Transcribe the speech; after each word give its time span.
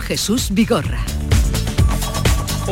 Jesús 0.00 0.48
Vigorra. 0.50 1.04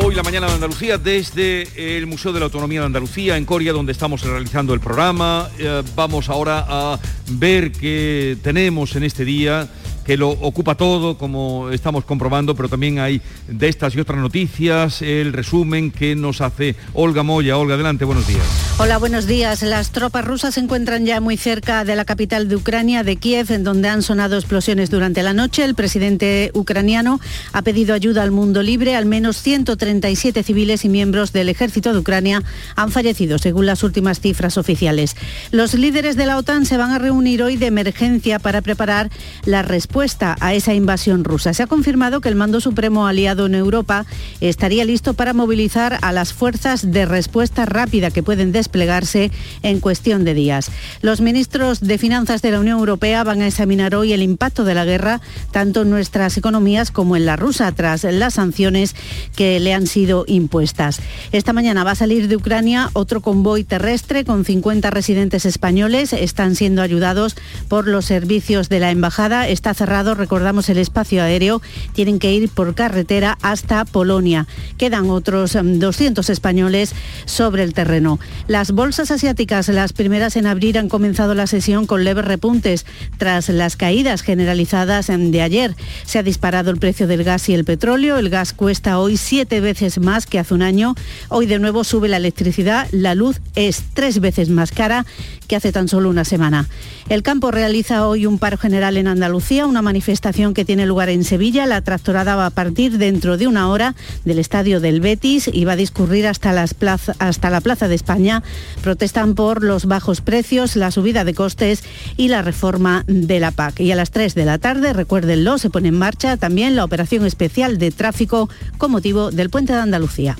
Hoy 0.03 0.15
la 0.15 0.23
mañana 0.23 0.47
de 0.47 0.53
Andalucía 0.53 0.97
desde 0.97 1.97
el 1.97 2.07
Museo 2.07 2.31
de 2.31 2.39
la 2.39 2.45
Autonomía 2.45 2.79
de 2.79 2.85
Andalucía 2.85 3.37
en 3.37 3.45
Coria 3.45 3.73
donde 3.73 3.91
estamos 3.91 4.21
realizando 4.21 4.73
el 4.73 4.79
programa. 4.79 5.49
Eh, 5.59 5.83
vamos 5.95 6.29
ahora 6.29 6.65
a 6.67 6.99
ver 7.29 7.71
qué 7.71 8.37
tenemos 8.41 8.95
en 8.95 9.03
este 9.03 9.25
día 9.25 9.67
que 10.05 10.17
lo 10.17 10.29
ocupa 10.29 10.75
todo, 10.75 11.17
como 11.17 11.69
estamos 11.69 12.05
comprobando, 12.05 12.55
pero 12.55 12.69
también 12.69 12.99
hay 12.99 13.21
de 13.47 13.67
estas 13.67 13.95
y 13.95 13.99
otras 13.99 14.19
noticias 14.19 15.01
el 15.01 15.33
resumen 15.33 15.91
que 15.91 16.15
nos 16.15 16.41
hace 16.41 16.75
Olga 16.93 17.23
Moya. 17.23 17.57
Olga, 17.57 17.75
adelante, 17.75 18.05
buenos 18.05 18.27
días. 18.27 18.43
Hola, 18.79 18.97
buenos 18.97 19.27
días. 19.27 19.61
Las 19.61 19.91
tropas 19.91 20.25
rusas 20.25 20.55
se 20.55 20.59
encuentran 20.59 21.05
ya 21.05 21.21
muy 21.21 21.37
cerca 21.37 21.83
de 21.85 21.95
la 21.95 22.05
capital 22.05 22.47
de 22.47 22.55
Ucrania, 22.55 23.03
de 23.03 23.17
Kiev, 23.17 23.51
en 23.51 23.63
donde 23.63 23.89
han 23.89 24.01
sonado 24.01 24.37
explosiones 24.37 24.89
durante 24.89 25.21
la 25.21 25.33
noche. 25.33 25.63
El 25.63 25.75
presidente 25.75 26.51
ucraniano 26.53 27.19
ha 27.53 27.61
pedido 27.61 27.93
ayuda 27.93 28.23
al 28.23 28.31
mundo 28.31 28.63
libre. 28.63 28.95
Al 28.95 29.05
menos 29.05 29.37
137 29.37 30.41
civiles 30.41 30.83
y 30.83 30.89
miembros 30.89 31.31
del 31.31 31.49
ejército 31.49 31.93
de 31.93 31.99
Ucrania 31.99 32.41
han 32.75 32.91
fallecido, 32.91 33.37
según 33.37 33.67
las 33.67 33.83
últimas 33.83 34.19
cifras 34.19 34.57
oficiales. 34.57 35.15
Los 35.51 35.75
líderes 35.75 36.15
de 36.15 36.25
la 36.25 36.37
OTAN 36.37 36.65
se 36.65 36.77
van 36.77 36.91
a 36.91 36.99
reunir 36.99 37.43
hoy 37.43 37.57
de 37.57 37.67
emergencia 37.67 38.39
para 38.39 38.61
preparar 38.61 39.11
la 39.45 39.61
respuesta 39.61 39.90
a 40.39 40.53
esa 40.53 40.73
invasión 40.73 41.23
rusa. 41.23 41.53
Se 41.53 41.63
ha 41.63 41.67
confirmado 41.67 42.21
que 42.21 42.29
el 42.29 42.35
mando 42.35 42.61
supremo 42.61 43.07
aliado 43.07 43.45
en 43.45 43.55
Europa 43.55 44.05
estaría 44.39 44.85
listo 44.85 45.13
para 45.13 45.33
movilizar 45.33 45.99
a 46.01 46.11
las 46.11 46.33
fuerzas 46.33 46.91
de 46.91 47.05
respuesta 47.05 47.65
rápida 47.65 48.09
que 48.09 48.23
pueden 48.23 48.51
desplegarse 48.51 49.31
en 49.63 49.79
cuestión 49.79 50.23
de 50.23 50.33
días. 50.33 50.71
Los 51.01 51.19
ministros 51.19 51.81
de 51.81 51.97
Finanzas 51.97 52.41
de 52.41 52.51
la 52.51 52.59
Unión 52.59 52.79
Europea 52.79 53.23
van 53.23 53.41
a 53.41 53.47
examinar 53.47 53.93
hoy 53.93 54.13
el 54.13 54.21
impacto 54.21 54.63
de 54.63 54.73
la 54.73 54.85
guerra 54.85 55.21
tanto 55.51 55.81
en 55.81 55.89
nuestras 55.89 56.37
economías 56.37 56.89
como 56.89 57.15
en 57.15 57.25
la 57.25 57.35
rusa 57.35 57.71
tras 57.73 58.03
las 58.05 58.35
sanciones 58.35 58.95
que 59.35 59.59
le 59.59 59.73
han 59.73 59.87
sido 59.87 60.23
impuestas. 60.25 60.99
Esta 61.31 61.53
mañana 61.53 61.83
va 61.83 61.91
a 61.91 61.95
salir 61.95 62.27
de 62.27 62.37
Ucrania 62.37 62.89
otro 62.93 63.21
convoy 63.21 63.65
terrestre 63.65 64.23
con 64.23 64.45
50 64.45 64.89
residentes 64.89 65.45
españoles. 65.45 66.13
Están 66.13 66.55
siendo 66.55 66.81
ayudados 66.81 67.35
por 67.67 67.87
los 67.87 68.05
servicios 68.05 68.69
de 68.69 68.79
la 68.79 68.89
embajada. 68.89 69.47
Está 69.47 69.73
recordamos 69.85 70.69
el 70.69 70.77
espacio 70.77 71.23
aéreo, 71.23 71.61
tienen 71.93 72.19
que 72.19 72.33
ir 72.33 72.49
por 72.49 72.75
carretera 72.75 73.37
hasta 73.41 73.85
Polonia. 73.85 74.47
Quedan 74.77 75.09
otros 75.09 75.57
200 75.61 76.29
em, 76.29 76.33
españoles 76.33 76.93
sobre 77.25 77.63
el 77.63 77.73
terreno. 77.73 78.19
Las 78.47 78.71
bolsas 78.71 79.11
asiáticas, 79.11 79.67
las 79.69 79.93
primeras 79.93 80.35
en 80.35 80.47
abrir, 80.47 80.77
han 80.77 80.89
comenzado 80.89 81.35
la 81.35 81.47
sesión 81.47 81.85
con 81.85 82.03
leves 82.03 82.25
repuntes 82.25 82.85
tras 83.17 83.49
las 83.49 83.75
caídas 83.75 84.21
generalizadas 84.21 85.09
em, 85.09 85.31
de 85.31 85.41
ayer. 85.41 85.75
Se 86.05 86.19
ha 86.19 86.23
disparado 86.23 86.71
el 86.71 86.77
precio 86.77 87.07
del 87.07 87.23
gas 87.23 87.49
y 87.49 87.53
el 87.53 87.65
petróleo. 87.65 88.17
El 88.17 88.29
gas 88.29 88.53
cuesta 88.53 88.99
hoy 88.99 89.17
siete 89.17 89.61
veces 89.61 89.99
más 89.99 90.25
que 90.25 90.39
hace 90.39 90.53
un 90.53 90.61
año. 90.61 90.95
Hoy 91.29 91.45
de 91.45 91.59
nuevo 91.59 91.83
sube 91.83 92.07
la 92.07 92.17
electricidad. 92.17 92.87
La 92.91 93.15
luz 93.15 93.41
es 93.55 93.83
tres 93.93 94.19
veces 94.19 94.49
más 94.49 94.71
cara 94.71 95.05
que 95.47 95.55
hace 95.55 95.71
tan 95.71 95.87
solo 95.87 96.09
una 96.09 96.25
semana. 96.25 96.67
El 97.09 97.23
campo 97.23 97.51
realiza 97.51 98.07
hoy 98.07 98.25
un 98.25 98.39
paro 98.39 98.57
general 98.57 98.95
en 98.97 99.07
Andalucía, 99.07 99.65
una 99.71 99.81
manifestación 99.81 100.53
que 100.53 100.65
tiene 100.65 100.85
lugar 100.85 101.09
en 101.09 101.23
Sevilla. 101.23 101.65
La 101.65 101.81
tractorada 101.81 102.35
va 102.35 102.45
a 102.45 102.49
partir 102.49 102.97
dentro 102.97 103.37
de 103.37 103.47
una 103.47 103.69
hora 103.69 103.95
del 104.25 104.37
estadio 104.37 104.81
del 104.81 104.99
Betis 104.99 105.49
y 105.51 105.63
va 105.63 105.73
a 105.73 105.75
discurrir 105.77 106.27
hasta, 106.27 106.51
las 106.51 106.75
hasta 107.19 107.49
la 107.49 107.61
Plaza 107.61 107.87
de 107.87 107.95
España. 107.95 108.43
Protestan 108.83 109.33
por 109.33 109.63
los 109.63 109.85
bajos 109.85 110.19
precios, 110.19 110.75
la 110.75 110.91
subida 110.91 111.23
de 111.23 111.33
costes 111.33 111.83
y 112.17 112.27
la 112.27 112.41
reforma 112.41 113.05
de 113.07 113.39
la 113.39 113.51
PAC. 113.51 113.79
Y 113.79 113.91
a 113.93 113.95
las 113.95 114.11
3 114.11 114.35
de 114.35 114.45
la 114.45 114.57
tarde, 114.57 114.91
recuérdenlo, 114.91 115.57
se 115.57 115.69
pone 115.69 115.87
en 115.87 115.97
marcha 115.97 116.35
también 116.35 116.75
la 116.75 116.83
operación 116.83 117.25
especial 117.25 117.77
de 117.77 117.91
tráfico 117.91 118.49
con 118.77 118.91
motivo 118.91 119.31
del 119.31 119.49
puente 119.49 119.71
de 119.71 119.79
Andalucía. 119.79 120.35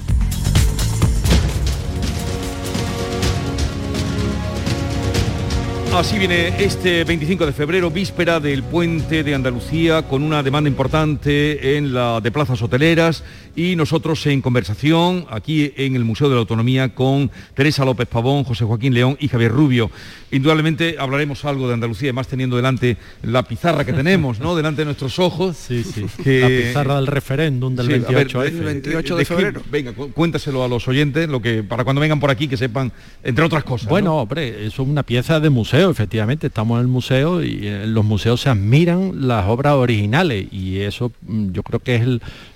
Así 5.93 6.17
viene 6.17 6.47
este 6.57 7.03
25 7.03 7.45
de 7.45 7.51
febrero, 7.51 7.91
víspera 7.91 8.39
del 8.39 8.63
puente 8.63 9.23
de 9.23 9.35
Andalucía, 9.35 10.03
con 10.03 10.23
una 10.23 10.41
demanda 10.41 10.69
importante 10.69 11.77
en 11.77 11.93
la 11.93 12.21
de 12.21 12.31
plazas 12.31 12.61
hoteleras 12.61 13.23
y 13.55 13.75
nosotros 13.75 14.25
en 14.27 14.41
conversación 14.41 15.25
aquí 15.29 15.73
en 15.75 15.95
el 15.97 16.05
Museo 16.05 16.29
de 16.29 16.35
la 16.35 16.39
Autonomía 16.39 16.95
con 16.95 17.29
Teresa 17.53 17.83
López 17.83 18.07
Pavón, 18.07 18.45
José 18.45 18.63
Joaquín 18.63 18.93
León 18.93 19.17
y 19.19 19.27
Javier 19.27 19.51
Rubio. 19.51 19.91
Indudablemente 20.31 20.95
hablaremos 20.97 21.43
algo 21.43 21.67
de 21.67 21.73
Andalucía, 21.73 22.07
además 22.07 22.27
teniendo 22.27 22.55
delante 22.55 22.95
la 23.23 23.43
pizarra 23.43 23.83
que 23.83 23.91
tenemos, 23.91 24.39
¿no? 24.39 24.55
Delante 24.55 24.81
de 24.81 24.85
nuestros 24.85 25.19
ojos. 25.19 25.57
Sí, 25.57 25.83
sí. 25.83 26.05
La 26.25 26.47
pizarra 26.47 26.95
del 26.95 27.07
referéndum 27.07 27.75
del 27.75 27.89
28, 27.89 28.41
de, 28.41 28.49
28 28.51 29.15
de, 29.17 29.25
febrero. 29.25 29.61
Venga, 29.69 29.91
cuéntaselo 29.91 30.63
a 30.63 30.69
los 30.69 30.87
oyentes, 30.87 31.27
lo 31.27 31.41
que 31.41 31.63
para 31.63 31.83
cuando 31.83 31.99
vengan 31.99 32.21
por 32.21 32.31
aquí 32.31 32.47
que 32.47 32.55
sepan, 32.55 32.93
entre 33.23 33.43
otras 33.43 33.65
cosas. 33.65 33.89
Bueno, 33.89 34.15
hombre, 34.15 34.65
es 34.65 34.79
una 34.79 35.03
pieza 35.03 35.41
de 35.41 35.49
museo, 35.49 35.80
efectivamente. 35.89 36.47
Estamos 36.47 36.77
en 36.77 36.81
el 36.81 36.87
museo 36.87 37.43
y 37.43 37.67
en 37.67 37.93
los 37.93 38.05
museos 38.05 38.41
se 38.41 38.49
admiran 38.49 39.27
las 39.27 39.47
obras 39.47 39.73
originales 39.73 40.47
y 40.51 40.79
eso 40.79 41.11
mm, 41.21 41.51
yo 41.51 41.63
creo 41.63 41.79
que 41.79 41.95
es 41.95 42.01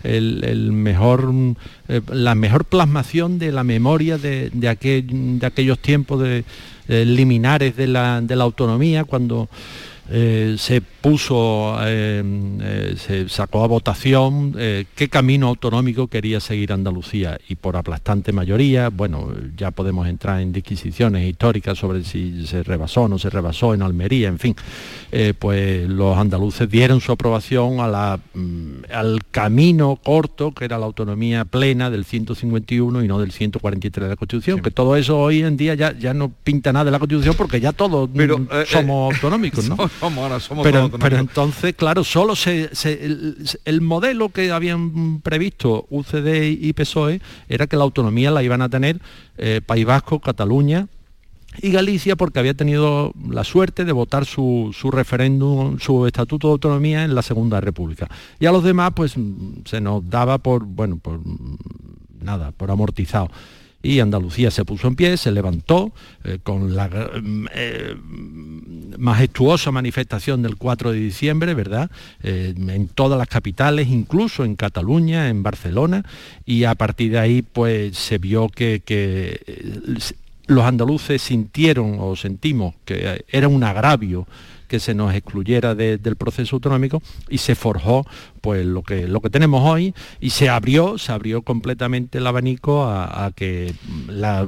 el, 0.03 0.71
mejor, 0.71 1.33
eh, 1.87 2.01
la 2.11 2.35
mejor 2.35 2.65
plasmación 2.65 3.39
de 3.39 3.51
la 3.51 3.63
memoria 3.63 4.17
de, 4.17 4.51
aquel, 4.67 5.39
de 5.39 5.45
aquellos 5.45 5.79
tiempos 5.79 6.21
de 6.21 6.43
eh, 6.87 7.05
liminares 7.05 7.75
de 7.75 7.87
la, 7.87 8.21
de 8.21 8.35
la 8.35 8.43
autonomía, 8.43 9.05
cuando 9.05 9.49
eh, 10.07 10.55
se 10.59 10.81
puso, 10.81 11.77
eh, 11.81 12.23
eh, 12.61 12.95
se 12.95 13.27
sacó 13.27 13.63
a 13.63 13.67
votación 13.67 14.53
qué 14.53 15.09
camino 15.09 15.47
autonómico 15.47 16.07
quería 16.07 16.39
seguir 16.39 16.73
Andalucía 16.73 17.39
y 17.47 17.55
por 17.55 17.75
aplastante 17.75 18.31
mayoría, 18.31 18.89
bueno, 18.89 19.29
ya 19.57 19.71
podemos 19.71 20.07
entrar 20.07 20.41
en 20.41 20.51
disquisiciones 20.51 21.27
históricas 21.27 21.77
sobre 21.77 22.03
si 22.03 22.45
se 22.45 22.63
rebasó 22.63 23.03
o 23.03 23.07
no 23.07 23.17
se 23.17 23.29
rebasó 23.29 23.73
en 23.73 23.81
Almería, 23.81 24.27
en 24.27 24.39
fin, 24.39 24.55
pues 25.39 25.87
los 25.87 26.17
andaluces 26.17 26.69
dieron 26.69 27.01
su 27.01 27.11
aprobación 27.11 27.79
a 27.79 27.87
la, 27.87 28.19
mm, 28.33 28.91
al 28.91 29.21
camino 29.31 29.99
corto 30.03 30.53
que 30.53 30.65
era 30.65 30.77
la 30.77 30.85
autonomía 30.85 31.45
plena 31.45 31.89
del 31.89 32.05
151 32.05 33.03
y 33.03 33.07
no 33.07 33.19
del 33.19 33.31
143 33.31 34.03
de 34.03 34.09
la 34.09 34.15
Constitución, 34.15 34.61
que 34.61 34.71
todo 34.71 34.95
eso 34.95 35.19
hoy 35.19 35.41
en 35.43 35.57
día 35.57 35.73
ya, 35.75 35.97
ya 35.97 36.13
no 36.13 36.29
pinta 36.29 36.71
nada 36.73 36.85
de 36.85 36.91
la 36.91 36.99
Constitución 36.99 37.35
porque 37.37 37.59
ya 37.59 37.71
todos 37.71 38.09
mm, 38.09 38.47
somos 38.67 39.15
autonómicos, 39.15 39.67
¿no? 39.67 39.77
pero, 40.63 41.17
entonces, 41.17 41.73
claro, 41.75 42.03
solo 42.03 42.35
se, 42.35 42.69
el, 43.65 43.81
modelo 43.81 44.29
que 44.29 44.51
habían 44.51 45.21
previsto 45.21 45.85
UCD 45.89 46.43
y 46.59 46.73
PSOE 46.73 47.21
era 47.49 47.67
que 47.67 47.77
la 47.77 47.83
autonomía 47.83 48.31
la 48.31 48.43
iban 48.43 48.61
a 48.61 48.69
tener 48.69 48.99
eh, 49.37 49.61
País 49.65 49.85
Vasco, 49.85 50.19
Cataluña, 50.19 50.87
y 51.61 51.71
Galicia 51.71 52.15
porque 52.15 52.39
había 52.39 52.53
tenido 52.53 53.13
la 53.29 53.43
suerte 53.43 53.85
de 53.85 53.91
votar 53.91 54.25
su, 54.25 54.75
su, 54.77 54.91
referéndum, 54.91 55.79
su 55.79 56.05
estatuto 56.05 56.47
de 56.47 56.51
autonomía 56.53 57.03
en 57.03 57.15
la 57.15 57.21
Segunda 57.21 57.61
República. 57.61 58.09
Y 58.39 58.45
a 58.45 58.51
los 58.51 58.63
demás 58.63 58.91
pues 58.95 59.15
se 59.65 59.81
nos 59.81 60.09
daba 60.09 60.37
por, 60.37 60.65
bueno, 60.65 60.97
por 60.97 61.21
nada, 62.19 62.51
por 62.51 62.71
amortizado 62.71 63.29
y 63.85 63.99
Andalucía 63.99 64.49
se 64.49 64.65
puso 64.65 64.87
en 64.87 64.95
pie, 64.95 65.15
se 65.15 65.31
levantó 65.31 65.91
eh, 66.23 66.39
con 66.41 66.75
la 66.75 66.89
eh, 67.53 67.95
majestuosa 68.97 69.71
manifestación 69.71 70.41
del 70.41 70.55
4 70.55 70.91
de 70.91 70.99
diciembre, 70.99 71.53
¿verdad? 71.53 71.91
Eh, 72.23 72.55
en 72.57 72.87
todas 72.87 73.19
las 73.19 73.27
capitales, 73.27 73.87
incluso 73.89 74.43
en 74.43 74.55
Cataluña, 74.55 75.29
en 75.29 75.43
Barcelona, 75.43 76.03
y 76.45 76.63
a 76.63 76.73
partir 76.73 77.11
de 77.11 77.19
ahí 77.19 77.41
pues 77.43 77.95
se 77.95 78.17
vio 78.17 78.49
que, 78.49 78.81
que 78.83 79.39
los 80.47 80.63
andaluces 80.65 81.21
sintieron 81.21 81.97
o 81.99 82.15
sentimos 82.15 82.73
que 82.85 83.23
era 83.29 83.47
un 83.47 83.63
agravio 83.63 84.25
que 84.67 84.79
se 84.79 84.93
nos 84.93 85.13
excluyera 85.13 85.75
del 85.75 86.15
proceso 86.15 86.55
autonómico 86.55 87.01
y 87.29 87.37
se 87.37 87.55
forjó 87.55 88.05
pues 88.45 88.63
lo 88.63 88.83
que, 88.83 89.07
lo 89.07 89.21
que 89.21 89.31
tenemos 89.31 89.67
hoy 89.67 89.95
y 90.21 90.29
se 90.29 90.49
abrió, 90.49 90.99
se 90.99 91.11
abrió 91.11 91.41
completamente 91.41 92.19
el 92.19 92.27
abanico 92.27 92.85
a, 92.85 93.31
que 93.35 93.73
la, 94.07 94.47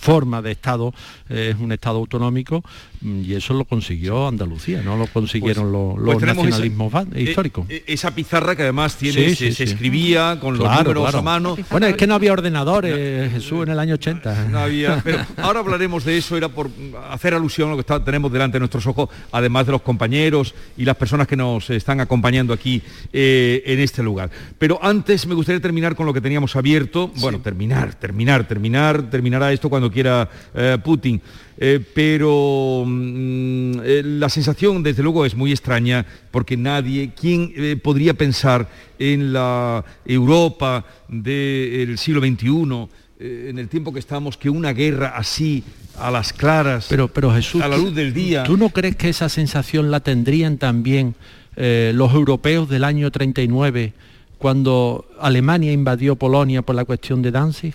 forma 0.00 0.40
de 0.40 0.52
Estado 0.52 0.94
es 1.28 1.56
un 1.58 1.72
Estado 1.72 1.98
autonómico 1.98 2.62
y 3.02 3.34
eso 3.34 3.52
lo 3.52 3.64
consiguió 3.64 4.28
Andalucía, 4.28 4.82
no 4.82 4.96
lo 4.96 5.08
consiguieron 5.08 5.64
pues, 5.72 6.04
los, 6.04 6.14
pues 6.14 6.26
nacionalismos 6.26 6.92
eh, 7.12 7.22
históricos. 7.22 7.66
Eh, 7.68 7.82
esa 7.88 8.14
pizarra 8.14 8.54
que 8.54 8.62
además 8.62 8.96
tiene, 8.96 9.34
se, 9.34 9.48
escribía 9.48 10.38
con 10.40 10.56
los 10.56 10.70
números 10.70 11.12
a 11.12 11.20
mano. 11.20 11.56
Bueno, 11.72 11.88
es 11.88 11.96
que 11.96 12.06
no 12.06 12.14
había 12.14 12.32
ordenadores, 12.32 13.32
Jesús, 13.32 13.64
en 13.64 13.72
el 13.72 13.80
año 13.80 13.94
80. 13.94 14.44
No 14.48 14.60
había, 14.60 15.00
pero 15.02 15.26
ahora 15.38 15.58
hablaremos 15.58 16.04
de 16.04 16.18
eso, 16.18 16.36
era 16.36 16.48
por 16.48 16.70
hacer 17.10 17.34
alusión 17.34 17.70
a 17.70 17.74
lo 17.74 17.84
que 17.84 17.98
tenemos 18.04 18.30
delante 18.30 18.54
de 18.54 18.60
nuestros 18.60 18.86
ojos, 18.86 19.08
además 19.32 19.66
de 19.66 19.72
los 19.72 19.82
compañeros 19.82 20.54
y 20.76 20.84
las 20.84 20.94
personas 20.96 21.26
que 21.26 21.36
nos 21.36 21.68
están 21.70 22.00
acompañando 22.00 22.52
aquí. 22.52 22.80
eh, 23.12 23.23
en 23.64 23.80
este 23.80 24.02
lugar. 24.02 24.30
Pero 24.58 24.78
antes 24.82 25.26
me 25.26 25.34
gustaría 25.34 25.60
terminar 25.60 25.94
con 25.94 26.06
lo 26.06 26.12
que 26.12 26.20
teníamos 26.20 26.56
abierto. 26.56 27.10
Bueno, 27.16 27.40
terminar, 27.40 27.94
terminar, 27.94 28.46
terminar, 28.46 29.10
terminará 29.10 29.52
esto 29.52 29.68
cuando 29.68 29.90
quiera 29.90 30.28
eh, 30.54 30.78
Putin. 30.82 31.20
Eh, 31.56 31.80
pero 31.94 32.84
mm, 32.86 33.76
la 34.18 34.28
sensación 34.28 34.82
desde 34.82 35.02
luego 35.02 35.24
es 35.24 35.34
muy 35.34 35.52
extraña 35.52 36.04
porque 36.30 36.56
nadie, 36.56 37.12
¿quién 37.18 37.80
podría 37.82 38.14
pensar 38.14 38.68
en 38.98 39.32
la 39.32 39.84
Europa 40.04 40.84
del 41.08 41.96
siglo 41.98 42.20
XXI, 42.20 42.88
en 43.20 43.58
el 43.58 43.68
tiempo 43.68 43.92
que 43.92 44.00
estamos, 44.00 44.36
que 44.36 44.50
una 44.50 44.72
guerra 44.72 45.14
así 45.16 45.62
a 45.98 46.10
las 46.10 46.32
claras, 46.32 46.86
pero, 46.88 47.08
pero 47.08 47.32
Jesús, 47.32 47.62
a 47.62 47.68
la 47.68 47.76
luz 47.76 47.94
del 47.94 48.12
día. 48.12 48.44
¿Tú 48.44 48.56
no 48.56 48.70
crees 48.70 48.96
que 48.96 49.08
esa 49.08 49.28
sensación 49.28 49.90
la 49.90 50.00
tendrían 50.00 50.58
también 50.58 51.14
eh, 51.56 51.92
los 51.94 52.12
europeos 52.12 52.68
del 52.68 52.84
año 52.84 53.10
39 53.10 53.92
cuando 54.38 55.06
Alemania 55.20 55.72
invadió 55.72 56.16
Polonia 56.16 56.62
por 56.62 56.74
la 56.74 56.84
cuestión 56.84 57.22
de 57.22 57.30
Danzig? 57.30 57.74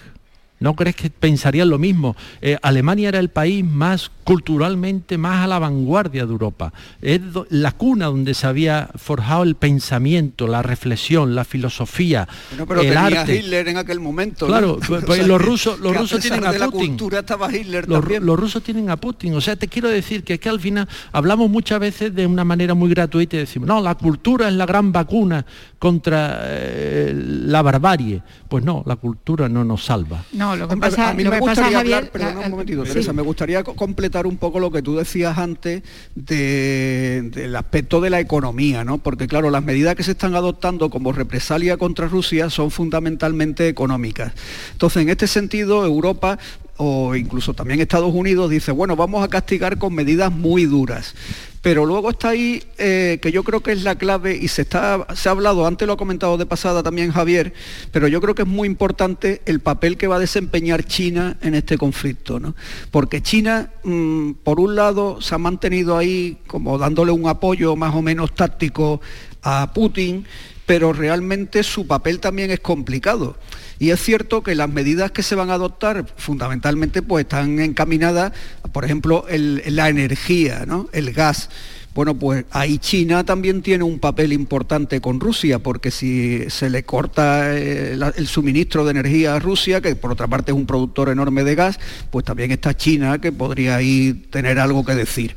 ¿No 0.59 0.75
crees 0.75 0.95
que 0.95 1.09
pensarían 1.09 1.69
lo 1.69 1.77
mismo? 1.77 2.15
Eh, 2.41 2.57
Alemania 2.61 3.09
era 3.09 3.19
el 3.19 3.29
país 3.29 3.63
más 3.63 4.11
culturalmente 4.29 5.17
más 5.17 5.43
a 5.43 5.47
la 5.47 5.57
vanguardia 5.57 6.25
de 6.25 6.31
Europa. 6.31 6.71
Es 7.01 7.19
la 7.49 7.71
cuna 7.71 8.05
donde 8.05 8.35
se 8.35 8.45
había 8.45 8.89
forjado 8.95 9.41
el 9.41 9.55
pensamiento, 9.55 10.47
la 10.47 10.61
reflexión, 10.61 11.33
la 11.33 11.45
filosofía, 11.45 12.27
pero 12.67 12.81
el 12.81 12.95
arte. 12.95 13.37
Hitler 13.37 13.69
en 13.69 13.77
aquel 13.77 13.99
momento. 13.99 14.45
Claro, 14.45 14.77
pues, 14.87 15.03
pues 15.03 15.25
los 15.25 15.41
rusos, 15.41 15.79
los 15.79 15.97
rusos 15.97 16.19
tienen 16.19 16.45
a 16.45 16.51
Putin. 16.69 16.97
estaba 17.13 17.51
Hitler 17.51 17.87
los, 17.89 18.05
los, 18.07 18.39
rusos 18.39 18.61
tienen 18.61 18.91
a 18.91 18.97
Putin. 18.97 19.33
O 19.33 19.41
sea, 19.41 19.55
te 19.55 19.67
quiero 19.67 19.89
decir 19.89 20.23
que 20.23 20.35
es 20.35 20.39
que 20.39 20.49
al 20.49 20.59
final 20.59 20.87
hablamos 21.11 21.49
muchas 21.49 21.79
veces 21.79 22.13
de 22.13 22.27
una 22.27 22.43
manera 22.43 22.75
muy 22.75 22.89
gratuita 22.89 23.35
y 23.35 23.39
decimos, 23.39 23.67
no, 23.67 23.81
la 23.81 23.95
cultura 23.95 24.47
es 24.47 24.53
la 24.53 24.67
gran 24.67 24.91
vacuna 24.91 25.43
contra 25.79 26.41
eh, 26.43 27.13
la 27.15 27.63
barbarie. 27.63 28.21
Pues 28.47 28.63
no, 28.63 28.83
la 28.85 28.95
cultura 28.97 29.49
no 29.49 29.63
nos 29.63 29.85
salva. 29.85 30.23
No, 30.33 30.48
lo 30.55 30.67
que 30.67 30.77
pasa, 30.77 31.09
a, 31.09 31.13
mí 31.13 31.23
me 31.23 31.39
gustaría 31.39 31.79
hablar, 31.79 32.11
un 32.43 32.51
momentito, 32.51 32.83
Teresa, 32.83 33.13
me 33.13 33.21
gustaría 33.21 33.63
completar 33.63 34.27
un 34.27 34.37
poco 34.37 34.59
lo 34.59 34.71
que 34.71 34.81
tú 34.81 34.95
decías 34.97 35.37
antes 35.37 35.83
del 36.15 37.55
aspecto 37.55 38.01
de 38.01 38.09
la 38.09 38.19
economía, 38.19 38.83
¿no? 38.83 38.97
Porque 38.97 39.27
claro, 39.27 39.49
las 39.49 39.63
medidas 39.63 39.95
que 39.95 40.03
se 40.03 40.11
están 40.11 40.35
adoptando 40.35 40.89
como 40.89 41.11
represalia 41.11 41.77
contra 41.77 42.07
Rusia 42.07 42.49
son 42.49 42.71
fundamentalmente 42.71 43.67
económicas. 43.67 44.33
Entonces, 44.71 45.03
en 45.03 45.09
este 45.09 45.27
sentido, 45.27 45.85
Europa 45.85 46.37
o 46.81 47.13
incluso 47.13 47.53
también 47.53 47.81
Estados 47.81 48.13
Unidos 48.13 48.49
dice, 48.49 48.71
bueno, 48.71 48.95
vamos 48.95 49.21
a 49.21 49.27
castigar 49.27 49.77
con 49.77 49.93
medidas 49.93 50.31
muy 50.31 50.65
duras. 50.65 51.13
Pero 51.61 51.85
luego 51.85 52.11
está 52.11 52.29
ahí, 52.29 52.63
eh, 52.77 53.19
que 53.21 53.31
yo 53.31 53.43
creo 53.43 53.61
que 53.61 53.73
es 53.73 53.83
la 53.83 53.95
clave, 53.95 54.37
y 54.37 54.47
se, 54.47 54.61
está, 54.61 55.05
se 55.13 55.27
ha 55.27 55.33
hablado, 55.33 55.67
antes 55.67 55.85
lo 55.87 55.93
ha 55.93 55.97
comentado 55.97 56.37
de 56.37 56.45
pasada 56.45 56.83
también 56.83 57.11
Javier, 57.11 57.53
pero 57.91 58.07
yo 58.07 58.21
creo 58.21 58.33
que 58.33 58.43
es 58.43 58.47
muy 58.47 58.67
importante 58.67 59.41
el 59.45 59.59
papel 59.59 59.97
que 59.97 60.07
va 60.07 60.15
a 60.15 60.19
desempeñar 60.19 60.85
China 60.85 61.37
en 61.41 61.55
este 61.55 61.77
conflicto. 61.77 62.39
¿no? 62.39 62.55
Porque 62.91 63.21
China, 63.21 63.71
mm, 63.83 64.31
por 64.43 64.59
un 64.59 64.75
lado, 64.75 65.21
se 65.21 65.35
ha 65.35 65.37
mantenido 65.37 65.97
ahí 65.97 66.37
como 66.47 66.77
dándole 66.77 67.11
un 67.11 67.27
apoyo 67.27 67.75
más 67.75 67.93
o 67.93 68.01
menos 68.01 68.33
táctico 68.33 69.01
a 69.41 69.71
Putin, 69.73 70.25
pero 70.69 70.93
realmente 70.93 71.63
su 71.63 71.87
papel 71.87 72.19
también 72.19 72.51
es 72.51 72.59
complicado. 72.59 73.35
Y 73.79 73.89
es 73.89 73.99
cierto 74.03 74.43
que 74.43 74.53
las 74.53 74.69
medidas 74.69 75.09
que 75.09 75.23
se 75.23 75.33
van 75.33 75.49
a 75.49 75.55
adoptar 75.55 76.05
fundamentalmente 76.15 77.01
pues 77.01 77.23
están 77.23 77.57
encaminadas, 77.57 78.33
por 78.71 78.85
ejemplo, 78.85 79.25
la 79.31 79.89
energía, 79.89 80.65
¿no? 80.67 80.87
el 80.93 81.11
gas. 81.11 81.49
Bueno, 81.95 82.13
pues 82.13 82.45
ahí 82.51 82.77
China 82.77 83.23
también 83.23 83.63
tiene 83.63 83.83
un 83.83 83.97
papel 83.97 84.31
importante 84.31 85.01
con 85.01 85.19
Rusia, 85.19 85.57
porque 85.57 85.89
si 85.89 86.47
se 86.51 86.69
le 86.69 86.83
corta 86.83 87.57
eh, 87.57 87.97
el, 88.15 88.27
suministro 88.27 88.85
de 88.85 88.91
energía 88.91 89.33
a 89.33 89.39
Rusia, 89.39 89.81
que 89.81 89.95
por 89.95 90.11
otra 90.11 90.27
parte 90.27 90.51
es 90.51 90.55
un 90.55 90.67
productor 90.67 91.09
enorme 91.09 91.43
de 91.43 91.55
gas, 91.55 91.79
pues 92.11 92.25
también 92.25 92.51
está 92.51 92.77
China 92.77 93.19
que 93.19 93.31
podría 93.31 93.75
ahí 93.75 94.27
tener 94.29 94.59
algo 94.59 94.85
que 94.85 94.93
decir. 94.93 95.35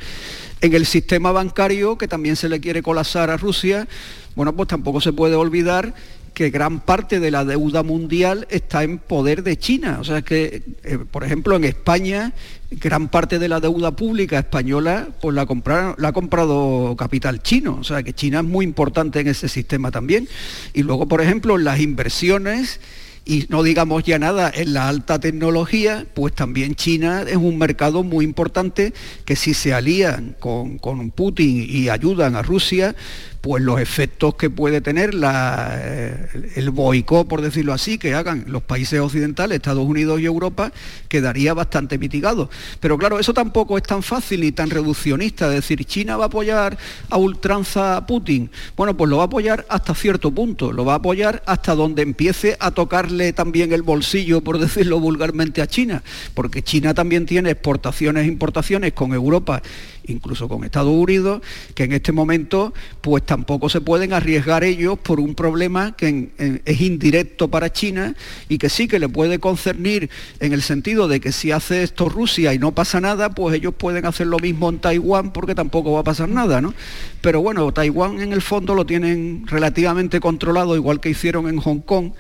En 0.62 0.74
el 0.74 0.86
sistema 0.86 1.32
bancario, 1.32 1.98
que 1.98 2.06
también 2.06 2.36
se 2.36 2.48
le 2.48 2.60
quiere 2.60 2.82
colapsar 2.82 3.30
a 3.30 3.36
Rusia, 3.36 3.88
bueno, 4.36 4.54
pues 4.54 4.68
tampoco 4.68 5.00
se 5.00 5.12
puede 5.12 5.34
olvidar 5.34 5.92
que 6.34 6.50
gran 6.50 6.80
parte 6.80 7.20
de 7.20 7.32
la 7.32 7.44
deuda 7.44 7.82
mundial 7.82 8.46
está 8.48 8.84
en 8.84 8.98
poder 8.98 9.42
de 9.42 9.58
China. 9.58 9.98
O 10.00 10.04
sea 10.04 10.22
que, 10.22 10.62
eh, 10.84 10.98
por 11.10 11.24
ejemplo, 11.24 11.56
en 11.56 11.64
España, 11.64 12.32
gran 12.70 13.08
parte 13.08 13.40
de 13.40 13.48
la 13.48 13.58
deuda 13.58 13.90
pública 13.90 14.38
española 14.38 15.08
pues 15.20 15.34
la, 15.34 15.46
la 15.98 16.08
ha 16.08 16.12
comprado 16.12 16.94
capital 16.96 17.42
chino. 17.42 17.76
O 17.80 17.84
sea 17.84 18.04
que 18.04 18.12
China 18.12 18.38
es 18.38 18.46
muy 18.46 18.64
importante 18.64 19.18
en 19.18 19.26
ese 19.26 19.48
sistema 19.48 19.90
también. 19.90 20.28
Y 20.72 20.84
luego, 20.84 21.06
por 21.06 21.20
ejemplo, 21.20 21.58
las 21.58 21.80
inversiones 21.80 22.80
y 23.24 23.46
no 23.48 23.62
digamos 23.62 24.02
ya 24.02 24.18
nada 24.18 24.50
en 24.52 24.74
la 24.74 24.88
alta 24.88 25.20
tecnología, 25.20 26.06
pues 26.14 26.34
también 26.34 26.74
China 26.74 27.22
es 27.22 27.36
un 27.36 27.56
mercado 27.56 28.02
muy 28.02 28.24
importante 28.24 28.92
que 29.24 29.36
si 29.36 29.54
se 29.54 29.72
alían 29.72 30.36
con, 30.40 30.78
con 30.78 31.10
Putin 31.10 31.64
y 31.68 31.88
ayudan 31.88 32.34
a 32.34 32.42
Rusia, 32.42 32.96
pues 33.42 33.60
los 33.60 33.80
efectos 33.80 34.36
que 34.36 34.50
puede 34.50 34.80
tener 34.80 35.10
eh, 35.20 36.28
el 36.54 36.70
boicot, 36.70 37.26
por 37.26 37.42
decirlo 37.42 37.72
así, 37.72 37.98
que 37.98 38.14
hagan 38.14 38.44
los 38.46 38.62
países 38.62 39.00
occidentales, 39.00 39.56
Estados 39.56 39.84
Unidos 39.84 40.20
y 40.20 40.26
Europa, 40.26 40.72
quedaría 41.08 41.52
bastante 41.52 41.98
mitigado. 41.98 42.48
Pero 42.78 42.96
claro, 42.96 43.18
eso 43.18 43.34
tampoco 43.34 43.76
es 43.76 43.82
tan 43.82 44.04
fácil 44.04 44.42
ni 44.42 44.52
tan 44.52 44.70
reduccionista, 44.70 45.48
es 45.48 45.54
decir, 45.54 45.84
China 45.84 46.16
va 46.16 46.24
a 46.24 46.26
apoyar 46.28 46.78
a 47.10 47.16
ultranza 47.16 47.96
a 47.96 48.06
Putin. 48.06 48.48
Bueno, 48.76 48.96
pues 48.96 49.10
lo 49.10 49.16
va 49.16 49.24
a 49.24 49.26
apoyar 49.26 49.66
hasta 49.68 49.92
cierto 49.96 50.30
punto, 50.30 50.70
lo 50.70 50.84
va 50.84 50.92
a 50.92 50.96
apoyar 50.96 51.42
hasta 51.44 51.74
donde 51.74 52.02
empiece 52.02 52.56
a 52.60 52.70
tocarle 52.70 53.32
también 53.32 53.72
el 53.72 53.82
bolsillo, 53.82 54.40
por 54.42 54.58
decirlo 54.60 55.00
vulgarmente, 55.00 55.62
a 55.62 55.66
China, 55.66 56.04
porque 56.34 56.62
China 56.62 56.94
también 56.94 57.26
tiene 57.26 57.50
exportaciones 57.50 58.24
e 58.24 58.28
importaciones 58.28 58.92
con 58.92 59.12
Europa 59.12 59.62
incluso 60.06 60.48
con 60.48 60.64
Estados 60.64 60.92
Unidos, 60.92 61.42
que 61.74 61.84
en 61.84 61.92
este 61.92 62.12
momento 62.12 62.72
pues 63.00 63.24
tampoco 63.24 63.68
se 63.68 63.80
pueden 63.80 64.12
arriesgar 64.12 64.64
ellos 64.64 64.98
por 64.98 65.20
un 65.20 65.34
problema 65.34 65.96
que 65.96 66.30
es 66.64 66.80
indirecto 66.80 67.48
para 67.48 67.72
China 67.72 68.14
y 68.48 68.58
que 68.58 68.68
sí 68.68 68.88
que 68.88 68.98
le 68.98 69.08
puede 69.08 69.38
concernir 69.38 70.10
en 70.40 70.52
el 70.52 70.62
sentido 70.62 71.08
de 71.08 71.20
que 71.20 71.32
si 71.32 71.50
hace 71.50 71.82
esto 71.82 72.08
Rusia 72.08 72.54
y 72.54 72.58
no 72.58 72.72
pasa 72.72 73.00
nada, 73.00 73.34
pues 73.34 73.54
ellos 73.56 73.74
pueden 73.74 74.06
hacer 74.06 74.26
lo 74.26 74.38
mismo 74.38 74.68
en 74.68 74.78
Taiwán 74.78 75.32
porque 75.32 75.54
tampoco 75.54 75.92
va 75.92 76.00
a 76.00 76.04
pasar 76.04 76.28
nada, 76.28 76.60
¿no? 76.60 76.74
Pero 77.20 77.40
bueno, 77.40 77.72
Taiwán 77.72 78.20
en 78.20 78.32
el 78.32 78.42
fondo 78.42 78.74
lo 78.74 78.86
tienen 78.86 79.44
relativamente 79.46 80.20
controlado, 80.20 80.76
igual 80.76 81.00
que 81.00 81.10
hicieron 81.10 81.48
en 81.48 81.58
Hong 81.58 81.80
Kong 81.80 82.12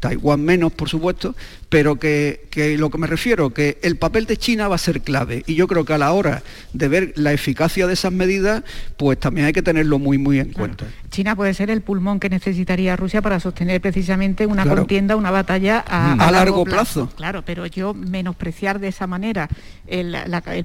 Taiwán 0.00 0.44
menos, 0.44 0.72
por 0.72 0.88
supuesto, 0.88 1.34
pero 1.68 1.96
que, 1.96 2.48
lo 2.78 2.90
que 2.90 2.98
me 2.98 3.06
refiero, 3.06 3.50
que 3.50 3.78
el 3.82 3.96
papel 3.96 4.26
de 4.26 4.36
China 4.36 4.68
va 4.68 4.76
a 4.76 4.78
ser 4.78 5.02
clave. 5.02 5.42
Y 5.46 5.54
yo 5.54 5.66
creo 5.66 5.84
que 5.84 5.92
a 5.92 5.98
la 5.98 6.12
hora 6.12 6.42
de 6.72 6.88
ver 6.88 7.12
la 7.16 7.32
eficacia 7.32 7.86
de 7.86 7.92
esas 7.92 8.12
medidas, 8.12 8.62
pues 8.96 9.18
también 9.20 9.46
hay 9.46 9.52
que 9.52 9.62
tenerlo 9.62 9.98
muy, 9.98 10.16
muy 10.18 10.38
en 10.38 10.52
cuenta. 10.52 10.86
China 11.10 11.36
puede 11.36 11.54
ser 11.54 11.70
el 11.70 11.80
pulmón 11.80 12.20
que 12.20 12.28
necesitaría 12.28 12.96
Rusia 12.96 13.22
para 13.22 13.40
sostener 13.40 13.80
precisamente 13.80 14.46
una 14.46 14.66
contienda, 14.66 15.16
una 15.16 15.30
batalla 15.30 15.78
a, 15.78 16.30
largo, 16.30 16.64
plazo. 16.64 17.10
Claro, 17.16 17.42
pero 17.44 17.66
yo 17.66 17.94
menospreciar 17.94 18.78
de 18.78 18.88
esa 18.88 19.06
manera 19.06 19.48
el, 19.86 20.16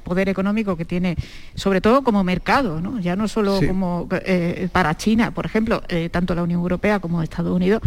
poder 0.03 0.29
económico 0.29 0.75
que 0.75 0.85
tiene, 0.85 1.15
sobre 1.55 1.81
todo 1.81 2.03
como 2.03 2.23
mercado, 2.23 2.81
¿no? 2.81 2.99
ya 2.99 3.15
no 3.15 3.27
solo 3.27 3.59
como 3.65 4.07
eh, 4.25 4.67
para 4.71 4.95
China, 4.97 5.31
por 5.31 5.45
ejemplo, 5.45 5.81
eh, 5.87 6.09
tanto 6.09 6.35
la 6.35 6.43
Unión 6.43 6.59
Europea 6.59 6.99
como 6.99 7.23
Estados 7.23 7.55
Unidos, 7.55 7.81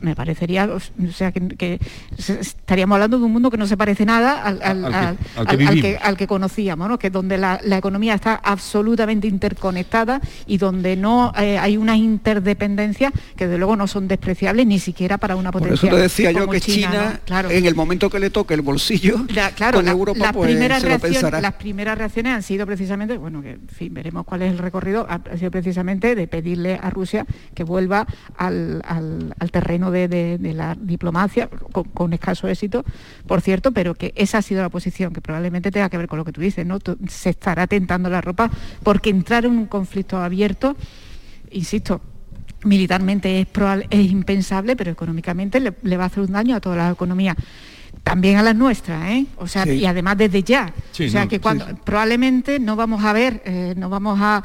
me, 0.00 0.14
parecería, 0.14 0.68
o 0.72 0.80
sea, 1.12 1.32
que, 1.32 1.80
estaríamos 2.16 2.96
hablando 2.96 3.18
de 3.18 3.24
un 3.24 3.32
mundo 3.32 3.50
que 3.50 3.56
no 3.56 3.66
se 3.66 3.76
parece 3.76 4.04
nada 4.04 4.42
al, 4.42 6.16
que, 6.16 6.26
conocíamos, 6.26 6.88
¿no? 6.88 6.98
que 6.98 7.10
donde 7.10 7.38
la, 7.38 7.60
economía 7.78 8.14
está 8.14 8.34
absolutamente 8.34 9.26
interconectada 9.26 10.20
y 10.46 10.58
donde 10.58 10.96
no... 10.96 11.32
Eh, 11.38 11.58
hay 11.58 11.76
una 11.76 11.96
interdependencia 11.96 13.12
que 13.36 13.46
de 13.46 13.58
luego 13.58 13.76
no 13.76 13.86
son 13.86 14.08
despreciables 14.08 14.66
ni 14.66 14.78
siquiera 14.78 15.18
para 15.18 15.36
una 15.36 15.52
potencia. 15.52 15.76
Por 15.76 15.88
eso 15.88 15.96
te 15.96 16.02
decía 16.02 16.32
yo 16.32 16.48
que 16.48 16.60
China, 16.60 17.20
en 17.48 17.66
el 17.66 17.74
momento 17.74 18.10
que 18.10 18.18
le 18.18 18.30
toque 18.30 18.54
el 18.54 18.62
bolsillo, 18.62 19.24
claro, 19.54 19.78
con 19.78 19.88
Europa, 19.88 20.18
las, 20.18 20.32
pues, 20.32 20.50
primeras 20.50 20.82
reacciones, 20.82 21.42
las 21.42 21.54
primeras 21.54 21.98
reacciones 21.98 22.32
han 22.32 22.42
sido 22.42 22.66
precisamente, 22.66 23.16
bueno, 23.16 23.42
que 23.42 23.52
en 23.52 23.68
fin, 23.68 23.94
veremos 23.94 24.24
cuál 24.24 24.42
es 24.42 24.52
el 24.52 24.58
recorrido, 24.58 25.06
ha 25.08 25.36
sido 25.36 25.50
precisamente 25.50 26.14
de 26.14 26.26
pedirle 26.26 26.78
a 26.82 26.90
Rusia 26.90 27.26
que 27.54 27.64
vuelva 27.64 28.06
al, 28.36 28.82
terreno 29.50 29.90
de, 29.90 30.38
la 30.54 30.76
diplomacia, 30.78 31.48
con, 31.72 31.84
escaso 32.12 32.48
éxito, 32.48 32.84
por 33.26 33.40
cierto, 33.40 33.72
pero 33.72 33.94
que 33.94 34.12
esa 34.16 34.38
ha 34.38 34.42
sido 34.42 34.62
la 34.62 34.68
posición, 34.68 35.12
que 35.12 35.20
probablemente 35.20 35.70
tenga 35.70 35.88
que 35.88 35.98
ver 35.98 36.08
con 36.08 36.18
lo 36.18 36.24
que 36.24 36.32
tú 36.32 36.40
dices, 36.40 36.64
¿no? 36.64 36.78
Se 37.08 37.30
estará 37.30 37.66
tentando 37.66 38.08
la 38.08 38.20
ropa 38.20 38.50
porque 38.82 39.10
entrar 39.10 39.44
en 39.44 39.52
un 39.52 39.66
conflicto 39.66 40.18
abierto 40.18 40.76
insisto, 41.50 42.00
militarmente 42.64 43.40
es, 43.40 43.48
es 43.90 44.10
impensable, 44.10 44.76
pero 44.76 44.90
económicamente 44.90 45.60
le, 45.60 45.96
va 45.96 46.04
a 46.04 46.06
hacer 46.06 46.24
un 46.24 46.32
daño 46.32 46.56
a 46.56 46.60
toda 46.60 46.76
la 46.76 46.90
economía. 46.90 47.36
También 48.02 48.36
a 48.36 48.42
las 48.42 48.54
nuestras, 48.54 49.10
¿eh? 49.10 49.26
O 49.36 49.46
sea, 49.46 49.66
y 49.66 49.84
además 49.84 50.16
desde 50.16 50.42
ya. 50.42 50.72
o 50.92 51.08
sea, 51.08 51.26
que 51.26 51.40
cuando 51.40 51.66
probablemente 51.84 52.58
no 52.58 52.76
vamos 52.76 53.04
a 53.04 53.12
ver, 53.12 53.42
eh, 53.44 53.74
no 53.76 53.88
vamos 53.88 54.18
a, 54.20 54.42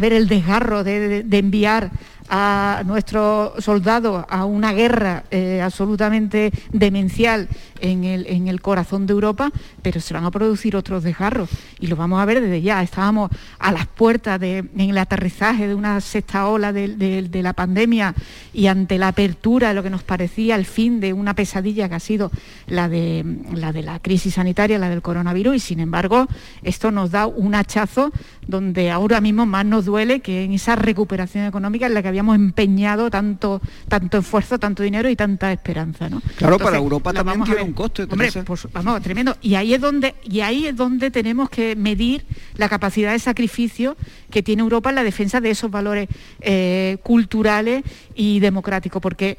ver 0.00 0.12
el 0.12 0.26
desgarro 0.26 0.82
de, 0.82 1.24
enviar 1.30 1.90
a 2.28 2.82
nuestros 2.84 3.64
soldados 3.64 4.24
a 4.28 4.44
una 4.44 4.72
guerra 4.72 5.24
eh, 5.30 5.60
absolutamente 5.62 6.52
demencial 6.72 7.48
en 7.80 8.04
el, 8.04 8.26
en 8.26 8.48
el, 8.48 8.60
corazón 8.60 9.06
de 9.06 9.12
Europa, 9.12 9.50
pero 9.82 10.00
se 10.00 10.12
van 10.14 10.24
a 10.24 10.30
producir 10.30 10.76
otros 10.76 11.04
desgarros 11.04 11.48
y 11.78 11.86
lo 11.86 11.96
vamos 11.96 12.20
a 12.20 12.24
ver 12.24 12.40
desde 12.40 12.60
ya. 12.60 12.82
Estábamos 12.82 13.30
a 13.58 13.72
las 13.72 13.86
puertas 13.86 14.38
de, 14.40 14.58
en 14.58 14.90
el 14.90 14.98
aterrizaje 14.98 15.68
de 15.68 15.74
una 15.74 16.00
sexta 16.00 16.46
ola 16.46 16.72
de, 16.72 17.28
la 17.38 17.52
pandemia 17.52 18.14
y 18.52 18.66
ante 18.66 18.98
la 18.98 19.08
apertura 19.08 19.68
de 19.68 19.74
lo 19.74 19.82
que 19.82 19.90
nos 19.90 20.02
parecía 20.02 20.56
el 20.56 20.64
fin 20.64 20.98
de 21.00 21.12
una 21.12 21.34
pesadilla 21.34 21.88
que 21.88 21.94
ha 21.94 22.00
sido 22.00 22.30
la 22.66 22.88
de 22.88 23.24
la, 23.52 23.72
de 23.72 23.82
la 23.82 24.00
crisis 24.00 24.34
sanitaria, 24.34 24.78
la 24.78 24.88
del 24.88 25.02
coronavirus, 25.02 25.56
y 25.56 25.60
sin 25.60 25.80
embargo 25.80 26.26
esto 26.62 26.90
nos 26.90 27.12
da 27.12 27.26
un 27.26 27.54
hachazo 27.54 28.10
donde 28.46 28.90
ahora 28.90 29.20
mismo 29.20 29.46
más 29.46 29.64
nos 29.64 29.84
duele 29.84 30.20
que 30.20 30.42
en 30.42 30.52
esa 30.52 30.74
recuperación 30.74 31.44
económica 31.44 31.86
en 31.86 31.94
la 31.94 32.02
que 32.02 32.08
habíamos 32.18 32.36
empeñado 32.36 33.10
tanto, 33.10 33.60
tanto 33.88 34.18
esfuerzo, 34.18 34.58
tanto 34.58 34.82
dinero 34.82 35.08
y 35.08 35.14
tanta 35.14 35.52
esperanza. 35.52 36.08
¿no? 36.08 36.20
Claro, 36.36 36.58
para 36.58 36.76
Europa 36.76 37.12
también 37.12 37.44
tiene 37.44 37.62
un 37.62 37.72
coste. 37.72 38.02
Hombre, 38.10 38.30
pues, 38.44 38.66
vamos, 38.72 39.00
tremendo. 39.02 39.36
Y 39.40 39.54
ahí 39.54 39.72
es 39.72 39.80
donde, 39.80 40.16
y 40.24 40.40
ahí 40.40 40.66
es 40.66 40.76
donde 40.76 41.10
tenemos 41.10 41.48
que 41.48 41.76
medir 41.76 42.26
la 42.56 42.68
capacidad 42.68 43.12
de 43.12 43.20
sacrificio 43.20 43.96
que 44.30 44.42
tiene 44.42 44.62
Europa 44.62 44.88
en 44.88 44.96
la 44.96 45.04
defensa 45.04 45.40
de 45.40 45.50
esos 45.50 45.70
valores 45.70 46.08
eh, 46.40 46.98
culturales 47.04 47.84
y 48.14 48.40
democráticos, 48.40 49.00
porque 49.00 49.36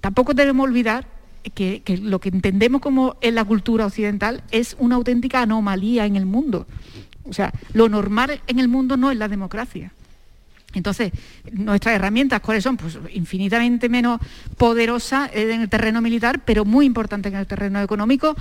tampoco 0.00 0.32
debemos 0.32 0.64
olvidar 0.64 1.06
que, 1.54 1.82
que, 1.84 1.98
lo 1.98 2.18
que 2.18 2.30
entendemos 2.30 2.80
como 2.80 3.16
en 3.20 3.34
la 3.34 3.44
cultura 3.44 3.84
occidental 3.84 4.42
es 4.52 4.74
una 4.78 4.96
auténtica 4.96 5.42
anomalía 5.42 6.06
en 6.06 6.16
el 6.16 6.24
mundo. 6.24 6.66
O 7.28 7.32
sea, 7.34 7.52
lo 7.74 7.88
normal 7.90 8.40
en 8.46 8.58
el 8.58 8.68
mundo 8.68 8.96
no 8.96 9.10
es 9.10 9.18
la 9.18 9.28
democracia. 9.28 9.92
Entonces, 10.74 11.12
nuestras 11.52 11.94
herramientas, 11.94 12.40
¿cuáles 12.40 12.64
son? 12.64 12.76
Pues 12.76 12.98
infinitamente 13.12 13.88
menos 13.88 14.20
poderosas 14.56 15.30
en 15.34 15.62
el 15.62 15.68
terreno 15.68 16.00
militar, 16.00 16.40
pero 16.44 16.64
muy 16.64 16.86
importantes 16.86 17.32
en 17.32 17.38
el 17.38 17.46
terreno 17.46 17.80
económico, 17.80 18.34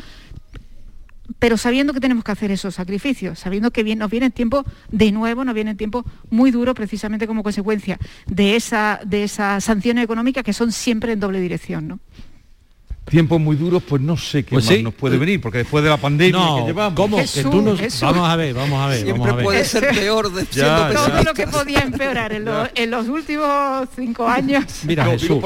pero 1.40 1.58
sabiendo 1.58 1.94
que 1.94 2.00
tenemos 2.00 2.24
que 2.24 2.32
hacer 2.32 2.52
esos 2.52 2.76
sacrificios, 2.76 3.40
sabiendo 3.40 3.72
que 3.72 3.84
nos 3.96 4.12
viene 4.12 4.30
tiempo 4.30 4.66
de 4.90 5.12
nuevo, 5.12 5.44
nos 5.44 5.56
viene 5.56 5.76
tiempo 5.76 6.06
muy 6.30 6.52
duro 6.52 6.74
precisamente 6.74 7.28
como 7.28 7.44
consecuencia 7.44 7.98
de, 8.28 8.62
de 9.06 9.24
esas 9.24 9.64
sanciones 9.64 10.04
económicas 10.04 10.44
que 10.44 10.54
son 10.54 10.72
siempre 10.72 11.14
en 11.14 11.20
doble 11.20 11.40
dirección. 11.40 11.88
¿no? 11.88 12.00
Tiempos 13.06 13.42
muy 13.42 13.56
duros, 13.56 13.84
pues 13.84 14.02
no 14.02 14.16
sé 14.16 14.44
qué 14.44 14.56
pues 14.56 14.70
más 14.70 14.82
nos 14.82 14.94
puede 14.94 15.18
venir, 15.18 15.42
porque 15.42 15.60
después 15.60 15.84
de 15.84 15.90
la 15.90 15.98
pandemia 15.98 16.40
que 16.58 16.68
llevamos... 16.68 16.94
¿Cómo? 16.96 17.18
que 17.18 17.44
tú 17.44 17.78
Vamos 18.02 18.30
a 18.30 18.36
ver, 18.36 18.54
vamos 18.54 18.82
a 18.82 18.88
ver. 18.88 19.04
Siempre 19.04 19.34
puede 19.34 19.66
ser 19.66 19.90
peor 19.90 20.32
de 20.32 20.46
Todo 20.46 21.24
lo 21.24 21.34
que 21.34 21.48
podía 21.48 21.80
empeorar 21.80 22.32
en, 22.34 22.92
los 22.92 23.08
últimos 23.08 23.88
cinco 23.96 24.28
años. 24.28 24.66
Mira, 24.84 25.06
Jesús, 25.06 25.44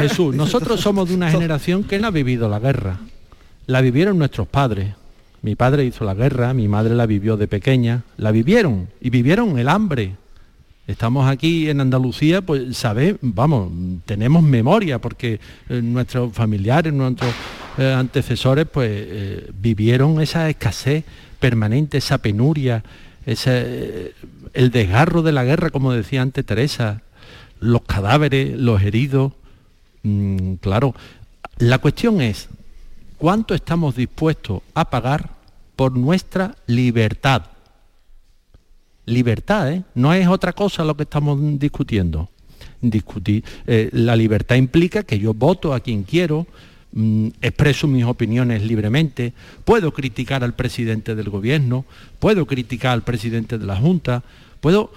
Jesús, 0.00 0.34
nosotros 0.34 0.80
somos 0.80 1.08
de 1.08 1.14
una 1.14 1.30
generación 1.30 1.84
que 1.84 1.98
no 1.98 2.08
ha 2.08 2.10
vivido 2.10 2.48
la 2.48 2.58
guerra. 2.58 2.98
La 3.66 3.80
vivieron 3.80 4.18
nuestros 4.18 4.48
padres. 4.48 4.94
Mi 5.42 5.56
padre 5.56 5.84
hizo 5.84 6.04
la 6.04 6.14
guerra, 6.14 6.54
mi 6.54 6.68
madre 6.68 6.94
la 6.94 7.06
vivió 7.06 7.36
de 7.36 7.48
pequeña. 7.48 8.02
La 8.16 8.30
vivieron 8.30 8.88
y 9.00 9.10
vivieron 9.10 9.58
el 9.58 9.68
hambre, 9.68 10.16
Estamos 10.86 11.28
aquí 11.30 11.70
en 11.70 11.80
Andalucía, 11.80 12.42
pues 12.42 12.76
sabe, 12.76 13.16
vamos, 13.20 13.70
tenemos 14.04 14.42
memoria 14.42 15.00
porque 15.00 15.38
eh, 15.68 15.80
nuestros 15.80 16.32
familiares, 16.32 16.92
nuestros 16.92 17.32
eh, 17.78 17.92
antecesores, 17.92 18.66
pues 18.66 18.90
eh, 18.92 19.50
vivieron 19.54 20.20
esa 20.20 20.50
escasez 20.50 21.04
permanente, 21.38 21.98
esa 21.98 22.18
penuria, 22.18 22.82
ese, 23.24 24.12
el 24.54 24.72
desgarro 24.72 25.22
de 25.22 25.30
la 25.30 25.44
guerra, 25.44 25.70
como 25.70 25.92
decía 25.92 26.20
antes 26.20 26.44
Teresa, 26.44 27.02
los 27.60 27.82
cadáveres, 27.82 28.58
los 28.58 28.82
heridos. 28.82 29.34
Mm, 30.02 30.54
claro, 30.54 30.96
la 31.58 31.78
cuestión 31.78 32.20
es, 32.20 32.48
¿cuánto 33.18 33.54
estamos 33.54 33.94
dispuestos 33.94 34.62
a 34.74 34.90
pagar 34.90 35.30
por 35.76 35.96
nuestra 35.96 36.56
libertad? 36.66 37.51
Libertad, 39.06 39.72
¿eh? 39.72 39.84
no 39.94 40.12
es 40.12 40.26
otra 40.28 40.52
cosa 40.52 40.84
lo 40.84 40.96
que 40.96 41.04
estamos 41.04 41.38
discutiendo. 41.58 42.28
Discutir, 42.80 43.44
eh, 43.66 43.90
la 43.92 44.16
libertad 44.16 44.56
implica 44.56 45.02
que 45.02 45.18
yo 45.18 45.34
voto 45.34 45.74
a 45.74 45.80
quien 45.80 46.02
quiero, 46.02 46.46
mm, 46.92 47.28
expreso 47.40 47.86
mis 47.86 48.04
opiniones 48.04 48.62
libremente, 48.62 49.32
puedo 49.64 49.92
criticar 49.92 50.44
al 50.44 50.54
presidente 50.54 51.14
del 51.14 51.30
gobierno, 51.30 51.84
puedo 52.18 52.46
criticar 52.46 52.92
al 52.92 53.02
presidente 53.02 53.58
de 53.58 53.66
la 53.66 53.76
Junta, 53.76 54.22
puedo 54.60 54.92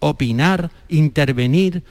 opinar, 0.00 0.70
intervenir, 0.88 1.82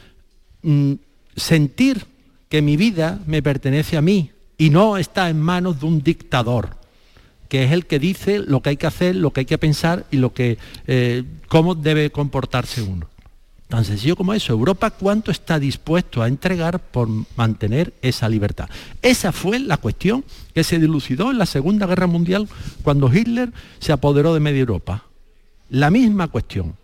mm, 0.64 0.94
sentir 1.36 2.06
que 2.50 2.62
mi 2.62 2.78
vida 2.78 3.20
me 3.26 3.42
pertenece 3.42 3.98
a 3.98 4.02
mí 4.02 4.32
y 4.58 4.70
no 4.70 4.98
está 4.98 5.30
en 5.30 5.40
manos 5.42 5.80
de 5.80 5.86
un 5.86 6.02
dictador 6.02 6.78
que 7.50 7.64
es 7.64 7.72
el 7.72 7.86
que 7.86 8.00
dice 8.00 8.40
lo 8.40 8.62
que 8.62 8.70
hay 8.70 8.78
que 8.78 8.88
hacer, 8.88 9.16
lo 9.16 9.32
que 9.32 9.42
hay 9.42 9.46
que 9.46 9.58
pensar 9.58 10.06
y 10.12 10.18
lo 10.18 10.34
que, 10.34 10.58
eh, 10.88 11.24
cómo 11.48 11.76
debe 11.76 12.12
comportarse 12.12 12.82
uno. 12.82 13.08
Tan 13.68 13.84
sencillo 13.84 14.16
como 14.16 14.34
eso. 14.34 14.54
Europa 14.54 14.92
cuánto 14.92 15.30
está 15.30 15.60
dispuesto 15.60 16.22
a 16.22 16.28
entregar 16.30 16.80
por 16.80 17.10
mantener 17.36 17.94
esa 18.02 18.30
libertad. 18.30 18.70
Esa 19.02 19.34
fue 19.34 19.60
la 19.60 19.76
cuestión 19.78 20.24
que 20.54 20.64
se 20.64 20.80
dilucidó 20.80 21.32
en 21.32 21.38
la 21.38 21.46
Segunda 21.46 21.86
Guerra 21.86 22.08
Mundial 22.08 22.48
cuando 22.82 23.14
Hitler 23.14 23.52
se 23.80 23.92
apoderó 23.92 24.34
de 24.34 24.40
media 24.40 24.62
Europa. 24.62 25.04
La 25.70 25.92
misma 25.92 26.30
cuestión. 26.30 26.76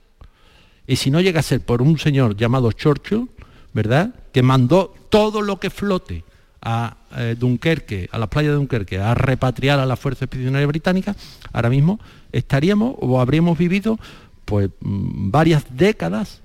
Y 0.86 0.98
si 0.98 1.10
no 1.10 1.22
llega 1.22 1.40
a 1.40 1.44
ser 1.44 1.62
por 1.62 1.82
un 1.82 1.98
señor 1.98 2.36
llamado 2.36 2.74
Churchill, 2.74 3.30
¿verdad? 3.74 4.14
Que 4.34 4.44
mandó 4.44 4.94
todo 5.10 5.42
lo 5.42 5.62
que 5.62 5.70
flote 5.70 6.26
a 6.62 6.98
eh, 7.18 7.36
Dunkerque, 7.38 8.10
a 8.12 8.18
la 8.18 8.28
playa 8.28 8.50
de 8.50 8.56
Dunkerque, 8.56 9.00
a 9.00 9.14
repatriar 9.14 9.80
a 9.80 9.86
la 9.86 9.96
Fuerza 9.96 10.26
Expedicionaria 10.26 10.68
Británica, 10.68 11.16
ahora 11.52 11.70
mismo 11.70 12.00
estaríamos 12.32 12.96
o 13.00 13.20
habríamos 13.20 13.58
vivido 13.58 14.00
pues 14.46 14.70
mm, 14.82 15.32
varias 15.32 15.66
décadas 15.76 16.42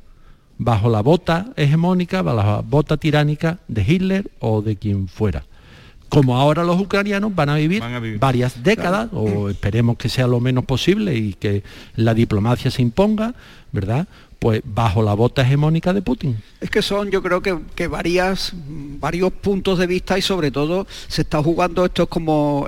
bajo 0.58 0.90
la 0.90 1.00
bota 1.00 1.52
hegemónica, 1.56 2.22
bajo 2.22 2.37
la 2.37 2.60
bota 2.60 2.96
tiránica 2.96 3.58
de 3.68 3.82
Hitler 3.82 4.30
o 4.40 4.62
de 4.62 4.76
quien 4.76 5.08
fuera. 5.08 5.44
Como 6.08 6.37
ahora 6.37 6.64
los 6.64 6.80
ucranianos 6.80 7.34
van 7.34 7.50
a 7.50 7.56
vivir, 7.56 7.82
varias 8.18 8.62
décadas, 8.62 9.10
o 9.12 9.50
esperemos 9.50 9.98
que 9.98 10.08
sea 10.08 10.26
lo 10.26 10.40
menos 10.40 10.64
posible 10.64 11.14
y 11.14 11.34
que 11.34 11.62
la 11.96 12.14
diplomacia 12.14 12.70
se 12.70 12.80
imponga, 12.80 13.34
¿verdad? 13.72 14.08
Pues 14.38 14.62
bajo 14.64 15.02
la 15.02 15.14
bota 15.14 15.42
hegemónica 15.42 15.92
de 15.92 16.02
Putin. 16.02 16.37
Es 16.61 16.71
que 16.71 16.83
son, 16.83 17.11
yo 17.11 17.23
creo 17.23 17.40
que, 17.42 17.87
varias, 17.87 18.52
varios 18.54 19.33
puntos 19.33 19.78
de 19.78 19.87
vista 19.87 20.18
y 20.18 20.23
sobre 20.23 20.50
todo 20.50 20.87
se 21.09 21.23
está 21.23 21.42
jugando, 21.42 21.85
esto 21.85 22.04
es 22.04 22.09
como, 22.09 22.66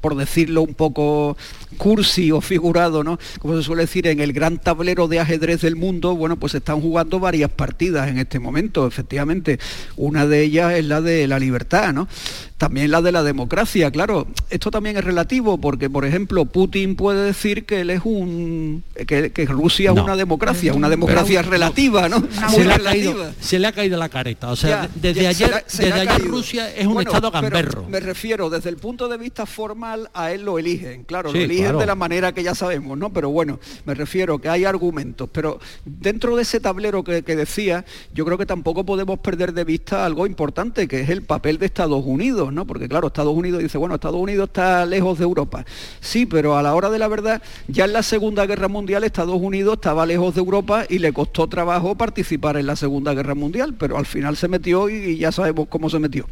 por 0.00 0.16
decirlo 0.16 0.62
un 0.62 0.74
poco 0.74 1.36
cursi 1.76 2.32
o 2.32 2.40
figurado, 2.40 3.04
¿no? 3.04 3.18
Como 3.38 3.56
se 3.56 3.62
suele 3.62 3.82
decir, 3.82 4.06
en 4.06 4.20
el 4.20 4.32
gran 4.32 4.58
tablero 4.58 5.08
de 5.08 5.20
ajedrez 5.20 5.60
del 5.60 5.76
mundo, 5.76 6.16
bueno, 6.16 6.36
pues 6.36 6.52
se 6.52 6.58
están 6.58 6.80
jugando 6.80 7.20
varias 7.20 7.50
partidas 7.50 8.08
en 8.08 8.18
este 8.18 8.40
momento, 8.40 8.86
efectivamente. 8.86 9.58
Una 9.96 10.26
de 10.26 10.42
ellas 10.42 10.74
es 10.74 10.84
la 10.84 11.00
de 11.00 11.26
la 11.28 11.38
libertad, 11.38 11.92
¿no? 11.92 12.08
También 12.56 12.90
la 12.90 13.02
de 13.02 13.12
la 13.12 13.22
democracia, 13.22 13.90
claro. 13.92 14.26
Esto 14.50 14.72
también 14.72 14.96
es 14.96 15.04
relativo 15.04 15.58
porque, 15.58 15.88
por 15.88 16.04
ejemplo, 16.04 16.44
Putin 16.44 16.96
puede 16.96 17.24
decir 17.24 17.64
que 17.64 17.82
él 17.82 17.90
es 17.90 18.00
un 18.04 18.82
que, 19.06 19.46
Rusia 19.46 19.92
es 19.92 19.98
una 20.00 20.16
democracia, 20.16 20.74
una 20.74 20.87
democracia 20.88 21.42
relativa, 21.42 22.08
¿no? 22.08 22.22
Se 22.50 22.64
le, 22.64 22.72
ha 22.72 22.78
caído, 22.78 23.32
se 23.40 23.58
le, 23.58 23.66
ha 23.66 23.72
caído, 23.72 23.98
la 23.98 24.08
careta. 24.08 24.50
O 24.50 24.56
sea, 24.56 24.88
desde 24.94 25.26
ayer, 25.26 25.64
desde 25.66 25.92
ayer 25.92 26.24
Rusia 26.24 26.74
es 26.74 26.86
un 26.86 27.00
estado 27.00 27.30
gamberro. 27.30 27.86
Me 27.88 28.00
refiero, 28.00 28.50
desde 28.50 28.70
el 28.70 28.76
punto 28.76 29.08
de 29.08 29.16
vista 29.16 29.46
formal, 29.46 30.10
a 30.14 30.32
él 30.32 30.44
lo 30.44 30.58
eligen. 30.58 31.04
Claro, 31.04 31.32
lo 31.32 31.38
eligen 31.38 31.78
de 31.78 31.86
la 31.86 31.94
manera 31.94 32.32
que 32.32 32.42
ya 32.42 32.54
sabemos, 32.54 32.96
¿no? 32.96 33.12
Pero 33.12 33.30
bueno, 33.30 33.60
me 33.84 33.94
refiero 33.94 34.38
que 34.38 34.48
hay 34.48 34.64
argumentos. 34.64 35.28
Pero 35.32 35.60
dentro 35.84 36.36
de 36.36 36.42
ese 36.42 36.60
tablero 36.60 37.04
que, 37.04 37.22
que 37.22 37.36
decía, 37.36 37.84
yo 38.14 38.24
creo 38.24 38.38
que 38.38 38.46
tampoco 38.46 38.84
podemos 38.84 39.18
perder 39.18 39.52
de 39.52 39.64
vista 39.64 40.04
algo 40.04 40.26
importante, 40.26 40.88
que 40.88 41.00
es 41.00 41.08
el 41.08 41.22
papel 41.22 41.58
de 41.58 41.66
Estados 41.66 42.02
Unidos. 42.04 42.52
¿no? 42.52 42.66
Porque 42.66 42.88
claro, 42.88 43.08
Estados 43.08 43.34
Unidos 43.34 43.62
dice, 43.62 43.78
bueno, 43.78 43.94
Estados 43.94 44.20
Unidos 44.20 44.48
está 44.48 44.86
lejos 44.86 45.18
de 45.18 45.24
Europa. 45.24 45.64
Sí, 46.00 46.26
pero 46.26 46.56
a 46.56 46.62
la 46.62 46.74
hora 46.74 46.90
de 46.90 46.98
la 46.98 47.08
verdad, 47.08 47.42
ya 47.66 47.84
en 47.84 47.92
la 47.92 48.02
Segunda 48.02 48.46
Guerra 48.46 48.68
Mundial 48.68 49.04
Estados 49.04 49.40
Unidos 49.40 49.74
estaba 49.74 50.06
lejos 50.06 50.34
de 50.34 50.40
Europa 50.40 50.77
y 50.88 50.98
le 50.98 51.12
costó 51.12 51.48
trabajo 51.48 51.94
participar 51.94 52.56
en 52.56 52.66
la 52.66 52.76
Segunda 52.76 53.14
Guerra 53.14 53.34
Mundial, 53.34 53.74
pero 53.78 53.96
al 53.96 54.06
final 54.06 54.36
se 54.36 54.48
metió 54.48 54.88
y 54.88 55.16
ya 55.18 55.32
sabemos 55.32 55.68
cómo 55.68 55.90
se 55.90 55.98
metió. 55.98 56.26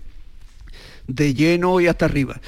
De 1.06 1.34
lleno 1.34 1.80
y 1.80 1.86
hasta 1.86 2.04
arriba. 2.04 2.40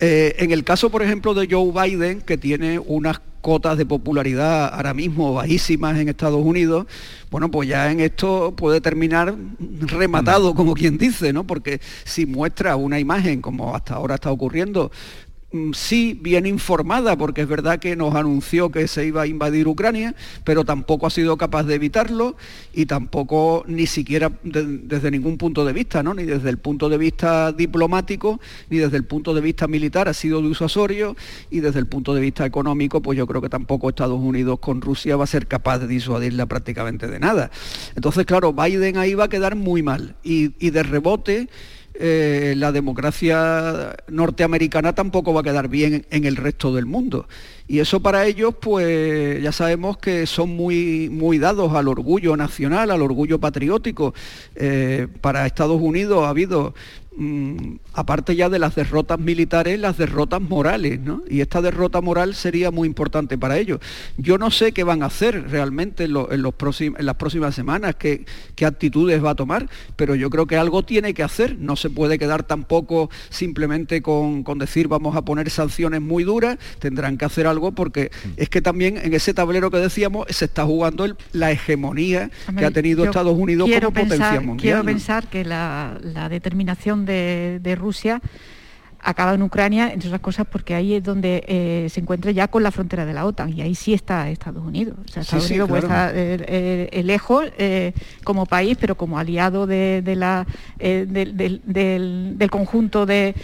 Eh, 0.00 0.36
en 0.38 0.50
el 0.50 0.64
caso, 0.64 0.90
por 0.90 1.02
ejemplo, 1.02 1.34
de 1.34 1.46
Joe 1.50 1.72
Biden, 1.72 2.22
que 2.22 2.38
tiene 2.38 2.78
unas 2.78 3.20
cotas 3.42 3.76
de 3.76 3.86
popularidad 3.86 4.72
ahora 4.74 4.94
mismo 4.94 5.34
bajísimas 5.34 5.98
en 5.98 6.08
Estados 6.08 6.44
Unidos, 6.44 6.86
bueno, 7.30 7.50
pues 7.50 7.68
ya 7.68 7.90
en 7.90 8.00
esto 8.00 8.54
puede 8.56 8.80
terminar 8.80 9.34
rematado, 9.80 10.54
como 10.54 10.74
quien 10.74 10.98
dice, 10.98 11.32
¿no? 11.32 11.46
Porque 11.46 11.80
si 12.04 12.26
muestra 12.26 12.76
una 12.76 12.98
imagen, 12.98 13.40
como 13.42 13.74
hasta 13.74 13.94
ahora 13.94 14.16
está 14.16 14.30
ocurriendo, 14.30 14.90
sí 15.72 16.18
bien 16.20 16.46
informada, 16.46 17.16
porque 17.16 17.42
es 17.42 17.48
verdad 17.48 17.78
que 17.78 17.96
nos 17.96 18.14
anunció 18.14 18.70
que 18.70 18.86
se 18.86 19.06
iba 19.06 19.22
a 19.22 19.26
invadir 19.26 19.66
Ucrania, 19.66 20.14
pero 20.44 20.64
tampoco 20.64 21.06
ha 21.06 21.10
sido 21.10 21.36
capaz 21.36 21.64
de 21.64 21.74
evitarlo 21.74 22.36
y 22.72 22.86
tampoco 22.86 23.64
ni 23.66 23.86
siquiera 23.86 24.30
desde 24.42 25.10
ningún 25.10 25.38
punto 25.38 25.64
de 25.64 25.72
vista, 25.72 26.02
¿no? 26.02 26.14
ni 26.14 26.24
desde 26.24 26.50
el 26.50 26.58
punto 26.58 26.88
de 26.88 26.98
vista 26.98 27.52
diplomático, 27.52 28.40
ni 28.68 28.78
desde 28.78 28.96
el 28.96 29.04
punto 29.04 29.34
de 29.34 29.40
vista 29.40 29.66
militar 29.66 30.08
ha 30.08 30.14
sido 30.14 30.40
disuasorio 30.40 31.16
y 31.50 31.60
desde 31.60 31.80
el 31.80 31.86
punto 31.86 32.14
de 32.14 32.20
vista 32.20 32.46
económico, 32.46 33.02
pues 33.02 33.18
yo 33.18 33.26
creo 33.26 33.42
que 33.42 33.48
tampoco 33.48 33.88
Estados 33.88 34.20
Unidos 34.20 34.60
con 34.60 34.80
Rusia 34.80 35.16
va 35.16 35.24
a 35.24 35.26
ser 35.26 35.48
capaz 35.48 35.80
de 35.80 35.88
disuadirla 35.88 36.46
prácticamente 36.46 37.08
de 37.08 37.18
nada. 37.18 37.50
Entonces, 37.96 38.24
claro, 38.24 38.52
Biden 38.52 38.96
ahí 38.98 39.14
va 39.14 39.24
a 39.24 39.28
quedar 39.28 39.56
muy 39.56 39.82
mal 39.82 40.14
y 40.22 40.70
de 40.70 40.82
rebote 40.82 41.48
eh, 42.02 42.54
la 42.56 42.72
democracia 42.72 43.94
norteamericana 44.08 44.94
tampoco 44.94 45.34
va 45.34 45.42
a 45.42 45.44
quedar 45.44 45.68
bien 45.68 46.06
en 46.10 46.24
el 46.24 46.36
resto 46.36 46.74
del 46.74 46.86
mundo. 46.86 47.28
Y 47.68 47.78
eso 47.78 48.00
para 48.00 48.26
ellos, 48.26 48.54
pues 48.58 49.40
ya 49.42 49.52
sabemos 49.52 49.98
que 49.98 50.26
son 50.26 50.56
muy, 50.56 51.08
muy 51.10 51.38
dados 51.38 51.74
al 51.74 51.88
orgullo 51.88 52.36
nacional, 52.36 52.90
al 52.90 53.02
orgullo 53.02 53.38
patriótico. 53.38 54.14
Eh, 54.56 55.08
para 55.20 55.46
Estados 55.46 55.80
Unidos 55.80 56.24
ha 56.24 56.30
habido 56.30 56.74
Mm, 57.16 57.78
aparte 57.94 58.36
ya 58.36 58.48
de 58.48 58.60
las 58.60 58.76
derrotas 58.76 59.18
militares, 59.18 59.80
las 59.80 59.98
derrotas 59.98 60.40
morales, 60.40 61.00
¿no? 61.00 61.22
Y 61.28 61.40
esta 61.40 61.60
derrota 61.60 62.00
moral 62.00 62.36
sería 62.36 62.70
muy 62.70 62.86
importante 62.86 63.36
para 63.36 63.58
ellos. 63.58 63.80
Yo 64.16 64.38
no 64.38 64.52
sé 64.52 64.70
qué 64.70 64.84
van 64.84 65.02
a 65.02 65.06
hacer 65.06 65.50
realmente 65.50 66.04
en, 66.04 66.12
los 66.12 66.30
en 66.30 66.42
las 66.42 67.14
próximas 67.16 67.54
semanas, 67.54 67.96
qué, 67.96 68.24
qué, 68.54 68.64
actitudes 68.64 69.22
va 69.24 69.30
a 69.30 69.34
tomar, 69.34 69.68
pero 69.96 70.14
yo 70.14 70.30
creo 70.30 70.46
que 70.46 70.56
algo 70.56 70.84
tiene 70.84 71.12
que 71.12 71.24
hacer. 71.24 71.58
No 71.58 71.74
se 71.74 71.90
puede 71.90 72.16
quedar 72.16 72.44
tampoco 72.44 73.10
simplemente 73.28 74.02
con, 74.02 74.44
decir 74.58 74.86
vamos 74.86 75.16
a 75.16 75.22
poner 75.22 75.50
sanciones 75.50 76.00
muy 76.00 76.22
duras, 76.22 76.58
tendrán 76.78 77.18
que 77.18 77.24
hacer 77.24 77.46
algo 77.46 77.72
porque 77.72 78.12
es 78.36 78.48
que 78.48 78.62
también 78.62 78.98
en 78.98 79.14
ese 79.14 79.34
tablero 79.34 79.70
que 79.70 79.78
decíamos 79.78 80.26
se 80.30 80.44
está 80.44 80.64
jugando 80.64 81.06
la 81.32 81.50
hegemonía 81.50 82.30
que 82.56 82.64
ha 82.64 82.70
tenido 82.70 83.04
Estados 83.04 83.36
Unidos 83.36 83.68
como 83.68 83.92
potencia 83.92 84.40
mundial. 84.40 84.58
Quiero 84.58 84.84
pensar 84.84 85.26
que 85.26 85.44
la, 85.44 85.98
la 86.02 86.28
determinación 86.28 86.99
de, 87.04 87.76
Rusia 87.78 88.20
acaba 89.02 89.32
en 89.32 89.40
Ucrania, 89.40 89.94
entre 89.94 90.08
otras 90.10 90.20
cosas 90.20 90.46
porque 90.46 90.74
ahí 90.74 90.92
es 90.92 91.02
donde 91.02 91.42
eh, 91.48 91.88
se 91.88 92.00
encuentra 92.00 92.32
ya 92.32 92.48
con 92.48 92.62
la 92.62 92.70
frontera 92.70 93.06
de 93.06 93.14
la 93.14 93.24
OTAN 93.24 93.50
y 93.50 93.62
ahí 93.62 93.74
sí 93.74 93.94
está 93.94 94.28
Estados 94.28 94.62
Unidos. 94.62 94.98
O 95.02 95.08
sea, 95.08 95.22
Estados 95.22 95.48
Unidos 95.48 95.70
está 95.70 96.10
eh, 96.12 96.88
eh, 96.92 97.02
lejos 97.02 97.46
como 98.24 98.44
país, 98.44 98.76
pero 98.78 98.96
como 98.96 99.18
aliado 99.18 99.66
de, 99.66 100.02
la, 100.16 100.46
del, 100.76 102.50
conjunto 102.50 103.06
de, 103.06 103.34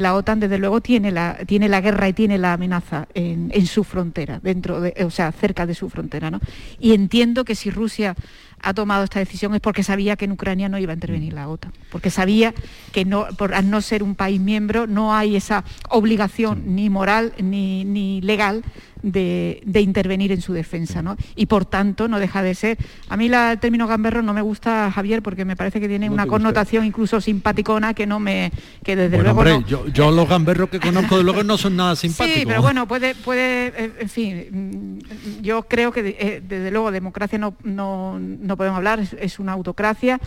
la 0.00 0.14
OTAN, 0.14 0.40
desde 0.40 0.56
luego 0.56 0.80
tiene 0.80 1.12
la, 1.12 1.36
tiene 1.46 1.68
la 1.68 1.82
guerra 1.82 2.08
y 2.08 2.14
tiene 2.14 2.38
la 2.38 2.54
amenaza 2.54 3.06
en, 3.12 3.50
en 3.52 3.66
su 3.66 3.84
frontera, 3.84 4.40
dentro 4.42 4.80
de, 4.80 4.94
o 5.04 5.10
sea, 5.10 5.30
cerca 5.32 5.66
de 5.66 5.74
su 5.74 5.90
frontera. 5.90 6.30
¿no? 6.30 6.40
Y 6.78 6.94
entiendo 6.94 7.44
que 7.44 7.54
si 7.54 7.70
Rusia 7.70 8.16
ha 8.62 8.74
tomado 8.74 9.04
esta 9.04 9.18
decisión 9.18 9.54
es 9.54 9.60
porque 9.60 9.82
sabía 9.82 10.16
que 10.16 10.24
en 10.24 10.32
Ucrania 10.32 10.68
no 10.68 10.78
iba 10.78 10.92
a 10.92 10.94
intervenir 10.94 11.32
la 11.32 11.48
OTAN, 11.48 11.72
porque 11.90 12.10
sabía 12.10 12.54
que 12.92 13.04
no, 13.04 13.26
por, 13.36 13.54
al 13.54 13.70
no 13.70 13.80
ser 13.80 14.02
un 14.02 14.14
país 14.14 14.40
miembro 14.40 14.86
no 14.86 15.14
hay 15.14 15.36
esa 15.36 15.64
obligación 15.88 16.74
ni 16.74 16.90
moral 16.90 17.32
ni, 17.38 17.84
ni 17.84 18.20
legal 18.20 18.62
de, 19.02 19.62
intervenir 19.80 20.32
en 20.32 20.40
su 20.40 20.52
defensa, 20.52 21.02
¿no? 21.02 21.16
Y 21.36 21.46
por 21.46 21.64
tanto 21.64 22.08
no 22.08 22.18
deja 22.18 22.42
de 22.42 22.54
ser. 22.54 22.78
A 23.08 23.16
mí 23.16 23.26
el 23.26 23.58
término 23.58 23.86
gamberro 23.86 24.22
no 24.22 24.34
me 24.34 24.42
gusta, 24.42 24.90
Javier, 24.90 25.22
porque 25.22 25.44
me 25.44 25.56
parece 25.56 25.80
que 25.80 25.88
tiene 25.88 26.10
una 26.10 26.26
connotación 26.26 26.84
incluso 26.84 27.20
simpaticona 27.20 27.94
que 27.94 28.06
no 28.06 28.20
me. 28.20 28.52
que 28.82 28.96
desde 28.96 29.22
luego. 29.22 29.44
yo, 29.66 30.10
los 30.10 30.28
gamberros 30.28 30.68
que 30.70 30.80
conozco 30.80 31.16
de 31.16 31.24
luego 31.24 31.42
no 31.42 31.56
son 31.56 31.76
nada 31.76 31.96
simpáticos. 31.96 32.40
Sí, 32.40 32.46
pero 32.46 32.62
bueno, 32.62 32.86
puede, 32.86 33.14
puede, 33.14 33.68
eh, 33.68 33.92
en 34.00 34.08
fin, 34.08 34.98
mm, 35.00 35.42
yo 35.42 35.62
creo 35.62 35.92
que 35.92 36.16
eh, 36.18 36.42
desde 36.46 36.70
luego 36.70 36.90
democracia 36.90 37.38
no, 37.38 37.54
no, 37.64 38.56
podemos 38.56 38.76
hablar, 38.76 39.00
es 39.18 39.38
una 39.38 39.52
autocracia, 39.52 40.20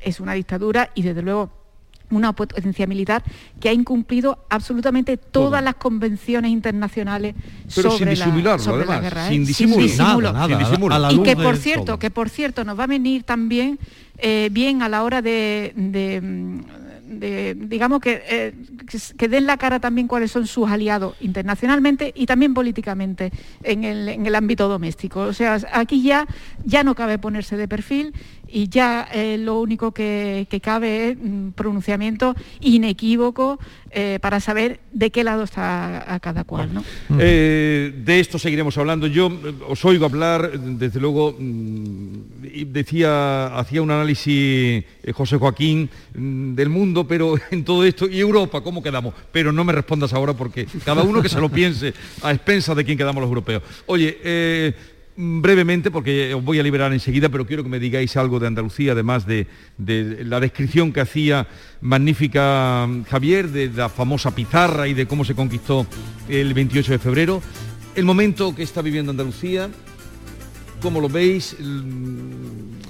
es 0.00 0.20
una 0.20 0.34
dictadura 0.34 0.90
y 0.94 1.02
desde 1.02 1.22
luego 1.22 1.63
una 2.16 2.32
potencia 2.32 2.86
militar 2.86 3.22
que 3.60 3.68
ha 3.68 3.72
incumplido 3.72 4.44
absolutamente 4.48 5.16
todas 5.16 5.62
las 5.62 5.74
convenciones 5.76 6.50
internacionales 6.50 7.34
sobre, 7.68 8.16
la, 8.16 8.58
sobre 8.58 8.86
la 8.86 9.00
guerra. 9.00 9.28
Sin 9.28 9.44
disimulo. 9.44 10.34
y 11.10 11.22
que 11.22 11.36
por 11.36 11.56
cierto, 11.56 11.98
que 11.98 12.10
por 12.10 12.28
cierto 12.28 12.64
nos 12.64 12.78
va 12.78 12.84
a 12.84 12.88
venir 12.88 13.24
también 13.24 13.78
eh, 14.18 14.48
bien 14.52 14.82
a 14.82 14.88
la 14.88 15.02
hora 15.02 15.22
de 15.22 15.72
digamos 17.14 18.00
eh, 18.04 18.54
que, 18.88 18.98
que, 19.16 19.28
den 19.28 19.46
la 19.46 19.56
cara 19.56 19.80
también 19.80 20.08
cuáles 20.08 20.30
son 20.30 20.46
sus 20.46 20.68
aliados 20.68 21.16
internacionalmente 21.20 22.12
y 22.14 22.26
también 22.26 22.54
políticamente 22.54 23.32
en 23.62 23.84
el, 23.84 24.34
ámbito 24.34 24.68
doméstico. 24.68 25.20
O 25.20 25.32
sea, 25.32 25.58
aquí 25.72 26.02
ya, 26.02 26.26
ya 26.64 26.82
no 26.82 26.94
cabe 26.94 27.18
ponerse 27.18 27.56
de 27.56 27.68
perfil 27.68 28.14
y 28.54 28.68
ya 28.68 29.08
eh, 29.12 29.36
lo 29.36 29.58
único 29.58 29.90
que, 29.90 30.46
cabe 30.62 31.10
es 31.10 31.16
un 31.16 31.52
pronunciamiento 31.56 32.36
inequívoco 32.60 33.58
eh, 33.90 34.20
para 34.22 34.38
saber 34.38 34.78
de 34.92 35.10
qué 35.10 35.24
lado 35.24 35.42
está 35.42 36.14
a 36.14 36.20
cada 36.20 36.44
cual. 36.44 36.70
de 37.08 37.92
esto 38.06 38.38
seguiremos 38.38 38.78
hablando. 38.78 39.08
Yo 39.08 39.28
os 39.68 39.84
oigo 39.84 40.06
hablar, 40.06 40.58
desde 40.58 41.00
luego, 41.00 41.34
mm, 41.36 42.68
decía, 42.68 43.58
hacía 43.58 43.82
un 43.82 43.90
análisis 43.90 44.84
José 45.12 45.36
Joaquín 45.36 45.90
mm, 46.14 46.54
del 46.54 46.68
mundo 46.68 47.06
pero 47.08 47.34
en 47.50 47.64
todo 47.64 47.84
esto, 47.84 48.08
y 48.08 48.20
Europa, 48.20 48.60
¿cómo 48.60 48.84
quedamos? 48.84 49.14
Pero 49.32 49.50
no 49.50 49.64
me 49.64 49.72
respondas 49.72 50.12
ahora 50.12 50.32
porque 50.32 50.66
cada 50.84 51.02
uno 51.02 51.20
que 51.20 51.28
se 51.28 51.40
lo 51.40 51.48
piense 51.48 51.92
a 52.22 52.30
expensas 52.30 52.76
de 52.76 52.84
quién 52.84 52.96
quedamos 52.96 53.20
los 53.20 53.28
europeos. 53.28 53.64
Oye, 53.86 54.18
eh, 54.22 54.74
brevemente, 55.16 55.90
porque 55.90 56.34
os 56.34 56.42
voy 56.42 56.58
a 56.58 56.62
liberar 56.62 56.92
enseguida, 56.92 57.28
pero 57.28 57.46
quiero 57.46 57.62
que 57.62 57.68
me 57.68 57.78
digáis 57.78 58.16
algo 58.16 58.40
de 58.40 58.46
Andalucía, 58.46 58.92
además 58.92 59.26
de, 59.26 59.46
la 60.24 60.40
descripción 60.40 60.92
que 60.92 61.00
hacía 61.00 61.46
magnífica 61.80 62.86
mm, 62.88 63.04
Javier, 63.04 63.48
de 63.50 63.68
la 63.68 63.88
famosa 63.88 64.34
pizarra 64.34 64.88
y 64.88 64.94
de 64.94 65.06
cómo 65.06 65.24
se 65.24 65.34
conquistó 65.34 65.86
el 66.28 66.54
28 66.54 66.92
de 66.92 66.98
febrero. 66.98 67.42
El 67.94 68.04
momento 68.04 68.54
que 68.54 68.64
está 68.64 68.82
viviendo 68.82 69.10
Andalucía, 69.10 69.70
¿cómo 70.82 71.00
lo 71.00 71.08
veis? 71.08 71.56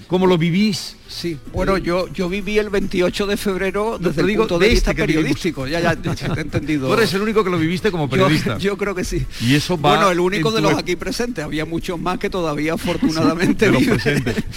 ¿Cómo 0.07 0.27
lo 0.27 0.39
vivís? 0.39 0.97
Sí, 1.15 1.39
bueno, 1.53 1.79
yo, 1.79 2.09
yo 2.13 2.29
viví 2.29 2.59
el 2.59 2.71
28 2.71 3.27
de 3.29 3.37
febrero 3.37 3.99
desde 4.01 4.23
el 4.23 4.37
punto 4.37 4.59
de, 4.59 4.69
vista 4.69 4.91
este 4.91 5.03
periodístico, 5.03 5.65
ya, 5.69 5.81
ya, 5.81 5.95
te 5.95 6.11
he 6.11 6.41
entendido. 6.41 6.89
Tú 6.89 6.95
eres 6.95 7.15
el 7.15 7.23
único 7.23 7.45
que 7.45 7.51
lo 7.51 7.59
viviste 7.59 7.93
como 7.93 8.11
periodista. 8.11 8.59
Yo, 8.59 8.77
creo 8.77 8.97
que 8.97 9.05
sí. 9.05 9.25
Y 9.41 9.55
eso 9.55 9.81
va 9.81 9.91
Bueno, 9.91 10.11
el 10.11 10.19
único 10.19 10.51
de 10.51 10.61
los 10.61 10.75
aquí 10.75 10.97
presentes, 10.97 11.45
había 11.45 11.65
muchos 11.67 12.01
más 12.01 12.19
que 12.19 12.29
todavía 12.29 12.73
afortunadamente 12.75 13.71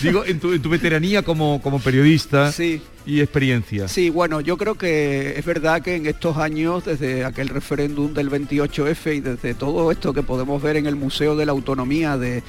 Digo, 0.02 0.26
en 0.26 0.39
tu, 0.39 0.52
en 0.52 0.62
tu, 0.62 0.70
veteranía 0.70 1.22
como, 1.22 1.62
como 1.62 1.80
periodista. 1.80 2.52
Sí 2.52 2.82
y 3.08 3.22
experiencia. 3.22 3.88
Sí, 3.88 4.10
bueno, 4.10 4.41
yo 4.41 4.58
creo 4.58 4.76
que 4.76 5.39
es 5.39 5.46
verdad 5.46 5.82
que 5.82 5.96
en 5.96 6.06
estos 6.06 6.38
años, 6.38 6.84
desde 6.84 7.24
aquel 7.24 7.48
referéndum 7.48 8.13
del 8.13 8.30
28F 8.30 9.15
y 9.15 9.20
desde 9.22 9.54
todo 9.54 9.91
esto 9.91 10.13
que 10.13 10.24
podemos 10.24 10.62
ver 10.62 10.76
en 10.76 10.88
el 10.88 10.98
Museo 10.98 11.38
de 11.38 11.46
la 11.46 11.54
Autonomía 11.54 12.17
de, 12.17 12.43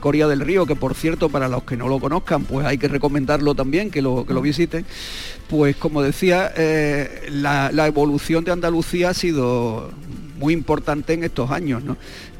Coria 0.00 0.26
del 0.26 0.40
Río, 0.40 0.64
que 0.64 0.74
por 0.74 0.94
cierto, 0.94 1.28
para 1.28 1.48
los 1.48 1.64
que 1.64 1.76
no 1.76 1.88
lo 1.88 2.00
conozcan, 2.00 2.44
pues 2.44 2.66
hay 2.66 2.78
que 2.78 2.88
recomendarlo 2.88 3.47
también, 3.54 3.90
que 3.90 4.02
lo, 4.02 4.24
que 4.26 4.34
lo 4.34 4.42
visiten, 4.42 4.84
pues 5.48 5.76
como 5.76 6.02
decía, 6.02 6.52
eh, 6.56 7.28
la, 7.30 7.86
evolución 7.86 8.44
de 8.44 8.52
Andalucía 8.52 9.10
ha 9.10 9.14
sido 9.14 9.90
muy 10.38 10.52
importante 10.52 11.14
en 11.14 11.24
estos 11.24 11.50
años, 11.50 11.82
¿no? 11.82 11.96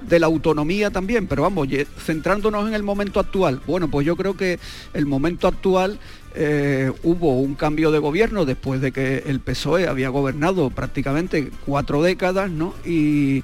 de 0.08 0.18
la 0.18 0.26
autonomía 0.26 0.90
también, 0.90 1.26
pero 1.26 1.42
vamos, 1.42 1.68
centrándonos 1.98 2.66
en 2.66 2.72
el 2.74 2.82
momento 2.82 3.20
actual. 3.20 3.60
Bueno, 3.66 3.88
pues 3.90 4.06
yo 4.06 4.16
creo 4.16 4.36
que 4.36 4.58
el 4.94 5.04
momento 5.04 5.46
actual 5.46 5.98
eh, 6.34 6.90
hubo 7.02 7.38
un 7.40 7.54
cambio 7.54 7.90
de 7.90 7.98
gobierno 7.98 8.44
después 8.46 8.80
de 8.80 8.92
que 8.92 9.24
el 9.26 9.40
PSOE 9.40 9.86
había 9.86 10.08
gobernado 10.08 10.70
prácticamente 10.70 11.50
cuatro 11.66 12.02
décadas, 12.02 12.50
¿no? 12.50 12.74
Y, 12.86 13.42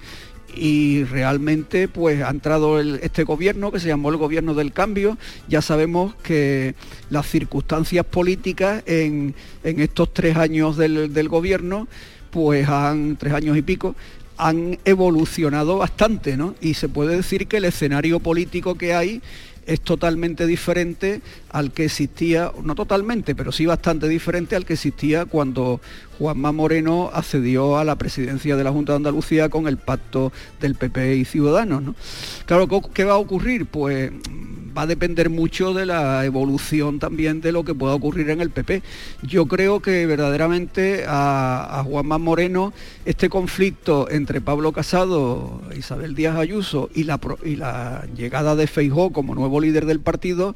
realmente 1.11 1.89
pues 1.89 2.23
ha 2.23 2.31
entrado 2.31 2.81
este 2.81 3.25
gobierno 3.25 3.73
que 3.73 3.81
se 3.81 3.89
llamó 3.89 4.11
el 4.11 4.17
gobierno 4.17 4.55
del 4.55 4.73
cambio. 4.73 5.19
Ya 5.49 5.63
sabemos 5.63 6.15
que 6.17 6.75
las 7.11 7.27
circunstancias 7.27 8.05
políticas 8.05 8.83
en, 8.87 9.35
estos 9.63 10.13
tres 10.13 10.37
años 10.37 10.77
del, 10.77 11.13
del, 11.13 11.29
gobierno, 11.29 11.89
pues 12.31 12.69
han, 12.69 13.17
tres 13.17 13.33
años 13.33 13.57
y 13.57 13.63
pico, 13.63 13.95
han 14.37 14.79
evolucionado 14.85 15.79
bastante, 15.79 16.37
¿no? 16.37 16.55
Y 16.61 16.75
se 16.75 16.89
puede 16.89 17.17
decir 17.17 17.47
que 17.47 17.59
el 17.59 17.65
escenario 17.65 18.21
político 18.21 18.75
que 18.75 18.95
hay 18.95 19.23
es 19.67 19.81
totalmente 19.81 20.47
diferente 20.47 21.21
al 21.51 21.73
que 21.73 21.85
existía, 21.85 22.53
no 22.63 22.75
totalmente, 22.75 23.35
pero 23.35 23.53
sí 23.53 23.67
bastante 23.67 24.09
diferente 24.09 24.57
al 24.57 24.65
que 24.65 24.75
existía 24.75 25.25
cuando 25.25 25.81
Juanma 26.19 26.53
Moreno 26.53 27.11
accedió 27.13 27.79
a 27.79 27.85
la 27.85 27.97
presidencia 27.97 28.57
de 28.57 28.65
la 28.65 28.73
Junta 28.73 28.93
de 28.93 28.97
Andalucía 28.97 29.49
con 29.49 29.67
el 29.67 29.77
pacto 29.77 30.33
del 30.61 30.75
PP 30.75 31.17
y 31.17 31.25
Ciudadanos. 31.25 31.83
¿no? 31.83 31.95
Claro, 32.47 32.69
¿qué 32.93 33.05
va 33.05 33.15
a 33.15 33.19
ocurrir? 33.19 33.67
Pues 33.67 34.13
va 34.77 34.83
a 34.83 34.87
depender 34.87 35.31
mucho 35.31 35.73
de 35.73 35.87
la 35.87 36.25
evolución 36.25 36.99
también 36.99 37.41
de 37.41 37.53
lo 37.53 37.65
que 37.65 37.75
pueda 37.75 37.95
ocurrir 37.95 38.31
en 38.31 38.41
el 38.41 38.51
PP. 38.51 38.83
Yo 39.23 39.47
creo 39.47 39.81
que 39.81 40.07
verdaderamente 40.07 41.05
a, 41.07 41.83
Juanma 41.85 42.19
Moreno 42.19 42.73
este 43.05 43.29
conflicto 43.29 44.09
entre 44.11 44.41
Pablo 44.41 44.73
Casado, 44.73 45.63
Isabel 45.77 46.15
Díaz 46.15 46.37
Ayuso 46.37 46.91
y 46.95 47.05
la, 47.05 47.21
y 47.45 47.57
la 47.57 48.07
llegada 48.17 48.57
de 48.57 48.67
Feijó 48.67 49.13
como 49.13 49.35
nuevo 49.35 49.54
líder 49.61 49.87
del 49.87 50.01
partido, 50.01 50.55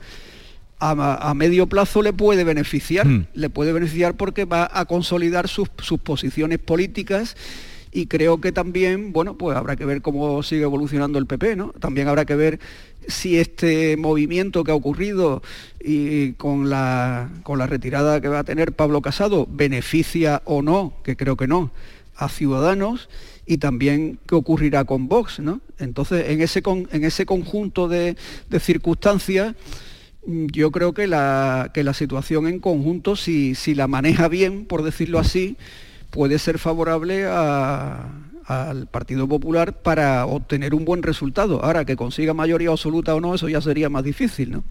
a, 0.81 1.35
medio 1.35 1.67
plazo 1.67 2.03
le 2.03 2.13
puede 2.13 2.45
beneficiar, 2.45 3.07
hmm. 3.07 3.27
le 3.35 3.51
puede 3.51 3.73
beneficiar 3.73 4.15
porque 4.15 4.45
va 4.45 4.71
a 4.73 4.85
consolidar 4.85 5.49
sus, 5.49 5.69
sus 5.79 5.99
posiciones 5.99 6.59
políticas 6.59 7.37
y 7.91 8.07
creo 8.07 8.41
que 8.41 8.53
también, 8.53 9.13
bueno, 9.13 9.37
pues 9.37 9.57
habrá 9.57 9.77
que 9.77 9.85
ver 9.85 10.03
cómo 10.03 10.43
sigue 10.43 10.63
evolucionando 10.63 11.19
el 11.19 11.27
PP, 11.27 11.57
¿no? 11.57 11.73
También 11.81 12.09
habrá 12.09 12.25
que 12.25 12.37
ver 12.37 12.61
si 13.07 13.39
este 13.39 13.97
movimiento 13.97 14.65
que 14.65 14.71
ha 14.71 14.75
ocurrido 14.75 15.43
y 15.83 16.33
con 16.35 16.69
la, 16.69 17.31
con 17.43 17.59
la 17.59 17.67
retirada 17.67 18.21
que 18.21 18.29
va 18.29 18.41
a 18.41 18.45
tener 18.45 18.73
Pablo 18.73 19.01
Casado 19.01 19.49
beneficia 19.51 20.43
o 20.45 20.63
no, 20.63 20.93
que 21.03 21.17
creo 21.17 21.37
que 21.37 21.47
no, 21.47 21.71
a 22.15 22.29
Ciudadanos 22.29 23.09
y 23.49 23.57
también 23.57 24.19
qué 24.27 24.35
ocurrirá 24.35 24.85
con 24.85 25.09
Vox, 25.09 25.41
¿no? 25.41 25.63
Entonces, 25.79 26.29
en 26.29 26.43
ese, 26.43 26.63
en 26.67 27.05
ese 27.05 27.25
conjunto 27.25 27.89
de, 27.89 28.15
circunstancias, 28.61 29.55
yo 30.27 30.71
creo 30.71 30.93
que 30.93 31.07
la, 31.07 31.71
que 31.73 31.83
la 31.83 31.95
situación 31.95 32.47
en 32.47 32.61
conjunto, 32.61 33.17
si, 33.17 33.55
si 33.55 33.75
la 33.75 33.89
maneja 33.89 34.29
bien, 34.29 34.67
por 34.67 34.83
decirlo 34.83 35.19
así, 35.19 35.57
puede 36.11 36.39
ser 36.39 36.59
favorable 36.59 37.25
al 37.27 38.87
Partido 38.91 39.27
Popular 39.27 39.73
para 39.73 40.27
obtener 40.27 40.75
un 40.75 40.85
buen 40.85 41.03
resultado. 41.03 41.65
Ahora, 41.65 41.87
que 41.87 41.97
consiga 41.97 42.35
mayoría 42.35 42.69
absoluta 42.69 43.15
o 43.15 43.21
no, 43.21 43.35
eso 43.35 43.49
ya 43.49 43.63
sería 43.63 43.89
más 43.89 44.05
difícil, 44.05 44.53
¿no? 44.53 44.65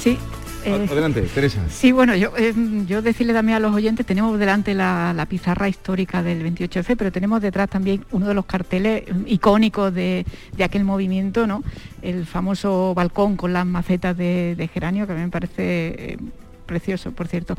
Sí. 0.00 0.16
Eh, 0.64 0.86
Adelante, 0.90 1.22
Teresa. 1.22 1.60
Sí, 1.68 1.92
bueno, 1.92 2.14
yo, 2.14 2.32
eh, 2.36 2.54
yo 2.86 3.02
decirle 3.02 3.32
también 3.32 3.56
a 3.56 3.60
los 3.60 3.74
oyentes, 3.74 4.06
tenemos 4.06 4.38
delante 4.38 4.74
la, 4.74 5.26
pizarra 5.28 5.68
histórica 5.68 6.22
del 6.22 6.42
28F, 6.42 6.96
pero 6.96 7.12
tenemos 7.12 7.42
detrás 7.42 7.68
también 7.68 8.04
uno 8.12 8.28
de 8.28 8.34
los 8.34 8.46
carteles 8.46 9.04
icónicos 9.26 9.92
de, 9.92 10.24
aquel 10.62 10.84
movimiento, 10.84 11.46
¿no? 11.46 11.62
El 12.02 12.26
famoso 12.26 12.94
balcón 12.94 13.36
con 13.36 13.52
las 13.52 13.66
macetas 13.66 14.16
de, 14.16 14.70
geranio, 14.72 15.06
que 15.06 15.12
a 15.12 15.16
mí 15.16 15.22
me 15.22 15.30
parece 15.30 15.54
eh, 15.58 16.16
precioso, 16.64 17.12
por 17.12 17.28
cierto. 17.28 17.54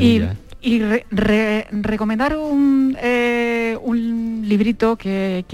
y, 0.00 0.22
y 0.64 0.80
recomendar 1.10 2.36
un, 2.36 2.96
eh, 3.00 3.76
un 3.82 4.44
librito 4.46 4.96
que, 4.96 5.44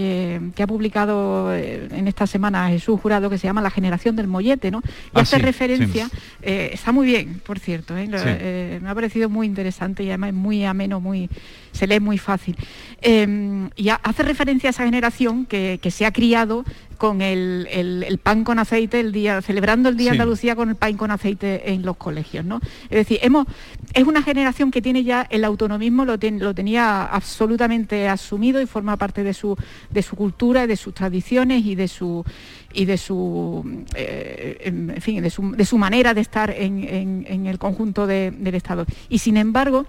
ha 0.57 0.67
publicado 0.69 1.53
eh, 1.53 1.89
en 1.91 2.07
esta 2.07 2.29
semana 2.29 2.69
Jesús 2.69 3.01
Jurado 3.01 3.29
que 3.29 3.37
se 3.37 3.49
llama 3.49 3.61
La 3.61 3.71
generación 3.71 4.15
del 4.15 4.29
mollete, 4.29 4.71
¿no? 4.71 4.83
Y 4.85 4.91
ah, 5.15 5.21
hace 5.23 5.39
referencia, 5.39 6.09
eh, 6.43 6.71
está 6.73 6.93
muy 6.93 7.07
bien, 7.07 7.41
por 7.45 7.59
cierto, 7.59 7.95
me 7.95 8.89
ha 8.89 8.95
parecido 8.95 9.29
muy 9.29 9.49
interesante 9.49 10.05
y 10.05 10.09
además 10.11 10.33
muy 10.33 10.65
ameno, 10.65 11.01
muy, 11.01 11.29
se 11.73 11.87
lee 11.87 12.01
muy 12.01 12.19
fácil. 12.19 12.57
Em, 13.03 13.71
y 13.77 13.89
hace 13.89 14.23
referencia 14.23 14.69
a 14.69 14.73
esa 14.73 14.85
generación 14.85 15.47
que, 15.47 15.79
se 15.91 16.07
ha 16.07 16.13
criado 16.13 16.65
con 16.99 17.23
el, 17.23 18.21
pan 18.23 18.45
con 18.45 18.59
aceite 18.59 19.01
el 19.01 19.11
día, 19.13 19.41
celebrando 19.41 19.89
el 19.89 19.97
Día 19.97 20.11
de 20.11 20.19
Andalucía 20.19 20.55
con 20.55 20.69
el 20.69 20.77
pan 20.77 20.97
con 20.97 21.11
aceite 21.11 21.73
en 21.73 21.83
los 21.83 21.97
colegios, 21.97 22.45
¿no? 22.45 22.61
Es 22.85 22.99
decir, 22.99 23.19
hemos, 23.23 23.47
es 23.95 24.05
una 24.05 24.23
generación 24.23 24.71
que 24.71 24.83
tiene 24.83 25.03
ya 25.03 25.27
el 25.31 25.45
autonomismo, 25.45 26.05
lo, 26.05 26.17
lo 26.17 26.55
tenía 26.55 27.05
absolutamente 27.05 28.07
asumido 28.07 28.61
y 28.61 28.67
forma 28.67 28.97
parte 28.99 29.25
de 29.25 29.33
su, 29.33 29.57
de 29.91 30.03
su 30.03 30.15
cultura, 30.15 30.67
de 30.67 30.77
sus 30.77 30.93
tradiciones 30.93 31.65
y 31.65 31.75
de 31.75 31.89
su 31.89 32.25
y 32.73 32.85
de 32.85 32.99
su, 32.99 33.85
eh, 33.95 34.59
en 34.63 35.01
fin, 35.01 35.23
de 35.23 35.31
su, 35.31 35.53
de 35.53 35.65
su, 35.65 35.79
manera 35.79 36.15
de 36.15 36.21
estar 36.21 36.51
en, 36.51 37.47
el 37.47 37.59
conjunto 37.59 38.07
del 38.07 38.55
Estado. 38.55 38.87
Y 39.09 39.19
sin 39.19 39.37
embargo, 39.37 39.87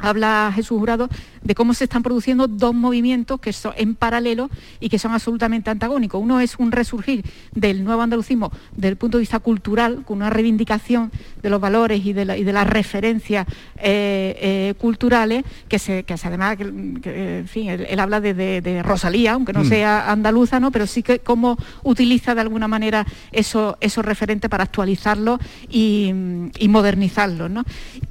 habla 0.00 0.52
Jesús 0.54 0.78
Jurado 0.78 1.08
de 1.42 1.54
cómo 1.54 1.74
se 1.74 1.84
están 1.84 2.02
produciendo 2.02 2.48
dos 2.48 2.74
movimientos 2.74 3.38
que 3.38 3.52
son 3.52 3.74
en 3.76 3.94
paralelo 3.94 4.50
y 4.80 4.88
que 4.88 4.98
son 4.98 5.12
absolutamente 5.12 5.70
antagónicos. 5.70 6.20
Uno 6.20 6.40
es 6.40 6.56
un 6.58 6.72
resurgir 6.72 7.24
del 7.52 7.84
nuevo 7.84 8.02
andalucismo 8.02 8.50
desde 8.72 8.88
el 8.88 8.96
punto 8.96 9.18
de 9.18 9.22
vista 9.22 9.38
cultural, 9.40 10.04
con 10.04 10.18
una 10.18 10.30
reivindicación 10.30 11.12
de 11.42 11.50
los 11.50 11.60
valores 11.60 12.04
y 12.04 12.12
de, 12.14 12.24
las 12.24 12.66
referencias 12.66 13.46
eh, 13.76 14.36
eh, 14.40 14.74
culturales, 14.78 15.44
que, 15.68 15.78
se, 15.78 16.04
que 16.04 16.14
además, 16.14 16.56
en 16.60 17.46
fin, 17.46 17.68
él, 17.68 18.00
habla 18.00 18.20
de, 18.20 18.82
Rosalía, 18.82 19.32
aunque 19.32 19.52
no 19.52 19.64
mm. 19.64 19.68
sea 19.68 20.10
andaluza, 20.10 20.60
¿no? 20.60 20.70
pero 20.70 20.86
sí 20.86 21.02
que 21.02 21.18
cómo 21.18 21.58
utiliza 21.82 22.34
de 22.34 22.40
alguna 22.40 22.68
manera 22.68 23.06
esos 23.32 23.76
referentes 24.04 24.48
para 24.48 24.64
actualizarlos 24.64 25.38
y, 25.68 26.10
y 26.58 26.68
modernizarlos. 26.68 27.50
¿no? 27.50 27.64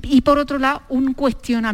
Y 0.04 0.22
por 0.22 0.38
otro 0.38 0.60
lado, 0.60 0.84
un 0.90 1.14
cuestionamiento 1.14 1.73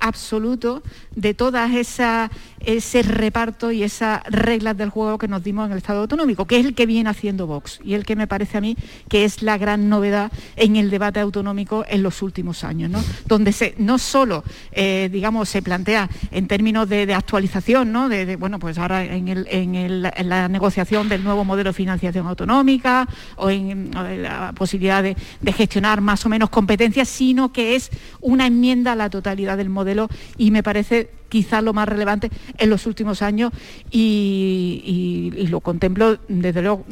absoluto 0.00 0.82
de 1.14 1.34
todas 1.34 1.72
esas 1.72 2.30
ese 2.66 3.02
reparto 3.02 3.72
y 3.72 3.82
esas 3.82 4.22
reglas 4.24 4.76
del 4.76 4.90
juego 4.90 5.18
que 5.18 5.28
nos 5.28 5.42
dimos 5.44 5.66
en 5.66 5.72
el 5.72 5.78
Estado 5.78 6.00
autonómico, 6.00 6.46
que 6.46 6.58
es 6.58 6.66
el 6.66 6.74
que 6.74 6.86
viene 6.86 7.10
haciendo 7.10 7.46
Vox 7.46 7.80
y 7.84 7.94
el 7.94 8.04
que 8.04 8.16
me 8.16 8.26
parece 8.26 8.58
a 8.58 8.60
mí 8.60 8.76
que 9.08 9.24
es 9.24 9.42
la 9.42 9.58
gran 9.58 9.88
novedad 9.88 10.32
en 10.56 10.76
el 10.76 10.90
debate 10.90 11.20
autonómico 11.20 11.84
en 11.88 12.02
los 12.02 12.22
últimos 12.22 12.64
años, 12.64 12.90
¿no? 12.90 13.02
donde 13.26 13.52
se, 13.52 13.74
no 13.78 13.98
solo, 13.98 14.44
eh, 14.72 15.08
digamos, 15.12 15.48
se 15.48 15.62
plantea 15.62 16.08
en 16.30 16.48
términos 16.48 16.88
de, 16.88 17.14
actualización, 17.14 17.92
¿no? 17.92 18.08
de, 18.08 18.36
bueno, 18.36 18.58
pues 18.58 18.78
ahora 18.78 19.04
en, 19.04 20.02
la 20.02 20.48
negociación 20.48 21.08
del 21.08 21.22
nuevo 21.22 21.44
modelo 21.44 21.70
de 21.70 21.74
financiación 21.74 22.26
autonómica 22.26 23.06
o 23.36 23.50
en, 23.50 23.90
la 23.92 24.52
posibilidad 24.52 25.02
de, 25.02 25.16
de 25.40 25.52
gestionar 25.52 26.00
más 26.00 26.24
o 26.26 26.28
menos 26.28 26.50
competencias, 26.50 27.08
sino 27.08 27.52
que 27.52 27.76
es 27.76 27.90
una 28.20 28.46
enmienda 28.46 28.92
a 28.92 28.96
la 28.96 29.10
totalidad 29.10 29.33
del 29.34 29.68
modelo 29.68 30.08
y 30.38 30.50
me 30.50 30.62
parece 30.62 31.10
quizá 31.28 31.60
lo 31.60 31.72
más 31.72 31.88
relevante 31.88 32.30
en 32.58 32.70
los 32.70 32.86
últimos 32.86 33.20
años 33.22 33.52
y, 33.90 35.46
lo 35.48 35.60
contemplo 35.60 36.18
desde 36.28 36.62
luego 36.62 36.84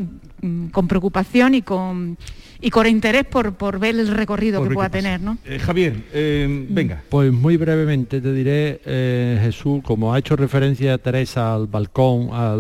mm, 0.43 0.67
con 0.69 0.89
preocupación 0.89 1.55
y 1.55 1.63
con 1.63 2.19
y 2.65 2.71
con 2.71 2.87
interés 2.87 3.25
por, 3.25 3.55
por 3.55 3.81
ver 3.81 3.97
el 3.97 4.07
recorrido 4.07 4.63
que 4.63 4.71
pueda 4.71 4.89
tener. 4.89 5.21
¿no? 5.21 5.37
Eh, 5.45 5.59
Javier, 5.59 6.05
eh, 6.13 6.67
venga. 6.71 7.03
Pues 7.09 7.33
muy 7.33 7.57
brevemente 7.57 8.21
te 8.21 8.33
diré, 8.33 8.81
eh, 8.85 9.41
Jesús, 9.43 9.83
como 9.83 10.15
ha 10.15 10.19
hecho 10.21 10.37
referencia 10.37 10.97
Teresa 10.99 11.55
al 11.55 11.67
balcón, 11.67 12.29
a, 12.33 12.55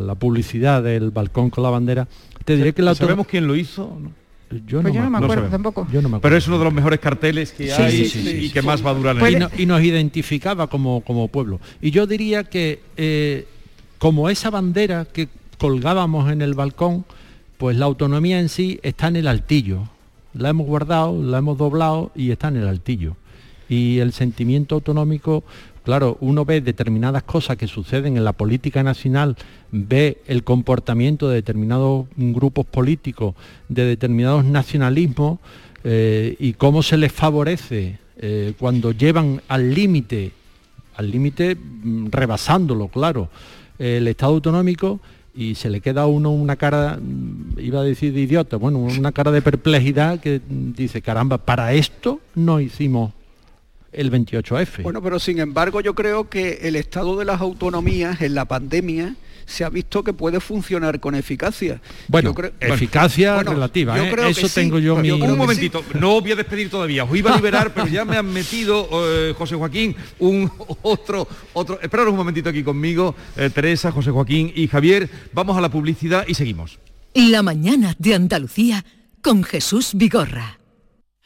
la, 0.00 0.14
publicidad 0.14 0.84
del 0.84 1.10
balcón 1.10 1.50
con 1.50 1.64
la 1.64 1.70
bandera, 1.70 2.06
te 2.44 2.56
diré 2.56 2.72
que 2.72 2.82
la... 2.82 2.94
¿Sabemos 2.94 3.26
quién 3.26 3.48
lo 3.48 3.56
hizo? 3.56 3.98
Yo, 4.66 4.82
pues 4.82 4.92
no, 4.92 5.10
me 5.10 5.18
acuerdo 5.18 5.48
tampoco. 5.48 5.86
Pero 6.20 6.36
es 6.36 6.48
uno 6.48 6.58
de 6.58 6.64
los 6.64 6.74
mejores 6.74 6.98
carteles 6.98 7.52
que 7.52 7.72
hay 7.72 8.10
y 8.42 8.50
que 8.50 8.62
más 8.62 8.84
va 8.84 8.90
a 8.90 8.94
durar 8.94 9.16
en 9.16 9.42
el... 9.42 9.48
y, 9.56 9.62
y, 9.62 9.66
nos 9.66 9.80
identificaba 9.82 10.66
como, 10.66 11.02
como 11.02 11.28
pueblo. 11.28 11.60
Y 11.80 11.92
yo 11.92 12.06
diría 12.06 12.42
que 12.44 12.80
eh, 12.96 13.46
como 13.98 14.28
esa 14.28 14.50
bandera 14.50 15.04
que 15.04 15.28
colgábamos 15.58 16.32
en 16.32 16.42
el 16.42 16.54
balcón, 16.54 17.04
pues 17.58 17.76
la 17.76 17.84
autonomía 17.84 18.40
en 18.40 18.48
sí 18.48 18.80
está 18.82 19.06
en 19.06 19.16
el 19.16 19.28
altillo. 19.28 19.88
La 20.34 20.48
hemos 20.48 20.66
guardado, 20.66 21.22
la 21.22 21.38
hemos 21.38 21.56
doblado 21.56 22.10
y 22.16 22.32
está 22.32 22.48
en 22.48 22.56
el 22.56 22.66
altillo. 22.66 23.16
Y 23.68 23.98
el 23.98 24.12
sentimiento 24.12 24.76
autonómico 24.76 25.44
Claro, 25.84 26.18
uno 26.20 26.44
ve 26.44 26.60
determinadas 26.60 27.22
cosas 27.22 27.56
que 27.56 27.66
suceden 27.66 28.16
en 28.16 28.24
la 28.24 28.34
política 28.34 28.82
nacional, 28.82 29.36
ve 29.72 30.18
el 30.26 30.44
comportamiento 30.44 31.28
de 31.28 31.36
determinados 31.36 32.06
grupos 32.16 32.66
políticos, 32.66 33.34
de 33.68 33.86
determinados 33.86 34.44
nacionalismos 34.44 35.38
eh, 35.84 36.36
y 36.38 36.52
cómo 36.52 36.82
se 36.82 36.98
les 36.98 37.12
favorece 37.12 37.98
eh, 38.18 38.52
cuando 38.58 38.92
llevan 38.92 39.40
al 39.48 39.74
límite, 39.74 40.32
al 40.96 41.10
límite 41.10 41.56
mm, 41.56 42.08
rebasándolo, 42.10 42.88
claro, 42.88 43.30
el 43.78 44.06
Estado 44.06 44.34
autonómico 44.34 45.00
y 45.34 45.54
se 45.54 45.70
le 45.70 45.80
queda 45.80 46.02
a 46.02 46.06
uno 46.06 46.30
una 46.30 46.56
cara, 46.56 46.98
mm, 47.00 47.58
iba 47.58 47.80
a 47.80 47.84
decir 47.84 48.12
de 48.12 48.20
idiota, 48.20 48.58
bueno, 48.58 48.78
una 48.80 49.12
cara 49.12 49.30
de 49.30 49.40
perplejidad 49.40 50.20
que 50.20 50.42
dice, 50.46 51.00
caramba, 51.00 51.38
para 51.38 51.72
esto 51.72 52.20
no 52.34 52.60
hicimos 52.60 53.14
el 53.92 54.10
28F. 54.10 54.82
Bueno, 54.82 55.02
pero 55.02 55.18
sin 55.18 55.38
embargo 55.38 55.80
yo 55.80 55.94
creo 55.94 56.28
que 56.28 56.60
el 56.62 56.76
estado 56.76 57.16
de 57.18 57.24
las 57.24 57.40
autonomías 57.40 58.20
en 58.20 58.34
la 58.34 58.44
pandemia 58.44 59.16
se 59.50 59.64
ha 59.64 59.68
visto 59.68 60.04
que 60.04 60.12
puede 60.12 60.40
funcionar 60.40 61.00
con 61.00 61.14
eficacia. 61.14 61.80
Bueno, 62.06 62.34
eficacia 62.60 63.42
relativa, 63.42 63.98
¿eh? 63.98 64.14
eso 64.28 64.48
tengo 64.48 64.78
yo 64.78 64.96
mi... 64.96 65.10
Un 65.10 65.36
momentito, 65.36 65.84
no 65.98 66.20
voy 66.20 66.32
a 66.32 66.36
despedir 66.36 66.70
todavía, 66.70 67.04
os 67.04 67.16
iba 67.16 67.32
a 67.32 67.36
liberar, 67.36 67.74
pero 67.74 67.88
ya 67.88 68.04
me 68.04 68.16
han 68.16 68.32
metido, 68.32 68.88
eh, 68.92 69.34
José 69.36 69.56
Joaquín, 69.56 69.96
un 70.20 70.50
otro, 70.82 71.26
otro... 71.52 71.80
Esperaros 71.82 72.12
un 72.12 72.18
momentito 72.18 72.48
aquí 72.48 72.62
conmigo, 72.62 73.14
eh, 73.36 73.50
Teresa, 73.50 73.90
José 73.90 74.12
Joaquín 74.12 74.52
y 74.54 74.68
Javier, 74.68 75.10
vamos 75.32 75.58
a 75.58 75.60
la 75.60 75.68
publicidad 75.68 76.24
y 76.28 76.34
seguimos. 76.34 76.78
La 77.14 77.42
mañana 77.42 77.96
de 77.98 78.14
Andalucía 78.14 78.84
con 79.20 79.42
Jesús 79.42 79.90
Vigorra. 79.94 80.59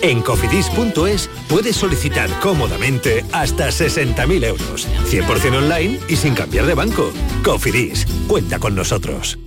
En 0.00 0.22
cofidis.es 0.22 1.28
puedes 1.48 1.76
solicitar 1.76 2.30
cómodamente 2.40 3.24
hasta 3.32 3.68
60.000 3.68 4.44
euros, 4.44 4.88
100% 5.10 5.56
online 5.56 5.98
y 6.08 6.16
sin 6.16 6.34
cambiar 6.34 6.66
de 6.66 6.74
banco. 6.74 7.12
Cofidis, 7.42 8.06
cuenta 8.28 8.58
con 8.58 8.74
nosotros. 8.74 9.38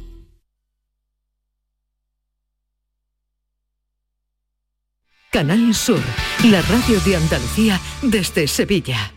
Canal 5.32 5.74
Sur, 5.74 6.02
la 6.44 6.62
radio 6.62 7.00
de 7.06 7.16
Andalucía 7.16 7.80
desde 8.02 8.48
Sevilla. 8.48 9.14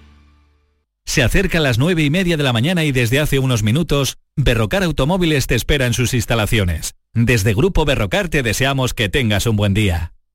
Se 1.05 1.25
acerca 1.25 1.59
a 1.59 1.61
las 1.61 1.77
nueve 1.77 2.05
y 2.05 2.11
media 2.11 2.37
de 2.37 2.44
la 2.44 2.53
mañana 2.53 2.85
y 2.85 2.92
desde 2.92 3.18
hace 3.18 3.40
unos 3.40 3.64
minutos, 3.64 4.16
Berrocar 4.37 4.85
Automóviles 4.85 5.49
te 5.49 5.57
espera 5.57 5.87
en 5.87 5.92
sus 5.92 6.14
instalaciones. 6.14 6.94
Desde 7.14 7.53
Grupo 7.53 7.85
Berrocar 7.85 8.29
te 8.29 8.44
deseamos 8.44 8.94
que 8.94 9.09
tengas 9.09 9.47
un 9.47 9.57
buen 9.57 9.75
día. 9.75 10.14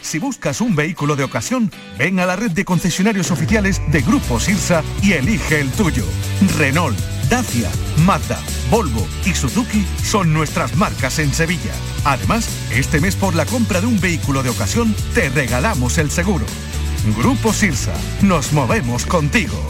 Si 0.00 0.18
buscas 0.18 0.60
un 0.60 0.74
vehículo 0.74 1.16
de 1.16 1.24
ocasión, 1.24 1.70
ven 1.98 2.20
a 2.20 2.26
la 2.26 2.36
red 2.36 2.52
de 2.52 2.64
concesionarios 2.64 3.30
oficiales 3.30 3.80
de 3.90 4.00
Grupo 4.00 4.40
Sirsa 4.40 4.82
y 5.02 5.12
elige 5.12 5.60
el 5.60 5.70
tuyo. 5.72 6.04
Renault, 6.56 6.98
Dacia, 7.28 7.70
Mazda, 8.06 8.40
Volvo 8.70 9.06
y 9.26 9.34
Suzuki 9.34 9.84
son 10.02 10.32
nuestras 10.32 10.76
marcas 10.76 11.18
en 11.18 11.34
Sevilla. 11.34 11.72
Además, 12.04 12.48
este 12.70 13.00
mes 13.00 13.16
por 13.16 13.34
la 13.34 13.44
compra 13.44 13.80
de 13.80 13.86
un 13.86 14.00
vehículo 14.00 14.42
de 14.42 14.50
ocasión, 14.50 14.94
te 15.14 15.28
regalamos 15.30 15.98
el 15.98 16.10
seguro. 16.10 16.46
Grupo 17.16 17.52
Sirsa, 17.52 17.94
nos 18.22 18.52
movemos 18.52 19.04
contigo. 19.04 19.68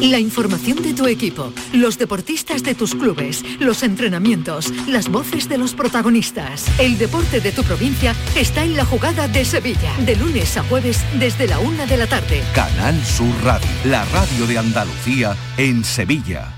La 0.00 0.20
información 0.20 0.80
de 0.80 0.94
tu 0.94 1.06
equipo, 1.06 1.52
los 1.72 1.98
deportistas 1.98 2.62
de 2.62 2.76
tus 2.76 2.94
clubes, 2.94 3.44
los 3.58 3.82
entrenamientos, 3.82 4.72
las 4.86 5.08
voces 5.08 5.48
de 5.48 5.58
los 5.58 5.74
protagonistas. 5.74 6.66
El 6.78 6.98
deporte 6.98 7.40
de 7.40 7.50
tu 7.50 7.64
provincia 7.64 8.14
está 8.36 8.62
en 8.64 8.76
la 8.76 8.84
jugada 8.84 9.26
de 9.26 9.44
Sevilla, 9.44 9.92
de 10.06 10.14
lunes 10.14 10.56
a 10.56 10.62
jueves 10.62 11.04
desde 11.18 11.48
la 11.48 11.58
una 11.58 11.84
de 11.86 11.96
la 11.96 12.06
tarde. 12.06 12.42
Canal 12.54 13.04
Sur 13.04 13.34
Radio, 13.42 13.68
la 13.84 14.04
radio 14.06 14.46
de 14.46 14.58
Andalucía 14.58 15.36
en 15.56 15.84
Sevilla. 15.84 16.57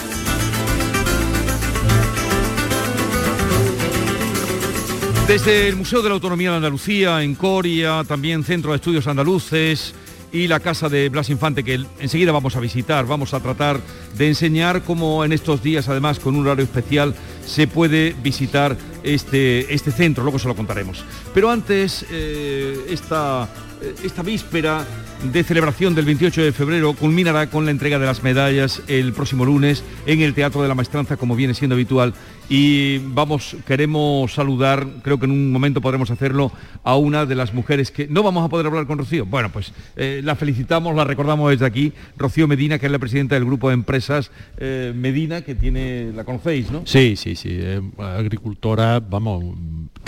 Desde 5.31 5.69
el 5.69 5.77
Museo 5.77 6.01
de 6.01 6.09
la 6.09 6.15
Autonomía 6.15 6.49
de 6.49 6.57
Andalucía, 6.57 7.23
en 7.23 7.35
Coria, 7.35 8.03
también 8.05 8.43
Centro 8.43 8.71
de 8.71 8.75
Estudios 8.75 9.07
Andaluces 9.07 9.95
y 10.33 10.49
la 10.49 10.59
casa 10.59 10.89
de 10.89 11.07
Blas 11.07 11.29
Infante, 11.29 11.63
que 11.63 11.85
enseguida 12.01 12.33
vamos 12.33 12.57
a 12.57 12.59
visitar, 12.59 13.05
vamos 13.05 13.33
a 13.33 13.39
tratar 13.39 13.79
de 14.17 14.27
enseñar 14.27 14.83
cómo 14.83 15.23
en 15.23 15.31
estos 15.31 15.63
días, 15.63 15.87
además 15.87 16.19
con 16.19 16.35
un 16.35 16.45
horario 16.45 16.65
especial, 16.65 17.15
se 17.45 17.65
puede 17.65 18.13
visitar 18.21 18.75
este, 19.03 19.73
este 19.73 19.93
centro, 19.93 20.25
luego 20.25 20.37
se 20.37 20.49
lo 20.49 20.55
contaremos. 20.57 21.05
Pero 21.33 21.49
antes, 21.49 22.05
eh, 22.11 22.87
esta, 22.89 23.47
eh, 23.81 23.95
esta 24.03 24.23
víspera 24.23 24.85
de 25.23 25.43
celebración 25.43 25.93
del 25.93 26.05
28 26.05 26.41
de 26.41 26.51
febrero 26.51 26.93
culminará 26.93 27.47
con 27.47 27.65
la 27.65 27.71
entrega 27.71 27.99
de 27.99 28.05
las 28.05 28.23
medallas 28.23 28.81
el 28.87 29.13
próximo 29.13 29.45
lunes 29.45 29.83
en 30.07 30.21
el 30.21 30.33
Teatro 30.33 30.61
de 30.63 30.67
la 30.67 30.73
Maestranza, 30.73 31.15
como 31.15 31.35
viene 31.35 31.53
siendo 31.53 31.75
habitual. 31.75 32.13
Y 32.49 32.97
vamos, 32.97 33.55
queremos 33.65 34.33
saludar, 34.33 34.85
creo 35.03 35.19
que 35.19 35.25
en 35.25 35.31
un 35.31 35.51
momento 35.51 35.79
podremos 35.79 36.09
hacerlo, 36.11 36.51
a 36.83 36.97
una 36.97 37.25
de 37.25 37.35
las 37.35 37.53
mujeres 37.53 37.91
que 37.91 38.07
no 38.07 38.23
vamos 38.23 38.43
a 38.43 38.49
poder 38.49 38.65
hablar 38.65 38.87
con 38.87 38.97
Rocío. 38.97 39.25
Bueno, 39.25 39.51
pues 39.51 39.73
eh, 39.95 40.21
la 40.23 40.35
felicitamos, 40.35 40.95
la 40.95 41.03
recordamos 41.03 41.51
desde 41.51 41.65
aquí, 41.65 41.93
Rocío 42.17 42.47
Medina, 42.47 42.79
que 42.79 42.87
es 42.87 42.91
la 42.91 42.99
presidenta 42.99 43.35
del 43.35 43.45
grupo 43.45 43.69
de 43.69 43.75
empresas 43.75 44.31
eh, 44.57 44.91
Medina, 44.95 45.43
que 45.43 45.55
tiene, 45.55 46.11
la 46.13 46.23
conocéis, 46.23 46.71
¿no? 46.71 46.81
Sí, 46.85 47.15
sí, 47.15 47.35
sí, 47.35 47.59
agricultora, 47.97 48.99
vamos, 48.99 49.55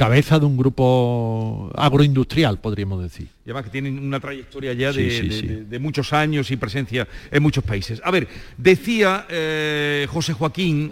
cabeza 0.04 0.38
de 0.38 0.46
un 0.46 0.58
grupo 0.58 1.72
agroindustrial, 1.76 2.60
podríamos 2.60 3.02
decir. 3.02 3.28
Y 3.46 3.50
además 3.50 3.64
que 3.64 3.70
tienen 3.70 3.98
una 4.00 4.20
trayectoria 4.20 4.74
ya 4.74 4.92
de, 4.92 5.80
muchos 5.80 6.12
años 6.12 6.52
y 6.52 6.58
presencia 6.58 7.08
en 7.32 7.42
muchos 7.42 7.64
países. 7.64 8.02
A 8.04 8.12
ver, 8.12 8.28
decía 8.58 9.26
eh, 9.30 10.06
José 10.10 10.34
Joaquín 10.34 10.92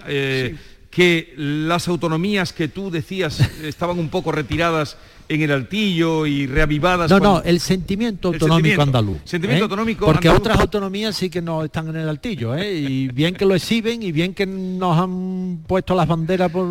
que 0.92 1.34
las 1.38 1.88
autonomías 1.88 2.54
que 2.54 2.68
tú 2.68 2.92
decías 2.92 3.40
estaban 3.64 3.98
un 3.98 4.10
poco 4.10 4.32
retiradas 4.32 4.98
en 5.30 5.42
el 5.42 5.52
altillo 5.52 6.26
y 6.26 6.46
reavivadas. 6.46 7.10
No, 7.10 7.20
no, 7.20 7.42
el 7.44 7.62
sentimiento 7.62 8.28
autonómico 8.28 8.82
andaluz. 8.82 9.18
Sentimiento 9.24 9.64
¿eh? 9.64 9.66
autonómico 9.66 10.06
Porque 10.06 10.28
otras 10.28 10.60
autonomías 10.60 11.16
sí 11.16 11.30
que 11.30 11.42
no 11.42 11.64
están 11.64 11.88
en 11.88 11.96
el 11.96 12.10
altillo, 12.10 12.54
¿eh? 12.54 12.74
y 12.74 13.08
bien 13.08 13.34
que 13.34 13.46
lo 13.46 13.56
exhiben 13.56 14.04
y 14.04 14.12
bien 14.12 14.34
que 14.34 14.46
nos 14.46 14.98
han 14.98 15.60
puesto 15.66 15.96
las 15.96 16.08
banderas 16.08 16.52
por. 16.52 16.68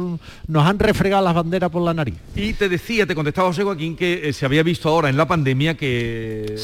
nos 0.47 0.67
han 0.67 0.79
refregado 0.79 1.25
las 1.25 1.35
banderas 1.35 1.71
por 1.71 1.81
la 1.81 1.95
nariz. 1.95 2.17
Y 2.37 2.53
te 2.53 2.69
decía, 2.69 3.07
te 3.07 3.15
contestaba 3.15 3.49
José 3.49 3.63
Joaquín 3.63 3.97
que 3.97 4.29
eh, 4.29 4.33
se 4.35 4.45
había 4.45 4.63
visto 4.63 4.91
ahora 4.91 5.09
en 5.09 5.17
la 5.17 5.27
pandemia 5.27 5.75
que 5.75 6.57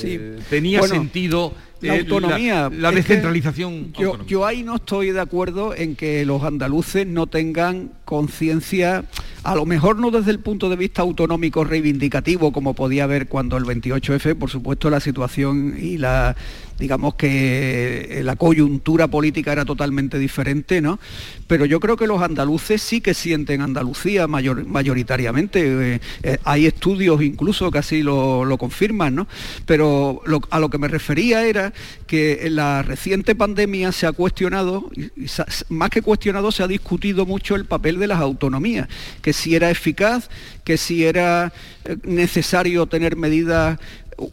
tenía 0.51 0.83
sentido 0.83 1.55
la 1.81 1.95
autonomía. 1.95 2.71
La, 2.73 2.91
descentralización. 2.91 3.93
Yo, 3.93 4.25
yo, 4.27 4.47
ahí 4.47 4.63
no 4.63 4.77
estoy 4.77 5.11
de 5.11 5.21
acuerdo 5.21 5.75
en 5.75 5.97
que 5.97 6.25
los 6.25 6.43
andaluces 6.43 7.07
no 7.07 7.27
tengan 7.27 7.91
conciencia, 8.05 9.05
a 9.43 9.55
lo 9.55 9.67
mejor 9.67 9.99
no 9.99 10.11
desde 10.11 10.31
el 10.31 10.41
punto 10.41 10.71
de 10.71 10.77
vista 10.77 11.03
autonómico 11.03 11.65
reivindicativo, 11.65 12.53
como 12.53 12.75
podía 12.75 13.05
haber 13.05 13.29
cuando 13.29 13.57
el 13.57 13.65
28F, 13.65 14.37
por 14.37 14.51
supuesto, 14.51 14.91
la 14.91 15.01
situación 15.01 15.77
y 15.81 15.99
la 15.99 16.37
digamos 16.79 17.15
que 17.15 18.21
la 18.23 18.37
coyuntura 18.37 19.09
política 19.09 19.53
era 19.53 19.65
totalmente 19.65 20.19
diferente, 20.19 20.81
¿no? 20.81 20.99
Pero 21.47 21.65
yo 21.65 21.81
creo 21.81 21.97
que 21.97 22.07
los 22.07 22.23
andaluces 22.23 22.83
sí 22.83 23.01
que 23.01 23.15
sienten 23.15 23.61
Andalucía 23.61 24.27
mayoritariamente. 24.27 25.95
Eh, 25.95 26.01
eh, 26.23 26.39
hay 26.45 26.67
estudios 26.67 27.23
incluso 27.23 27.71
que 27.71 27.79
así 27.79 28.03
lo, 28.03 28.57
confirman, 28.59 29.15
¿no? 29.15 29.29
Pero 29.65 30.23
a 30.51 30.59
lo 30.59 30.71
que 30.71 30.79
me 30.79 30.89
refería 30.89 31.45
era 31.45 31.73
que 32.07 32.47
en 32.47 32.57
la 32.57 32.83
reciente 32.83 33.35
pandemia 33.35 33.93
se 33.93 34.07
ha 34.07 34.13
cuestionado, 34.13 34.91
más 35.69 35.91
que 35.91 36.03
cuestionado, 36.03 36.51
se 36.53 36.63
ha 36.63 36.69
discutido 36.69 37.27
mucho 37.27 37.55
el 37.55 37.65
papel 37.65 37.99
de 37.99 38.07
las 38.07 38.21
autonomías, 38.21 38.89
que 39.23 39.33
si 39.33 39.55
era 39.55 39.71
eficaz, 39.71 40.29
que 40.65 40.77
si 40.77 41.05
era 41.05 41.53
eh, 41.85 41.97
necesario 42.05 42.87
tener 42.87 43.17
medidas 43.17 43.79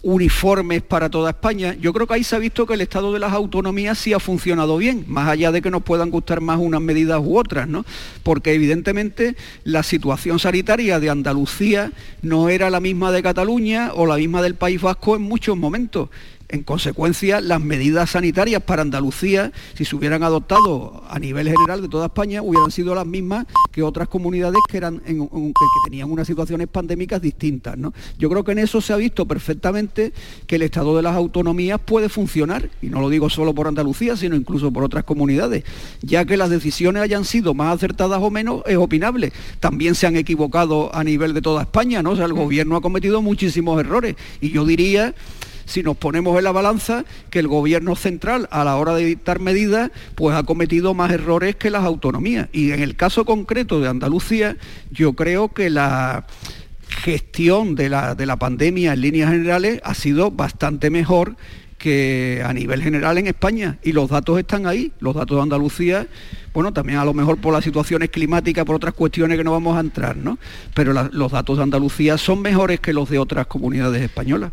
uniformes 0.01 0.81
para 0.81 1.09
toda 1.09 1.31
España. 1.31 1.75
Yo 1.79 1.93
creo 1.93 2.07
que 2.07 2.13
ahí 2.15 2.23
se 2.23 2.35
ha 2.35 2.39
visto 2.39 2.65
que 2.65 2.73
el 2.73 2.81
estado 2.81 3.13
de 3.13 3.19
las 3.19 3.33
autonomías 3.33 3.97
sí 3.97 4.13
ha 4.13 4.19
funcionado 4.19 4.77
bien, 4.77 5.05
más 5.07 5.27
allá 5.27 5.51
de 5.51 5.61
que 5.61 5.71
nos 5.71 5.83
puedan 5.83 6.09
gustar 6.09 6.41
más 6.41 6.59
unas 6.59 6.81
medidas 6.81 7.19
u 7.23 7.37
otras, 7.37 7.67
¿no? 7.67 7.85
Porque 8.23 8.53
evidentemente 8.53 9.35
la 9.63 9.83
situación 9.83 10.39
sanitaria 10.39 10.99
de 10.99 11.09
Andalucía 11.09 11.91
no 12.21 12.49
era 12.49 12.69
la 12.69 12.79
misma 12.79 13.11
de 13.11 13.23
Cataluña 13.23 13.91
o 13.93 14.05
la 14.05 14.17
misma 14.17 14.41
del 14.41 14.55
País 14.55 14.81
Vasco 14.81 15.15
en 15.15 15.23
muchos 15.23 15.57
momentos. 15.57 16.09
En 16.53 16.61
consecuencia, 16.61 17.41
las 17.41 17.59
medidas 17.59 18.11
sanitarias 18.11 18.61
para 18.61 18.83
Andalucía, 18.83 19.51
si 19.73 19.85
se 19.85 19.95
hubieran 19.95 20.21
adoptado 20.21 21.03
a 21.09 21.17
nivel 21.17 21.47
general 21.49 21.81
de 21.81 21.89
toda 21.89 22.05
España, 22.05 22.43
hubieran 22.43 22.69
sido 22.69 22.93
las 22.93 23.07
mismas 23.07 23.47
que 23.71 23.81
otras 23.81 24.07
comunidades 24.07 24.59
que, 24.69 24.77
eran 24.77 24.99
que, 24.99 25.17
tenían 25.85 26.11
unas 26.11 26.27
situaciones 26.27 26.67
pandémicas 26.67 27.19
distintas. 27.19 27.75
Yo 28.19 28.29
creo 28.29 28.43
que 28.43 28.51
en 28.51 28.59
eso 28.59 28.81
se 28.81 28.93
ha 28.93 28.97
visto 28.97 29.27
perfectamente 29.27 30.13
que 30.45 30.57
el 30.57 30.61
Estado 30.61 30.95
de 30.95 31.01
las 31.01 31.15
autonomías 31.15 31.79
puede 31.83 32.07
funcionar, 32.07 32.69
y 32.83 32.87
no 32.89 33.01
lo 33.01 33.09
digo 33.09 33.31
solo 33.31 33.55
por 33.55 33.67
Andalucía, 33.67 34.15
sino 34.15 34.35
incluso 34.35 34.71
por 34.71 34.83
otras 34.83 35.05
comunidades, 35.05 35.63
ya 36.03 36.23
que 36.23 36.37
las 36.37 36.51
decisiones 36.51 37.01
hayan 37.01 37.25
sido 37.25 37.55
más 37.55 37.73
acertadas 37.73 38.19
o 38.21 38.29
menos, 38.29 38.61
es 38.67 38.77
opinable. 38.77 39.33
También 39.59 39.95
se 39.95 40.05
han 40.05 40.15
equivocado 40.17 40.93
a 40.93 41.03
nivel 41.03 41.33
de 41.33 41.41
toda 41.41 41.63
España, 41.63 42.03
¿no? 42.03 42.11
O 42.11 42.15
sea, 42.15 42.25
el 42.25 42.33
gobierno 42.33 42.75
ha 42.75 42.81
cometido 42.81 43.23
muchísimos 43.23 43.79
errores. 43.79 44.15
Y 44.39 44.51
yo 44.51 44.65
diría 44.65 45.15
si 45.65 45.83
nos 45.83 45.97
ponemos 45.97 46.37
en 46.37 46.43
la 46.43 46.51
balanza 46.51 47.05
que 47.29 47.39
el 47.39 47.47
gobierno 47.47 47.95
central 47.95 48.47
a 48.51 48.63
la 48.63 48.75
hora 48.75 48.95
de 48.95 49.05
dictar 49.05 49.39
medidas 49.39 49.91
pues 50.15 50.35
ha 50.35 50.43
cometido 50.43 50.93
más 50.93 51.11
errores 51.11 51.55
que 51.55 51.69
las 51.69 51.83
autonomías. 51.83 52.49
Y 52.51 52.71
en 52.71 52.81
el 52.81 52.95
caso 52.95 53.25
concreto 53.25 53.79
de 53.79 53.89
Andalucía, 53.89 54.57
yo 54.91 55.13
creo 55.13 55.49
que 55.49 55.69
la 55.69 56.25
gestión 56.87 57.75
de 57.75 57.89
la, 57.89 58.15
de 58.15 58.25
la 58.25 58.37
pandemia 58.37 58.93
en 58.93 59.01
líneas 59.01 59.31
generales 59.31 59.81
ha 59.83 59.93
sido 59.93 60.31
bastante 60.31 60.89
mejor 60.89 61.35
que 61.77 62.41
a 62.45 62.53
nivel 62.53 62.81
general 62.81 63.17
en 63.17 63.27
España. 63.27 63.77
Y 63.83 63.91
los 63.91 64.09
datos 64.09 64.39
están 64.39 64.67
ahí, 64.67 64.93
los 64.99 65.15
datos 65.15 65.37
de 65.37 65.43
Andalucía 65.43 66.07
bueno, 66.53 66.71
también 66.71 66.99
a 66.99 67.05
lo 67.05 67.13
mejor 67.13 67.37
por 67.37 67.53
las 67.53 67.63
situaciones 67.63 68.09
climáticas, 68.09 68.65
por 68.65 68.75
otras 68.75 68.93
cuestiones 68.93 69.37
que 69.37 69.43
no 69.43 69.51
vamos 69.51 69.75
a 69.75 69.79
entrar, 69.79 70.15
¿no? 70.15 70.37
Pero 70.73 70.93
los 70.93 71.31
datos 71.31 71.57
de 71.57 71.63
Andalucía 71.63 72.17
son 72.17 72.41
mejores 72.41 72.79
que 72.79 72.93
los 72.93 73.09
de 73.09 73.19
otras 73.19 73.47
comunidades 73.47 74.01
españolas. 74.01 74.51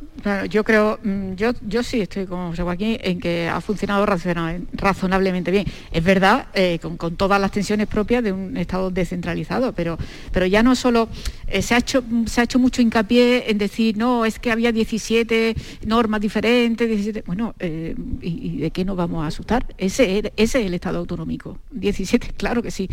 yo 0.48 0.64
creo, 0.64 0.98
mm, 1.02 1.34
yo, 1.34 1.52
yo 1.66 1.82
sí 1.82 2.00
estoy 2.00 2.26
con 2.26 2.50
José 2.50 2.62
Joaquín 2.62 2.98
en 3.02 3.20
que 3.20 3.48
ha 3.48 3.60
funcionado 3.60 4.06
razonablemente 4.06 5.50
bien. 5.50 5.66
Es 5.92 6.02
verdad, 6.02 6.46
eh, 6.54 6.78
con, 6.80 7.16
todas 7.16 7.40
las 7.40 7.50
tensiones 7.50 7.86
propias 7.86 8.22
de 8.22 8.32
un 8.32 8.56
Estado 8.56 8.90
descentralizado, 8.90 9.72
pero, 9.72 9.98
pero 10.32 10.46
ya 10.46 10.62
no 10.62 10.74
solo 10.74 11.08
eh, 11.46 11.62
se, 11.62 11.74
ha 11.74 11.78
hecho, 11.78 12.02
se 12.26 12.40
ha 12.40 12.44
hecho 12.44 12.58
mucho 12.58 12.82
hincapié 12.82 13.50
en 13.50 13.58
decir, 13.58 13.96
no, 13.96 14.24
es 14.24 14.38
que 14.38 14.50
había 14.50 14.72
17 14.72 15.54
normas 15.86 16.20
diferentes, 16.20 16.88
17... 16.88 17.24
Bueno, 17.26 17.54
eh, 17.58 17.94
¿y, 18.22 18.58
de 18.58 18.70
qué 18.70 18.84
nos 18.84 18.96
vamos 18.96 19.24
a 19.24 19.26
asustar? 19.26 19.66
Ese, 19.78 20.32
es 20.36 20.54
el 20.54 20.74
Estado 20.74 20.98
autonómico. 20.98 21.58
17, 21.70 21.89
claro 22.36 22.62
que 22.62 22.70
sí, 22.70 22.88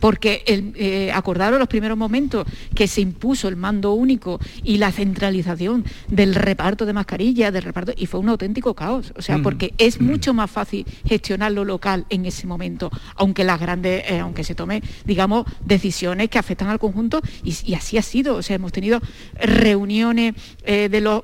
porque 0.00 0.42
eh, 0.46 1.10
acordaron 1.12 1.58
los 1.58 1.68
primeros 1.68 1.96
momentos 1.96 2.46
que 2.74 2.86
se 2.88 3.00
impuso 3.00 3.48
el 3.48 3.56
mando 3.56 3.92
único 3.92 4.40
y 4.62 4.78
la 4.78 4.92
centralización 4.92 5.84
del 6.08 6.34
reparto 6.34 6.86
de 6.86 6.92
mascarillas, 6.92 7.52
del 7.52 7.62
reparto, 7.62 7.92
y 7.96 8.06
fue 8.06 8.20
un 8.20 8.28
auténtico 8.28 8.74
caos, 8.74 9.12
o 9.16 9.22
sea, 9.22 9.38
porque 9.38 9.74
es 9.78 10.00
mucho 10.00 10.34
más 10.34 10.50
fácil 10.50 10.86
gestionar 11.06 11.52
lo 11.52 11.64
local 11.64 12.06
en 12.10 12.26
ese 12.26 12.46
momento, 12.46 12.90
aunque 13.16 13.44
las 13.44 13.60
grandes, 13.60 14.04
eh, 14.08 14.20
aunque 14.20 14.44
se 14.44 14.54
tome, 14.54 14.82
digamos, 15.04 15.46
decisiones 15.64 16.28
que 16.28 16.38
afectan 16.38 16.68
al 16.68 16.78
conjunto, 16.78 17.20
y, 17.42 17.74
así 17.74 17.98
ha 17.98 18.02
sido, 18.02 18.36
o 18.36 18.42
sea, 18.42 18.56
hemos 18.56 18.72
tenido 18.72 19.00
reuniones 19.34 20.34
eh, 20.64 20.88
de, 20.88 21.00
los, 21.00 21.22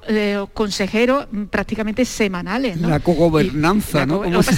consejeros 0.52 1.26
prácticamente 1.50 2.04
semanales. 2.04 2.80
La 2.80 3.00
cogobernanza, 3.00 4.06
¿no? 4.06 4.24
Lo 4.24 4.40
que, 4.40 4.52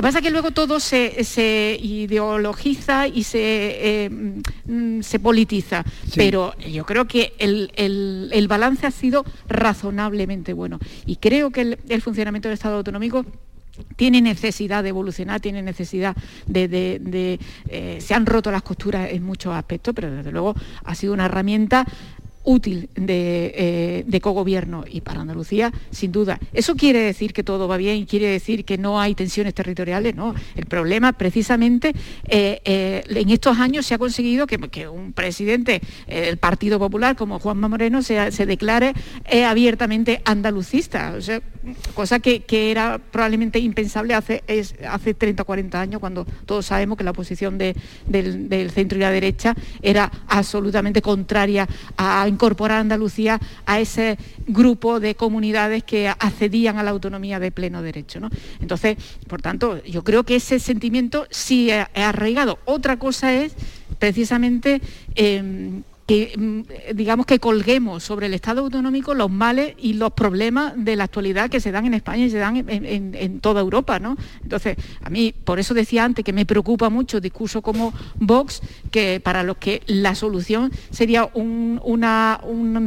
pasa, 0.00 0.18
es 0.18 0.22
que 0.22 0.30
luego 0.30 0.50
todo 0.50 0.80
se, 0.80 1.24
se 1.24 1.76
ideologiza 1.98 3.06
y 3.06 3.24
se, 3.24 4.04
eh, 4.04 4.10
mm, 4.10 5.00
se 5.02 5.18
politiza. 5.18 5.84
Pero 6.14 6.56
yo 6.58 6.84
creo 6.84 7.06
que 7.06 7.34
el, 7.38 8.46
balance 8.48 8.86
ha 8.86 8.90
sido 8.90 9.24
razonablemente 9.48 10.52
bueno. 10.52 10.78
Y 11.06 11.16
creo 11.16 11.50
que 11.50 11.78
el, 11.88 12.02
funcionamiento 12.02 12.48
del 12.48 12.54
Estado 12.54 12.76
autonómico 12.76 13.24
tiene 13.96 14.20
necesidad 14.20 14.82
de 14.82 14.88
evolucionar, 14.88 15.40
tiene 15.40 15.62
necesidad 15.62 16.16
de... 16.46 17.38
Eh, 17.68 17.98
se 18.00 18.14
han 18.14 18.26
roto 18.26 18.50
las 18.50 18.62
costuras 18.62 19.10
en 19.12 19.22
muchos 19.22 19.54
aspectos, 19.54 19.94
pero 19.94 20.10
desde 20.10 20.32
luego 20.32 20.54
ha 20.84 20.94
sido 20.94 21.12
una 21.12 21.26
herramienta 21.26 21.86
útil 22.48 22.88
de, 22.94 23.52
eh, 23.54 24.04
de, 24.06 24.20
cogobierno 24.22 24.84
y 24.90 25.02
para 25.02 25.20
Andalucía, 25.20 25.70
sin 25.90 26.12
duda. 26.12 26.40
¿Eso 26.54 26.76
quiere 26.76 27.00
decir 27.00 27.34
que 27.34 27.44
todo 27.44 27.68
va 27.68 27.76
bien? 27.76 28.06
¿Quiere 28.06 28.26
decir 28.26 28.64
que 28.64 28.78
no 28.78 28.98
hay 28.98 29.14
tensiones 29.14 29.52
territoriales? 29.52 30.14
No. 30.14 30.34
El 30.56 30.64
problema, 30.64 31.12
precisamente, 31.12 31.92
eh, 32.26 32.62
eh, 32.64 33.04
en 33.06 33.28
estos 33.28 33.58
años 33.58 33.84
se 33.84 33.94
ha 33.94 33.98
conseguido 33.98 34.46
que, 34.46 34.88
un 34.88 35.12
presidente 35.12 35.82
del 36.06 36.38
Partido 36.38 36.78
Popular 36.78 37.16
como 37.16 37.38
Juanma 37.38 37.68
Moreno 37.68 38.00
se, 38.00 38.46
declare 38.46 38.94
abiertamente 39.46 40.22
andalucista. 40.24 41.14
cosa 41.94 42.18
que, 42.20 42.44
era 42.48 42.98
probablemente 42.98 43.58
impensable 43.58 44.14
hace, 44.14 44.42
hace 44.88 45.12
30 45.12 45.42
o 45.42 45.46
40 45.46 45.80
años, 45.80 46.00
cuando 46.00 46.24
todos 46.46 46.64
sabemos 46.64 46.96
que 46.96 47.04
la 47.04 47.12
posición 47.12 47.58
del, 47.58 47.74
del 48.06 48.70
centro 48.70 48.96
y 48.96 49.02
la 49.02 49.10
derecha 49.10 49.54
era 49.82 50.10
absolutamente 50.28 51.02
contraria 51.02 51.68
a 51.96 52.22
incorporar 52.38 52.78
a 52.78 52.80
Andalucía 52.80 53.40
a 53.66 53.80
ese 53.80 54.16
grupo 54.46 55.00
de 55.00 55.16
comunidades 55.16 55.82
que 55.82 56.06
accedían 56.06 56.78
a 56.78 56.84
la 56.84 56.90
autonomía 56.90 57.40
de 57.40 57.50
pleno 57.50 57.82
derecho. 57.82 58.20
Entonces, 58.60 58.96
por 59.26 59.42
tanto, 59.42 59.82
yo 59.84 60.04
creo 60.04 60.22
que 60.22 60.36
ese 60.36 60.60
sentimiento 60.60 61.26
sí 61.30 61.72
ha 61.72 61.90
arraigado. 61.94 62.60
Otra 62.64 62.96
cosa 62.96 63.34
es 63.34 63.54
precisamente 63.98 64.80
em, 65.16 65.82
que 66.08 66.32
mm, 66.38 66.96
digamos 66.96 67.26
que 67.26 67.38
colguemos 67.38 68.02
sobre 68.02 68.26
el 68.26 68.34
Estado 68.34 68.62
autonómico 68.62 69.12
los 69.12 69.30
males 69.30 69.74
y 69.76 69.92
los 69.92 70.12
problemas 70.12 70.72
de 70.74 70.96
la 70.96 71.04
actualidad 71.04 71.50
que 71.50 71.60
se 71.60 71.70
dan 71.70 71.84
en 71.84 71.92
España 71.92 72.24
y 72.24 72.30
se 72.30 72.38
dan 72.38 72.64
en, 72.66 73.40
toda 73.40 73.60
Europa, 73.60 73.98
¿no? 73.98 74.16
Entonces, 74.42 74.78
a 75.02 75.10
mí, 75.10 75.34
por 75.44 75.58
eso 75.58 75.74
decía 75.74 76.04
antes 76.04 76.24
que 76.24 76.32
me 76.32 76.46
preocupa 76.46 76.88
mucho 76.88 77.20
discurso 77.20 77.60
como 77.60 77.92
Vox, 78.14 78.62
que 78.90 79.20
para 79.22 79.42
los 79.42 79.58
que 79.58 79.82
la 79.86 80.14
solución 80.14 80.72
sería 80.90 81.28
un, 81.34 81.78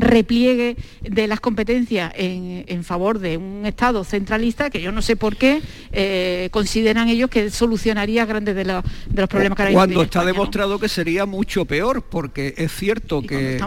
repliegue 0.01 0.77
de 1.03 1.27
las 1.27 1.39
competencias 1.39 2.11
en, 2.15 2.83
favor 2.83 3.19
de 3.19 3.37
un 3.37 3.67
Estado 3.67 4.03
centralista, 4.03 4.71
que 4.71 4.81
yo 4.81 4.91
no 4.91 5.03
sé 5.03 5.15
por 5.15 5.35
qué 5.35 5.61
eh, 5.91 6.49
consideran 6.51 7.07
ellos 7.07 7.29
que 7.29 7.51
solucionaría 7.51 8.25
grandes 8.25 8.55
de, 8.55 8.65
los, 8.65 8.83
problemas 9.29 9.57
que 9.57 9.63
hay 9.63 9.73
Cuando 9.75 10.01
está 10.01 10.25
demostrado 10.25 10.79
que 10.79 10.89
sería 10.89 11.27
mucho 11.27 11.65
peor, 11.65 12.01
porque 12.01 12.55
es 12.57 12.71
cierto 12.71 13.10
que 13.19 13.59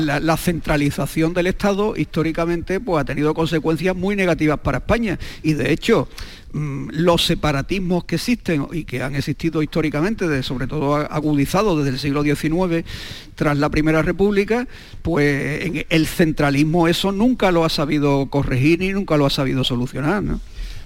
la, 0.00 0.36
centralización 0.36 1.34
del 1.34 1.48
Estado 1.48 1.94
históricamente 1.96 2.78
pues, 2.78 3.02
ha 3.02 3.04
tenido 3.04 3.34
consecuencias 3.34 3.96
muy 3.96 4.14
negativas 4.14 4.60
para 4.60 4.78
España 4.78 5.18
y 5.42 5.54
de 5.54 5.72
hecho 5.72 6.08
mm, 6.52 6.90
los 6.92 7.26
separatismos 7.26 8.04
que 8.04 8.14
existen 8.14 8.68
y 8.72 8.84
que 8.84 9.02
han 9.02 9.16
existido 9.16 9.62
históricamente, 9.62 10.42
sobre 10.44 10.68
todo 10.68 10.94
agudizados 10.94 11.78
desde 11.78 11.90
el 11.90 11.98
siglo 11.98 12.22
XIX, 12.22 12.86
tras 13.34 13.58
la 13.58 13.68
Primera 13.70 14.02
República, 14.02 14.68
pues 15.02 15.84
el 15.88 16.06
centralismo 16.06 16.86
eso 16.86 17.10
nunca 17.10 17.50
lo 17.50 17.64
ha 17.64 17.68
sabido 17.68 18.26
corregir 18.26 18.78
ni 18.78 18.92
nunca 18.92 19.16
lo 19.16 19.26
ha 19.26 19.30
sabido 19.30 19.64
solucionar. 19.64 20.22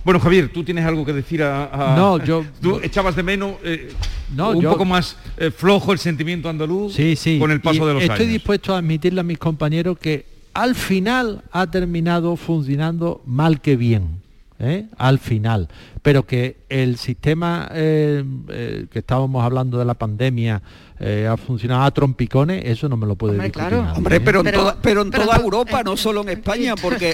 Bueno, 0.07 0.21
Javier, 0.21 0.53
tú 0.53 0.63
tienes 0.63 0.85
algo 0.85 1.05
que 1.05 1.13
decir 1.13 1.43
a... 1.43 1.95
No, 1.97 2.25
yo... 2.25 2.45
Tú 2.63 2.79
echabas 2.81 3.17
de 3.17 3.25
menos 3.25 3.57
eh, 3.65 3.93
no, 4.37 4.51
un 4.51 4.63
poco 4.63 4.85
más 4.85 5.17
eh, 5.37 5.51
flojo 5.51 5.93
el 5.93 5.99
sentimiento 5.99 6.49
andaluz 6.49 6.95
sí, 6.95 7.17
sí. 7.17 7.41
con 7.41 7.51
el 7.51 7.61
paso 7.61 7.85
de 7.85 7.95
los 7.95 8.03
años. 8.05 8.15
Estoy 8.15 8.29
dispuesto 8.29 8.73
a 8.73 8.79
admitirle 8.79 9.19
a 9.19 9.25
mis 9.25 9.37
compañeros 9.37 9.99
que 9.99 10.25
al 10.55 10.77
final 10.77 11.43
ha 11.51 11.69
terminado 11.73 12.37
funcionando 12.37 13.21
mal 13.27 13.61
que 13.61 13.75
bien. 13.75 14.21
¿Eh? 14.59 14.87
al 14.97 15.19
final. 15.19 15.69
Pero 16.03 16.25
que 16.25 16.59
el 16.69 16.99
sistema 16.99 17.69
eh, 17.73 18.25
eh, 18.49 18.87
que 18.91 18.99
estábamos 19.01 19.45
hablando 19.45 19.77
de 19.79 19.85
la 19.85 19.95
pandemia 19.95 20.63
eh, 21.01 21.27
ha 21.31 21.37
funcionado 21.37 21.83
a 21.83 21.91
trompicones, 21.91 22.65
eso 22.65 22.89
no 22.89 22.97
me 22.97 23.07
lo 23.07 23.17
puede 23.17 23.33
Hombre, 23.33 23.49
discutir 23.49 23.69
claro. 23.69 23.83
nadie, 23.85 23.99
Hombre, 23.99 24.21
pero, 24.21 24.39
en 24.41 24.45
Pero- 24.47 24.59
toda, 24.61 24.77
pero 24.81 25.03
en 25.03 25.11
pero 25.11 25.25
toda 25.25 25.37
to- 25.37 25.43
Europa, 25.45 25.83
no 25.83 25.97
solo 25.97 26.23
en 26.23 26.29
España, 26.31 26.75
porque 26.81 27.11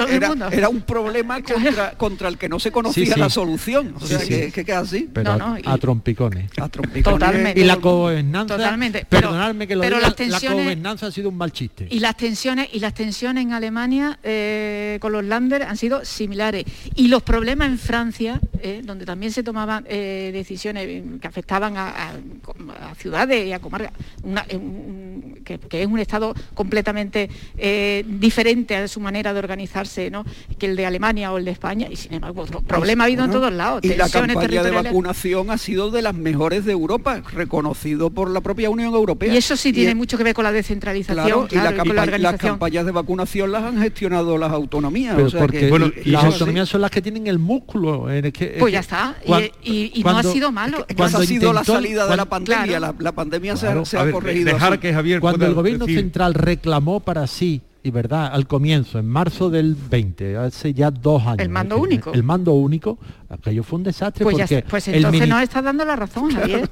era, 0.53 0.69
un 0.69 0.83
problema 0.83 1.43
contra, 1.43 1.93
contra 1.93 2.29
el 2.29 2.37
que 2.39 2.49
no 2.49 2.61
se 2.61 2.71
conocía 2.71 3.07
Sí, 3.07 3.13
sí. 3.13 3.19
la 3.19 3.29
solución. 3.31 3.95
O 4.01 4.07
sea, 4.07 4.21
sí. 4.21 4.29
que, 4.29 4.53
que 4.53 4.65
queda 4.65 4.81
así. 4.81 5.09
Pero 5.13 5.33
No, 5.37 5.39
no, 5.49 5.55
a, 5.55 5.61
y- 5.61 5.63
a 5.65 5.79
trompicones. 5.79 6.51
A 6.61 6.69
trompicones. 6.69 7.19
Totalmente. 7.19 7.61
Y 7.61 7.65
la 7.65 7.77
gobernanza, 7.77 8.57
Totalmente. 8.57 9.07
Pero- 9.09 9.29
perdonadme 9.31 9.67
que 9.67 9.75
lo 9.75 9.81
pero 9.83 9.97
diga, 9.97 10.09
las 10.09 10.17
tensiones- 10.17 10.43
la 10.59 10.63
gobernanza 10.63 11.07
ha 11.07 11.11
sido 11.11 11.31
un 11.31 11.37
mal 11.39 11.51
chiste. 11.51 11.89
Y 11.91 11.99
las 12.01 12.17
tensiones 12.17 12.69
y 12.73 12.79
las 12.79 12.95
tensiones 12.95 13.43
en 13.43 13.53
Alemania 13.53 14.19
eh, 14.23 14.99
con 15.01 15.11
los 15.13 15.25
Länder 15.25 15.63
han 15.65 15.77
sido 15.77 16.05
similares. 16.05 16.67
Y 16.95 17.09
los 17.09 17.23
problemas 17.33 17.69
en 17.71 17.79
Francia, 17.79 18.41
eh, 18.61 18.83
donde 18.85 19.07
también 19.07 19.33
se 19.33 19.43
tomaban 19.43 19.87
eh, 19.89 20.31
decisiones 20.35 20.87
que 21.19 21.27
afectaban 21.27 21.79
a, 21.79 21.89
a- 21.89 22.91
a 22.91 22.95
ciudades 22.95 23.47
y 23.47 23.53
a 23.55 23.59
comarcas, 23.59 23.93
que, 25.45 25.59
que 25.59 25.83
es 25.83 25.87
un 25.89 25.99
estado 25.99 26.35
completamente 26.55 27.31
eh, 27.57 28.05
diferente 28.07 28.77
a 28.77 28.87
su 28.87 29.01
manera 29.01 29.33
de 29.33 29.39
organizarse 29.39 30.11
¿no? 30.11 30.25
que 30.59 30.67
el 30.67 30.77
de 30.77 30.85
Alemania 30.85 31.33
o 31.33 31.39
el 31.39 31.45
de 31.47 31.51
España. 31.53 31.89
Y 31.91 31.97
sin 31.97 32.13
embargo, 32.15 32.43
otro 32.43 32.61
problema 32.61 33.05
ha 33.05 33.07
habido 33.07 33.25
en 33.25 33.31
todos 33.31 33.51
lados. 33.53 33.81
Y 33.83 33.89
la 33.95 34.09
campaña 34.11 34.63
de 34.63 34.71
vacunación 34.71 35.51
ha 35.51 35.57
sido 35.59 35.91
de 35.91 36.03
las 36.03 36.15
mejores 36.15 36.65
de 36.67 36.73
Europa, 36.73 37.23
reconocido 37.33 38.11
por 38.11 38.31
la 38.31 38.43
propia 38.43 38.69
Unión 38.69 38.93
Europea. 38.95 39.33
Y 39.33 39.39
eso 39.39 39.57
sí 39.57 39.73
tiene 39.73 39.91
es- 39.93 39.97
mucho 39.97 40.19
que 40.19 40.25
ver 40.25 40.35
con 40.35 40.45
la 40.45 40.53
descentralización 40.53 41.47
Claro, 41.47 41.49
y 41.51 41.55
la 41.55 41.61
claro, 41.73 41.77
y 41.77 41.89
con 41.89 41.97
la 41.97 42.03
campa- 42.07 42.19
las 42.19 42.37
campañas 42.37 42.85
de 42.87 42.93
vacunación 42.93 43.51
las 43.53 43.63
han 43.65 43.81
gestionado 43.81 44.37
las 44.37 44.53
autonomías. 44.53 45.15
Pero 45.15 45.29
o 45.29 45.31
sea 45.31 45.41
porque 45.41 45.61
que- 45.61 45.69
bueno, 45.71 45.87
y- 46.05 46.11
y 46.11 46.13
las 46.13 46.23
sí. 46.23 46.27
autonomías 46.29 46.69
son 46.69 46.81
las 46.83 46.91
que 46.91 47.01
tienen 47.03 47.22
el 47.27 47.39
músculo. 47.39 48.11
en 48.11 48.25
el 48.27 48.33
que- 48.33 48.57
Pues 48.59 48.73
ya 48.73 48.81
está. 48.81 49.17
Y- 49.63 50.03
no 50.05 50.11
ha 50.19 50.23
sido 50.23 50.53
malo. 50.53 50.79
Es 50.81 50.85
que 50.87 50.95
cuando 50.95 51.19
ha 51.19 51.25
sido 51.27 51.53
la 51.53 51.65
salida 51.65 52.07
de 52.07 52.17
la 52.17 52.25
pandemia. 52.25 52.65
Claro. 52.79 52.81
La, 52.81 52.95
la 52.99 53.13
pandemia 53.13 53.57
se 53.57 53.67
Claro. 53.67 53.85
se, 53.85 53.97
A 53.97 54.01
ha, 54.01 54.05
ver, 54.05 54.15
corregido. 54.15 54.53
dejar 54.53 54.79
que 54.81 54.93
Javier 54.93 55.21
Cuando 55.21 55.47
el 55.47 55.55
gobierno 55.55 55.87
decir- 55.87 56.01
central 56.01 56.35
reclamó 56.35 57.01
para 57.01 57.27
sí, 57.27 57.63
y 57.85 57.91
verdad, 57.91 58.31
al 58.33 58.47
comienzo, 58.47 58.99
en 59.01 59.07
marzo 59.09 59.51
del 59.51 59.75
20, 59.75 60.37
hace 60.37 60.73
ya 60.73 60.91
dos 60.91 61.23
años. 61.23 61.39
El 61.41 61.49
mando 61.49 61.79
único. 61.79 62.13
El 62.13 62.23
mando 62.23 62.53
único, 62.53 62.99
aquello 63.29 63.63
fue 63.65 63.79
un 63.79 63.83
desastre 63.85 64.23
Pues, 64.25 64.37
ya 64.37 64.45
porque 64.45 64.59
está. 64.59 64.71
Pues 64.71 64.89
entonces 64.89 65.29
nos 65.29 65.43
está 65.43 65.63
dando 65.63 65.85
la 65.85 65.97
razón, 65.97 66.31
Javier. 66.35 66.71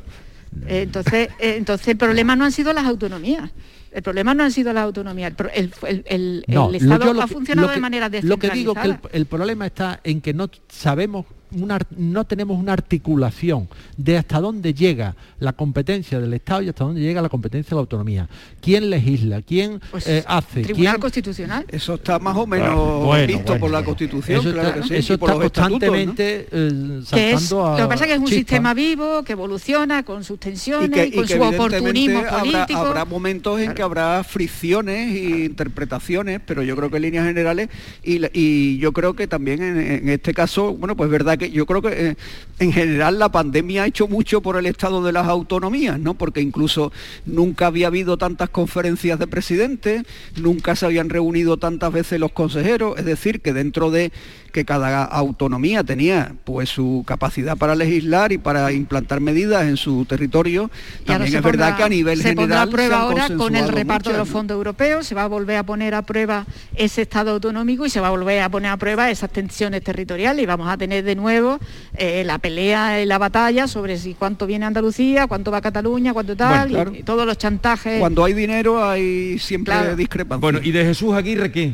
Eh, 0.66 0.82
entonces, 0.82 1.28
eh, 1.38 1.54
entonces 1.58 1.88
el 1.88 1.96
problema 1.96 2.36
no 2.36 2.44
han 2.44 2.52
sido 2.52 2.72
las 2.72 2.84
autonomías. 2.84 3.50
El 3.92 4.02
problema 4.02 4.34
no 4.34 4.44
han 4.44 4.52
sido 4.52 4.72
las 4.72 4.84
autonomías. 4.84 5.32
El, 5.54 5.72
el- 5.84 6.04
el- 6.06 6.44
No, 6.46 6.72
Estado 6.72 7.12
yo 7.12 7.22
ha 7.22 7.26
que- 7.26 7.34
funcionado 7.34 7.66
lo 7.66 7.70
de 7.70 7.74
que- 7.74 7.80
manera 7.80 8.06
Lo 8.06 8.10
que 8.10 8.16
descentralizada. 8.20 8.54
digo 8.84 9.00
que 9.10 9.16
el 9.16 9.26
problema 9.26 9.66
está 9.66 10.00
en 10.04 10.20
que 10.20 10.32
no 10.32 10.48
sabemos 10.68 11.26
una 11.52 11.78
no 11.96 12.24
tenemos 12.24 12.58
una 12.58 12.72
articulación 12.72 13.68
de 13.96 14.18
hasta 14.18 14.40
dónde 14.40 14.74
llega 14.74 15.14
la 15.38 15.52
competencia 15.52 16.20
del 16.20 16.32
Estado 16.34 16.62
y 16.62 16.68
hasta 16.68 16.84
dónde 16.84 17.00
llega 17.00 17.20
la 17.22 17.28
competencia 17.28 17.70
de 17.70 17.76
la 17.76 17.80
autonomía. 17.80 18.28
¿Quién 18.60 18.90
legisla? 18.90 19.42
¿Quién 19.42 19.80
Pues, 19.90 20.06
eh, 20.06 20.24
hace? 20.26 20.62
Tribunal 20.62 20.94
¿Quién 20.94 21.00
Constitucional. 21.00 21.64
Eso 21.68 21.94
está 21.94 22.18
más 22.18 22.36
o 22.36 22.46
menos 22.46 22.70
Ah, 22.70 22.74
bueno, 22.74 23.26
visto 23.26 23.42
bueno, 23.44 23.60
por 23.60 23.70
la. 23.70 23.80
Constitución, 23.80 24.40
Eso 24.40 24.52
claro 24.52 24.68
está, 24.68 24.80
que 24.82 24.88
sí, 24.88 24.94
eso 24.96 25.14
y 25.14 25.16
por 25.16 25.30
está 25.30 25.38
los 25.38 25.46
estatutos, 25.46 25.80
¿no? 25.80 25.86
constantemente 25.88 26.48
eh, 26.52 27.00
Que 27.10 27.32
es, 27.32 27.40
saltando 27.40 27.66
a 27.66 27.70
lo 27.70 27.84
que 27.84 27.88
pasa 27.88 28.04
es 28.04 28.08
que 28.08 28.14
es 28.14 28.20
un 28.20 28.26
sistema 28.28 28.74
vivo 28.74 29.22
que 29.24 29.32
evoluciona 29.32 30.02
con 30.04 30.22
sus 30.22 30.38
tensiones 30.38 30.90
y 30.90 30.92
que, 30.92 31.06
y 31.06 31.12
con 31.12 31.24
y 31.24 31.26
que 31.26 31.34
su 31.34 31.42
oportunismo 31.42 32.18
habrá, 32.20 32.40
político. 32.40 32.78
habrá 32.78 33.04
momentos 33.04 33.60
en 33.60 33.74
que 33.74 33.82
habrá 33.82 34.22
fricciones 34.22 35.14
e 35.14 35.44
interpretaciones, 35.46 36.40
pero 36.44 36.62
yo 36.62 36.76
creo 36.76 36.90
que 36.90 36.96
en 36.96 37.02
líneas 37.02 37.26
generales, 37.26 37.68
y, 38.04 38.78
yo 38.78 38.92
creo 38.92 39.14
que 39.14 39.26
también 39.26 39.62
en, 39.62 39.78
en 39.78 40.08
este 40.08 40.34
caso, 40.34 40.74
bueno, 40.74 40.96
pues 40.96 41.10
verdad 41.10 41.38
yo 41.48 41.64
creo 41.64 41.80
que 41.80 42.10
eh, 42.10 42.16
en 42.58 42.72
general 42.72 43.18
la 43.18 43.30
pandemia 43.30 43.84
ha 43.84 43.86
hecho 43.86 44.08
mucho 44.08 44.42
por 44.42 44.56
el 44.56 44.66
estado 44.66 45.02
de 45.02 45.12
las 45.12 45.26
autonomías, 45.26 45.98
¿no? 45.98 46.14
Porque 46.14 46.40
incluso 46.40 46.92
nunca 47.24 47.66
había 47.66 47.86
habido 47.86 48.18
tantas 48.18 48.50
conferencias 48.50 49.18
de 49.18 49.26
presidentes, 49.26 50.02
nunca 50.36 50.76
se 50.76 50.86
habían 50.86 51.08
reunido 51.08 51.56
tantas 51.56 51.92
veces 51.92 52.20
los 52.20 52.32
consejeros, 52.32 52.98
es 52.98 53.04
decir, 53.04 53.40
que 53.40 53.52
dentro 53.52 53.90
de 53.90 54.12
que 54.50 54.64
cada 54.64 55.04
autonomía 55.04 55.84
tenía 55.84 56.32
pues 56.44 56.68
su 56.68 57.04
capacidad 57.06 57.56
para 57.56 57.74
legislar 57.74 58.32
y 58.32 58.38
para 58.38 58.72
implantar 58.72 59.20
medidas 59.20 59.64
en 59.64 59.76
su 59.76 60.04
territorio, 60.04 60.70
también 61.04 61.34
es 61.36 61.42
verdad 61.42 61.76
que 61.76 61.82
a 61.82 61.88
nivel 61.88 62.20
se 62.20 62.34
pondrá 62.34 62.60
general 62.64 62.68
a 62.68 62.70
prueba 62.70 63.00
ahora 63.00 63.28
con 63.36 63.56
el 63.56 63.68
reparto 63.68 64.10
de 64.10 64.18
los 64.18 64.28
fondos 64.28 64.56
europeos, 64.56 65.06
se 65.06 65.14
va 65.14 65.22
a 65.24 65.26
volver 65.28 65.56
a 65.58 65.62
poner 65.62 65.94
a 65.94 66.02
prueba 66.02 66.46
ese 66.76 67.02
Estado 67.02 67.32
autonómico 67.32 67.86
y 67.86 67.90
se 67.90 68.00
va 68.00 68.08
a 68.08 68.10
volver 68.10 68.42
a 68.42 68.48
poner 68.48 68.70
a 68.70 68.76
prueba 68.76 69.10
esas 69.10 69.30
tensiones 69.30 69.82
territoriales 69.82 70.42
y 70.42 70.46
vamos 70.46 70.68
a 70.68 70.76
tener 70.76 71.04
de 71.04 71.14
nuevo 71.16 71.58
eh, 71.96 72.22
la 72.24 72.38
pelea 72.38 73.00
y 73.02 73.06
la 73.06 73.18
batalla 73.18 73.66
sobre 73.68 73.98
si 73.98 74.14
cuánto 74.14 74.46
viene 74.46 74.66
Andalucía, 74.66 75.26
cuánto 75.26 75.50
va 75.50 75.60
Cataluña, 75.60 76.12
cuánto 76.12 76.36
tal, 76.36 76.68
Bueno, 76.68 76.74
claro. 76.74 76.92
y, 76.94 76.98
y 77.00 77.02
todos 77.02 77.26
los 77.26 77.38
chantajes. 77.38 77.98
Cuando 78.00 78.24
hay 78.24 78.32
dinero 78.34 78.82
hay 78.84 79.38
siempre 79.38 79.74
Claro. 79.74 79.96
discrepancias. 79.96 80.40
Bueno, 80.40 80.60
¿y 80.62 80.72
de 80.72 80.84
Jesús 80.84 81.14
Aguirre 81.14 81.50
qué? 81.52 81.72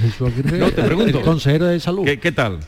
Jesús 0.00 0.28
Aguirre, 0.28 0.58
No, 0.58 0.70
te 0.70 0.82
pregunto. 0.82 1.18
El 1.18 1.24
consejero 1.24 1.66
de 1.66 1.80
salud. 1.80 2.04
¿Qué, 2.04 2.18
qué 2.20 2.32
tal? 2.32 2.58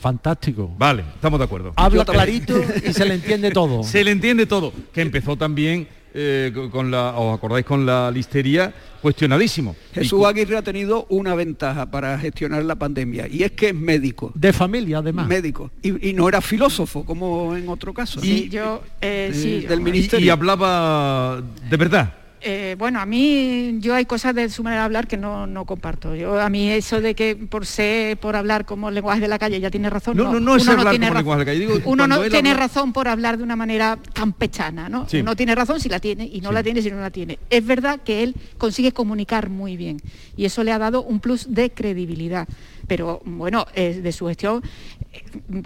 Fantástico. 0.00 0.74
Vale, 0.78 1.02
estamos 1.14 1.38
de 1.38 1.44
acuerdo. 1.44 1.72
Habla 1.76 2.04
clarito 2.04 2.60
y 2.86 2.92
se 2.92 3.04
le 3.06 3.14
entiende 3.14 3.50
todo. 3.50 3.82
Se 3.84 4.04
le 4.04 4.10
entiende 4.10 4.44
todo. 4.46 4.72
Que 4.92 5.00
empezó 5.00 5.36
también 5.36 5.88
eh, 6.12 6.52
con- 6.70 6.90
la, 6.90 7.14
¿os 7.16 7.36
acordáis 7.38 7.64
con 7.64 7.86
la 7.86 8.10
listeria? 8.10 8.72
Cuestionadísimo. 9.00 9.74
Jesús 9.94 10.20
Y- 10.22 10.24
Aguirre 10.26 10.56
ha 10.58 10.62
tenido 10.62 11.06
una 11.08 11.34
ventaja 11.34 11.90
para 11.90 12.18
gestionar 12.18 12.64
la 12.64 12.74
pandemia 12.74 13.28
y 13.28 13.42
es 13.44 13.52
que 13.52 13.68
es 13.68 13.74
médico. 13.74 14.30
De 14.34 14.52
familia, 14.52 14.98
además. 14.98 15.26
Médico. 15.26 15.70
Y, 15.82 16.10
y 16.10 16.12
no 16.12 16.28
era 16.28 16.40
filósofo, 16.42 17.04
como 17.04 17.56
en 17.56 17.68
otro 17.70 17.94
caso. 17.94 18.20
Sí, 18.20 18.48
yo, 18.50 18.82
eh, 19.00 19.30
sí, 19.34 19.60
del 19.66 19.80
y- 19.80 19.82
ministerio. 19.84 20.26
y 20.26 20.30
hablaba 20.30 21.42
de 21.70 21.76
verdad. 21.78 22.12
Eh, 22.46 22.76
bueno, 22.78 23.00
a 23.00 23.06
mí 23.06 23.78
yo 23.80 23.94
hay 23.94 24.04
cosas 24.04 24.34
de 24.34 24.50
su 24.50 24.62
manera 24.62 24.82
de 24.82 24.84
hablar 24.84 25.06
que 25.08 25.16
no, 25.16 25.46
no 25.46 25.64
comparto. 25.64 26.14
Yo 26.14 26.38
a 26.38 26.50
mí 26.50 26.68
eso 26.70 27.00
de 27.00 27.14
que 27.14 27.34
por 27.36 27.64
ser, 27.64 28.18
por 28.18 28.36
hablar 28.36 28.66
como 28.66 28.90
lenguaje 28.90 29.20
de 29.22 29.28
la 29.28 29.38
calle 29.38 29.58
ya 29.60 29.70
tiene 29.70 29.88
razón. 29.88 30.14
No, 30.16 30.30
no, 30.30 30.40
no 30.40 30.56
es 30.56 30.62
Uno 30.64 30.72
hablar 30.72 30.90
tiene 30.90 31.06
como 31.08 31.18
lenguaje 31.20 31.38
de 31.38 31.44
la 31.44 31.50
calle. 31.52 31.60
Digo, 31.60 31.90
Uno 31.90 32.06
no 32.06 32.20
tiene 32.28 32.50
habla- 32.50 32.62
razón 32.64 32.92
por 32.92 33.08
hablar 33.08 33.38
de 33.38 33.44
una 33.44 33.56
manera 33.56 33.98
campechana, 34.12 34.90
¿no? 34.90 35.08
Sí. 35.08 35.18
Uno 35.20 35.34
tiene 35.34 35.54
razón 35.54 35.80
si 35.80 35.88
la 35.88 36.00
tiene 36.00 36.26
y 36.30 36.42
no 36.42 36.52
la 36.52 36.62
tiene 36.62 36.82
si 36.82 36.90
no 36.90 37.00
la 37.00 37.10
tiene. 37.10 37.38
Es 37.48 37.64
verdad 37.64 38.00
que 38.04 38.22
él 38.22 38.34
consigue 38.58 38.92
comunicar 38.92 39.48
muy 39.48 39.78
bien 39.78 39.96
y 40.36 40.44
eso 40.44 40.62
le 40.64 40.72
ha 40.72 40.78
dado 40.78 41.02
un 41.02 41.20
plus 41.20 41.54
de 41.54 41.70
credibilidad. 41.70 42.46
Pero 42.86 43.22
bueno, 43.24 43.64
eh, 43.74 44.00
de 44.02 44.12
su 44.12 44.26
gestión 44.26 44.62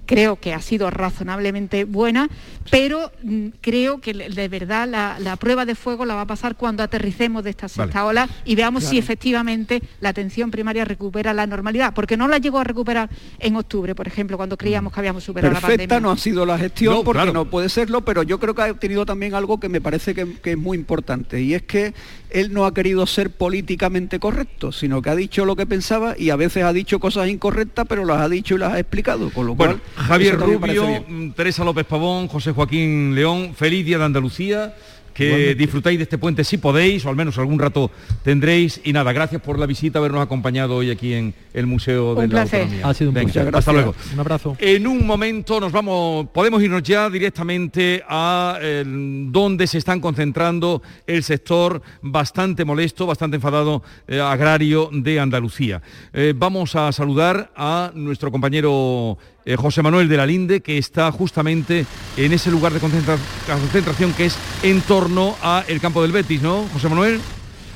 creo 0.06 0.36
que 0.36 0.54
ha 0.54 0.60
sido 0.60 0.90
razonablemente 0.90 1.84
buena, 1.84 2.28
pero 2.70 3.10
mm, 3.22 3.48
creo 3.60 4.00
que 4.00 4.12
de 4.14 4.48
verdad 4.48 4.88
la, 4.88 5.18
la 5.20 5.36
prueba 5.36 5.64
de 5.64 5.74
fuego 5.74 6.04
la 6.04 6.14
va 6.14 6.22
a 6.22 6.26
pasar 6.26 6.56
cuando 6.56 6.82
aterricemos 6.82 7.44
de 7.44 7.50
esta 7.50 7.68
sexta 7.68 8.02
Vale. 8.02 8.20
ola 8.20 8.28
y 8.44 8.54
veamos 8.54 8.84
si 8.84 8.98
efectivamente 8.98 9.82
la 10.00 10.10
atención 10.10 10.50
primaria 10.50 10.84
recupera 10.84 11.32
la 11.32 11.46
normalidad, 11.46 11.94
porque 11.94 12.16
no 12.16 12.28
la 12.28 12.38
llegó 12.38 12.58
a 12.58 12.64
recuperar 12.64 13.10
en 13.38 13.56
octubre, 13.56 13.94
por 13.94 14.06
ejemplo, 14.06 14.36
cuando 14.36 14.56
creíamos 14.56 14.92
que 14.92 15.00
habíamos 15.00 15.24
superado 15.24 15.52
la 15.54 15.60
Perfecta 15.60 15.94
pandemia. 15.94 16.00
no 16.00 16.10
ha 16.10 16.16
sido 16.16 16.46
la 16.46 16.58
gestión 16.58 16.94
No, 16.94 17.04
porque 17.04 17.18
claro. 17.18 17.32
no 17.32 17.44
puede 17.46 17.68
serlo, 17.68 18.02
pero 18.04 18.22
yo 18.22 18.38
creo 18.38 18.54
que 18.54 18.62
ha 18.62 18.74
tenido 18.74 19.06
también 19.06 19.34
algo 19.34 19.60
que 19.60 19.68
me 19.68 19.80
parece 19.80 20.14
que, 20.14 20.34
que 20.40 20.52
es 20.52 20.58
muy 20.58 20.76
importante 20.78 21.40
y 21.40 21.54
es 21.54 21.62
que 21.62 21.94
él 22.30 22.52
no 22.52 22.66
ha 22.66 22.74
querido 22.74 23.06
ser 23.06 23.30
políticamente 23.30 24.18
correcto, 24.18 24.72
sino 24.72 25.00
que 25.02 25.10
ha 25.10 25.16
dicho 25.16 25.44
lo 25.44 25.56
que 25.56 25.66
pensaba 25.66 26.14
y 26.18 26.30
a 26.30 26.36
veces 26.36 26.64
ha 26.64 26.72
dicho 26.72 27.00
cosas 27.00 27.28
incorrectas, 27.28 27.86
pero 27.88 28.04
las 28.04 28.20
ha 28.20 28.28
dicho 28.28 28.54
y 28.54 28.58
las 28.58 28.74
ha 28.74 28.78
explicado, 28.78 29.30
con 29.38 29.46
lo 29.46 29.54
Bueno, 29.54 29.78
Javier 29.94 30.36
Rubio, 30.36 31.04
mm, 31.06 31.30
Teresa 31.30 31.62
López 31.62 31.86
Pavón, 31.86 32.26
José 32.26 32.50
Joaquín 32.50 33.14
León, 33.14 33.54
feliz 33.54 33.86
día 33.86 33.96
de 33.96 34.04
Andalucía. 34.04 34.74
Que 35.18 35.24
Igualmente. 35.24 35.54
disfrutéis 35.56 35.98
de 35.98 36.02
este 36.04 36.16
puente 36.16 36.44
si 36.44 36.58
podéis, 36.58 37.04
o 37.04 37.08
al 37.08 37.16
menos 37.16 37.36
algún 37.38 37.58
rato 37.58 37.90
tendréis. 38.22 38.80
Y 38.84 38.92
nada, 38.92 39.12
gracias 39.12 39.42
por 39.42 39.58
la 39.58 39.66
visita, 39.66 39.98
habernos 39.98 40.22
acompañado 40.22 40.76
hoy 40.76 40.90
aquí 40.92 41.12
en 41.12 41.34
el 41.52 41.66
Museo 41.66 42.14
de 42.14 42.20
Un 42.26 42.28
la 42.32 42.42
placer. 42.42 42.60
Autonomía. 42.60 42.86
Ha 42.88 42.94
sido 42.94 43.10
un 43.10 43.14
Venga, 43.14 43.32
placer. 43.32 43.56
Hasta 43.56 43.72
luego. 43.72 43.94
Un 44.14 44.20
abrazo. 44.20 44.56
En 44.60 44.86
un 44.86 45.04
momento 45.04 45.58
nos 45.58 45.72
vamos, 45.72 46.28
podemos 46.32 46.62
irnos 46.62 46.84
ya 46.84 47.10
directamente 47.10 48.00
a 48.08 48.58
el- 48.62 49.26
donde 49.32 49.66
se 49.66 49.78
están 49.78 50.00
concentrando 50.00 50.82
el 51.04 51.24
sector 51.24 51.82
bastante 52.00 52.64
molesto, 52.64 53.04
bastante 53.04 53.34
enfadado 53.38 53.82
eh, 54.06 54.20
agrario 54.20 54.88
de 54.92 55.18
Andalucía. 55.18 55.82
Eh, 56.12 56.32
vamos 56.36 56.76
a 56.76 56.92
saludar 56.92 57.50
a 57.56 57.90
nuestro 57.92 58.30
compañero 58.30 59.18
eh, 59.48 59.56
José 59.56 59.80
Manuel 59.80 60.08
de 60.10 60.16
la 60.18 60.26
Linde, 60.26 60.60
que 60.60 60.76
está 60.76 61.10
justamente 61.10 61.86
en 62.18 62.32
ese 62.34 62.50
lugar 62.50 62.70
de 62.74 62.80
concentra- 62.80 63.16
concentración 63.46 64.12
que 64.12 64.26
es 64.26 64.36
en 64.62 64.82
torno 64.82 65.34
a 65.42 65.64
el 65.66 65.80
campo 65.80 66.02
del 66.02 66.12
Betis, 66.12 66.42
¿no, 66.42 66.66
José 66.70 66.90
Manuel? 66.90 67.18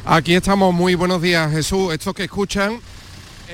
Aquí 0.04 0.34
estamos, 0.34 0.74
muy 0.74 0.94
buenos 0.96 1.22
días 1.22 1.50
Jesús. 1.50 1.94
Estos 1.94 2.12
que 2.12 2.24
escuchan 2.24 2.78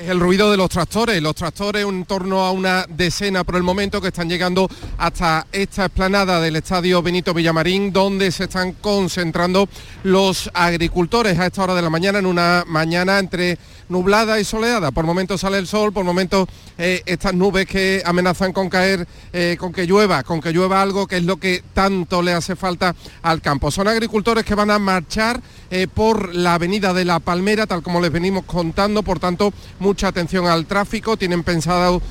el 0.05 0.19
ruido 0.19 0.49
de 0.51 0.57
los 0.57 0.69
tractores, 0.69 1.21
los 1.21 1.35
tractores 1.35 1.85
en 1.85 2.05
torno 2.05 2.45
a 2.45 2.51
una 2.51 2.85
decena 2.89 3.43
por 3.43 3.55
el 3.55 3.63
momento 3.63 4.01
que 4.01 4.07
están 4.09 4.29
llegando 4.29 4.69
hasta 4.97 5.45
esta 5.51 5.85
explanada 5.85 6.39
del 6.41 6.55
Estadio 6.57 7.01
Benito 7.01 7.33
Villamarín, 7.33 7.91
donde 7.93 8.31
se 8.31 8.45
están 8.45 8.73
concentrando 8.73 9.67
los 10.03 10.49
agricultores 10.53 11.37
a 11.39 11.45
esta 11.47 11.63
hora 11.63 11.75
de 11.75 11.81
la 11.81 11.89
mañana, 11.89 12.19
en 12.19 12.25
una 12.25 12.63
mañana 12.67 13.19
entre 13.19 13.57
nublada 13.89 14.39
y 14.39 14.45
soleada. 14.45 14.91
Por 14.91 15.05
momentos 15.05 15.41
sale 15.41 15.57
el 15.57 15.67
sol, 15.67 15.91
por 15.91 16.05
momentos 16.05 16.47
eh, 16.77 17.01
estas 17.05 17.33
nubes 17.33 17.65
que 17.65 18.01
amenazan 18.05 18.53
con 18.53 18.69
caer, 18.69 19.07
eh, 19.33 19.57
con 19.59 19.73
que 19.73 19.85
llueva, 19.85 20.23
con 20.23 20.39
que 20.39 20.53
llueva 20.53 20.81
algo 20.81 21.07
que 21.07 21.17
es 21.17 21.23
lo 21.23 21.37
que 21.37 21.63
tanto 21.73 22.21
le 22.21 22.33
hace 22.33 22.55
falta 22.55 22.95
al 23.21 23.41
campo. 23.41 23.71
Son 23.71 23.87
agricultores 23.87 24.45
que 24.45 24.55
van 24.55 24.71
a 24.71 24.79
marchar 24.79 25.41
eh, 25.71 25.87
por 25.93 26.33
la 26.33 26.53
avenida 26.53 26.93
de 26.93 27.05
La 27.05 27.19
Palmera, 27.19 27.67
tal 27.67 27.83
como 27.83 27.99
les 27.99 28.11
venimos 28.11 28.45
contando, 28.45 29.03
por 29.03 29.19
tanto, 29.19 29.51
mucha 29.79 30.07
atención 30.07 30.47
al 30.47 30.65
tráfico. 30.65 31.17
Tienen 31.17 31.43
pensado 31.43 32.01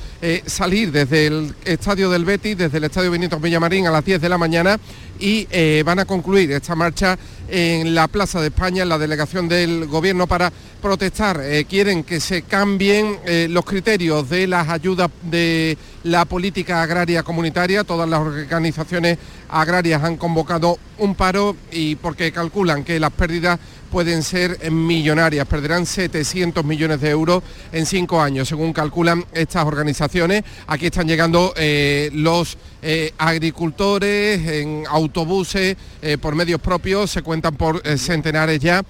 salir 0.45 0.91
desde 0.91 1.27
el 1.27 1.55
estadio 1.63 2.09
del 2.09 2.25
Betis, 2.25 2.57
desde 2.57 2.77
el 2.77 2.83
estadio 2.83 3.09
Benito 3.09 3.39
Villamarín 3.39 3.87
a 3.87 3.91
las 3.91 4.03
10 4.03 4.21
de 4.21 4.29
la 4.29 4.37
mañana 4.37 4.79
y 5.19 5.47
van 5.83 5.99
a 5.99 6.05
concluir 6.05 6.51
esta 6.51 6.75
marcha 6.75 7.17
en 7.49 7.95
la 7.95 8.07
Plaza 8.07 8.41
de 8.41 8.47
España, 8.47 8.83
en 8.83 8.89
la 8.89 8.97
delegación 8.97 9.47
del 9.47 9.85
Gobierno 9.87 10.27
para 10.27 10.51
protestar. 10.81 11.41
Eh, 11.43 11.65
quieren 11.65 12.03
que 12.03 12.19
se 12.19 12.43
cambien 12.43 13.17
eh, 13.25 13.47
los 13.49 13.65
criterios 13.65 14.29
de 14.29 14.47
las 14.47 14.69
ayudas 14.69 15.09
de 15.23 15.77
la 16.03 16.25
política 16.25 16.81
agraria 16.81 17.23
comunitaria. 17.23 17.83
Todas 17.83 18.09
las 18.09 18.19
organizaciones 18.19 19.17
agrarias 19.49 20.03
han 20.03 20.17
convocado 20.17 20.77
un 20.97 21.15
paro 21.15 21.55
y 21.71 21.95
porque 21.95 22.31
calculan 22.31 22.83
que 22.83 22.99
las 22.99 23.11
pérdidas 23.11 23.59
pueden 23.89 24.23
ser 24.23 24.71
millonarias, 24.71 25.47
perderán 25.47 25.85
700 25.85 26.63
millones 26.63 27.01
de 27.01 27.09
euros 27.09 27.43
en 27.71 27.85
cinco 27.85 28.21
años, 28.21 28.47
según 28.47 28.71
calculan 28.71 29.25
estas 29.33 29.65
organizaciones. 29.65 30.43
Aquí 30.67 30.87
están 30.87 31.07
llegando 31.07 31.53
eh, 31.57 32.09
los 32.13 32.57
eh, 32.81 33.11
agricultores 33.17 34.47
en 34.47 34.83
autobuses 34.87 35.75
eh, 36.01 36.17
por 36.17 36.35
medios 36.35 36.61
propios, 36.61 37.11
se 37.11 37.23
cuentan 37.23 37.55
por 37.55 37.81
centenares 37.97 38.59
ya, 38.59 38.83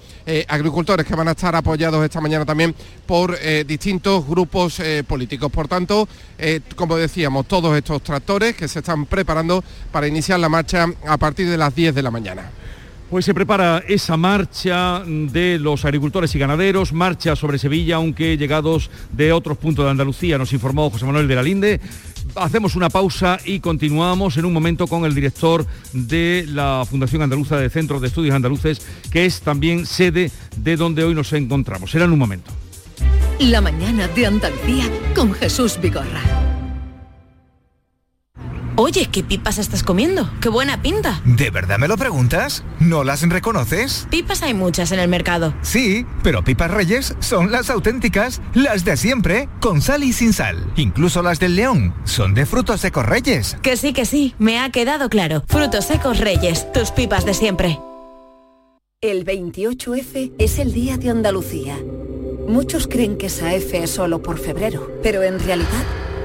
agricultores 0.48 1.06
que 1.06 1.16
van 1.16 1.28
a 1.28 1.32
estar 1.32 1.56
apoyados 1.56 2.04
esta 2.04 2.20
mañana 2.20 2.44
también 2.44 2.74
por 3.06 3.38
distintos 3.66 4.26
grupos 4.26 4.80
políticos. 5.08 5.50
Por 5.50 5.66
tanto, 5.66 6.08
como 6.76 6.96
decíamos, 7.00 7.46
todos 7.46 7.76
estos 7.76 8.02
tractores 8.02 8.54
que 8.54 8.68
se 8.68 8.78
están 8.78 9.06
preparando 9.06 9.64
para 9.90 10.06
iniciar 10.06 10.38
la 10.38 10.48
marcha 10.48 10.86
a 11.06 11.16
partir 11.16 11.48
de 11.48 11.56
las 11.56 11.74
10 11.74 11.94
de 11.94 12.02
la 12.02 12.10
mañana. 12.10 12.50
Pues 13.10 13.24
se 13.24 13.34
prepara 13.34 13.82
esa 13.88 14.16
marcha 14.16 15.02
de 15.04 15.58
los 15.58 15.84
agricultores 15.84 16.32
y 16.36 16.38
ganaderos, 16.38 16.92
marcha 16.92 17.34
sobre 17.34 17.58
Sevilla, 17.58 17.96
aunque 17.96 18.36
llegados 18.36 18.88
de 19.10 19.32
otros 19.32 19.58
puntos 19.58 19.84
de 19.84 19.90
Andalucía, 19.90 20.38
nos 20.38 20.52
informó 20.52 20.88
José 20.90 21.06
Manuel 21.06 21.26
de 21.26 21.34
la 21.34 21.42
Linde. 21.42 21.80
Hacemos 22.36 22.76
una 22.76 22.88
pausa 22.88 23.38
y 23.44 23.58
continuamos 23.58 24.36
en 24.36 24.44
un 24.44 24.52
momento 24.52 24.86
con 24.86 25.04
el 25.04 25.14
director 25.16 25.66
de 25.92 26.44
la 26.46 26.84
Fundación 26.88 27.22
Andaluza 27.22 27.56
de 27.56 27.68
Centros 27.68 28.00
de 28.00 28.06
Estudios 28.06 28.36
Andaluces, 28.36 28.80
que 29.10 29.26
es 29.26 29.40
también 29.40 29.86
sede 29.86 30.30
de 30.56 30.76
donde 30.76 31.02
hoy 31.02 31.14
nos 31.16 31.32
encontramos. 31.32 31.90
Será 31.90 32.04
en 32.04 32.12
un 32.12 32.18
momento. 32.20 32.52
La 33.40 33.60
mañana 33.60 34.06
de 34.06 34.26
Andalucía 34.26 34.84
con 35.16 35.32
Jesús 35.32 35.80
Vigorra. 35.82 36.49
Oye, 38.82 39.10
¿qué 39.12 39.22
pipas 39.22 39.58
estás 39.58 39.82
comiendo? 39.82 40.30
¡Qué 40.40 40.48
buena 40.48 40.80
pinta! 40.80 41.20
¿De 41.26 41.50
verdad 41.50 41.78
me 41.78 41.86
lo 41.86 41.98
preguntas? 41.98 42.64
¿No 42.78 43.04
las 43.04 43.20
reconoces? 43.28 44.06
Pipas 44.08 44.42
hay 44.42 44.54
muchas 44.54 44.90
en 44.90 45.00
el 45.00 45.08
mercado. 45.08 45.52
Sí, 45.60 46.06
pero 46.22 46.42
pipas 46.42 46.70
reyes 46.70 47.14
son 47.18 47.52
las 47.52 47.68
auténticas, 47.68 48.40
las 48.54 48.86
de 48.86 48.96
siempre, 48.96 49.50
con 49.60 49.82
sal 49.82 50.02
y 50.02 50.14
sin 50.14 50.32
sal. 50.32 50.72
Incluso 50.76 51.20
las 51.20 51.38
del 51.38 51.56
león 51.56 51.94
son 52.04 52.32
de 52.32 52.46
frutos 52.46 52.80
secos 52.80 53.04
reyes. 53.04 53.58
Que 53.60 53.76
sí, 53.76 53.92
que 53.92 54.06
sí, 54.06 54.34
me 54.38 54.58
ha 54.58 54.70
quedado 54.70 55.10
claro. 55.10 55.44
Frutos 55.46 55.84
secos 55.84 56.18
reyes, 56.18 56.72
tus 56.72 56.90
pipas 56.90 57.26
de 57.26 57.34
siempre. 57.34 57.78
El 59.02 59.26
28F 59.26 60.32
es 60.38 60.58
el 60.58 60.72
Día 60.72 60.96
de 60.96 61.10
Andalucía. 61.10 61.76
Muchos 62.48 62.86
creen 62.86 63.18
que 63.18 63.26
esa 63.26 63.52
F 63.54 63.82
es 63.82 63.90
solo 63.90 64.22
por 64.22 64.38
febrero, 64.38 64.90
pero 65.02 65.22
en 65.22 65.38
realidad 65.38 65.84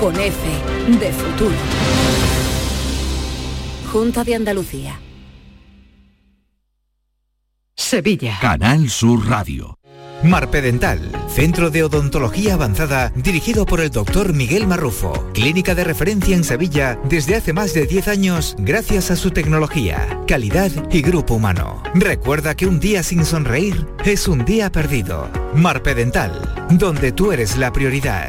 con 0.00 0.18
F 0.18 0.38
de 0.98 1.12
futuro. 1.12 1.56
Junta 3.92 4.24
de 4.24 4.34
Andalucía. 4.34 5.00
Sevilla. 7.76 8.38
Canal 8.40 8.88
Sur 8.88 9.28
Radio. 9.28 9.80
Marpedental, 10.22 11.00
centro 11.28 11.70
de 11.70 11.82
odontología 11.82 12.54
avanzada 12.54 13.10
dirigido 13.16 13.64
por 13.64 13.80
el 13.80 13.90
doctor 13.90 14.34
Miguel 14.34 14.66
Marrufo, 14.66 15.30
clínica 15.32 15.74
de 15.74 15.82
referencia 15.82 16.36
en 16.36 16.44
Sevilla 16.44 17.00
desde 17.04 17.36
hace 17.36 17.54
más 17.54 17.72
de 17.72 17.86
10 17.86 18.08
años 18.08 18.54
gracias 18.58 19.10
a 19.10 19.16
su 19.16 19.30
tecnología, 19.30 20.20
calidad 20.28 20.70
y 20.90 21.00
grupo 21.00 21.34
humano. 21.34 21.82
Recuerda 21.94 22.54
que 22.54 22.66
un 22.66 22.80
día 22.80 23.02
sin 23.02 23.24
sonreír 23.24 23.86
es 24.04 24.28
un 24.28 24.44
día 24.44 24.70
perdido. 24.70 25.30
Marpedental, 25.54 26.66
donde 26.70 27.12
tú 27.12 27.32
eres 27.32 27.56
la 27.56 27.72
prioridad. 27.72 28.28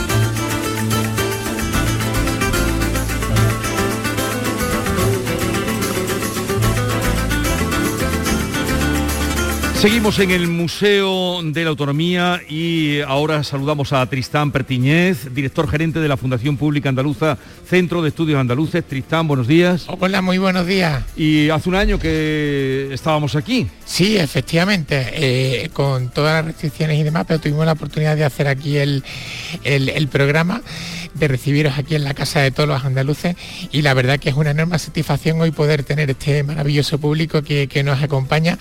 Seguimos 9.81 10.19
en 10.19 10.29
el 10.29 10.47
Museo 10.47 11.41
de 11.41 11.63
la 11.63 11.71
Autonomía 11.71 12.39
y 12.47 13.01
ahora 13.01 13.43
saludamos 13.43 13.91
a 13.93 14.05
Tristán 14.05 14.51
Pertiñez, 14.51 15.33
director 15.33 15.67
gerente 15.67 15.99
de 15.99 16.07
la 16.07 16.17
Fundación 16.17 16.55
Pública 16.55 16.89
Andaluza, 16.89 17.39
Centro 17.67 18.03
de 18.03 18.09
Estudios 18.09 18.39
Andaluces. 18.39 18.83
Tristán, 18.85 19.27
buenos 19.27 19.47
días. 19.47 19.87
Hola, 19.87 20.21
muy 20.21 20.37
buenos 20.37 20.67
días. 20.67 21.03
Y 21.17 21.49
hace 21.49 21.67
un 21.67 21.73
año 21.73 21.97
que 21.97 22.89
estábamos 22.93 23.35
aquí. 23.35 23.65
Sí, 23.83 24.17
efectivamente, 24.17 25.13
eh, 25.13 25.69
con 25.73 26.09
todas 26.09 26.35
las 26.35 26.45
restricciones 26.45 26.99
y 26.99 27.03
demás, 27.03 27.25
pero 27.27 27.39
tuvimos 27.39 27.65
la 27.65 27.71
oportunidad 27.71 28.15
de 28.15 28.23
hacer 28.23 28.47
aquí 28.47 28.77
el, 28.77 29.03
el 29.63 30.07
programa 30.09 30.61
de 31.13 31.27
recibiros 31.27 31.77
aquí 31.77 31.95
en 31.95 32.03
la 32.03 32.13
casa 32.13 32.41
de 32.41 32.51
todos 32.51 32.67
los 32.67 32.83
andaluces 32.83 33.35
y 33.71 33.81
la 33.81 33.93
verdad 33.93 34.19
que 34.19 34.29
es 34.29 34.35
una 34.35 34.51
enorme 34.51 34.77
satisfacción 34.79 35.39
hoy 35.41 35.51
poder 35.51 35.83
tener 35.83 36.09
este 36.09 36.43
maravilloso 36.43 36.99
público 36.99 37.41
que, 37.41 37.81
nos 37.81 38.03
acompaña 38.03 38.59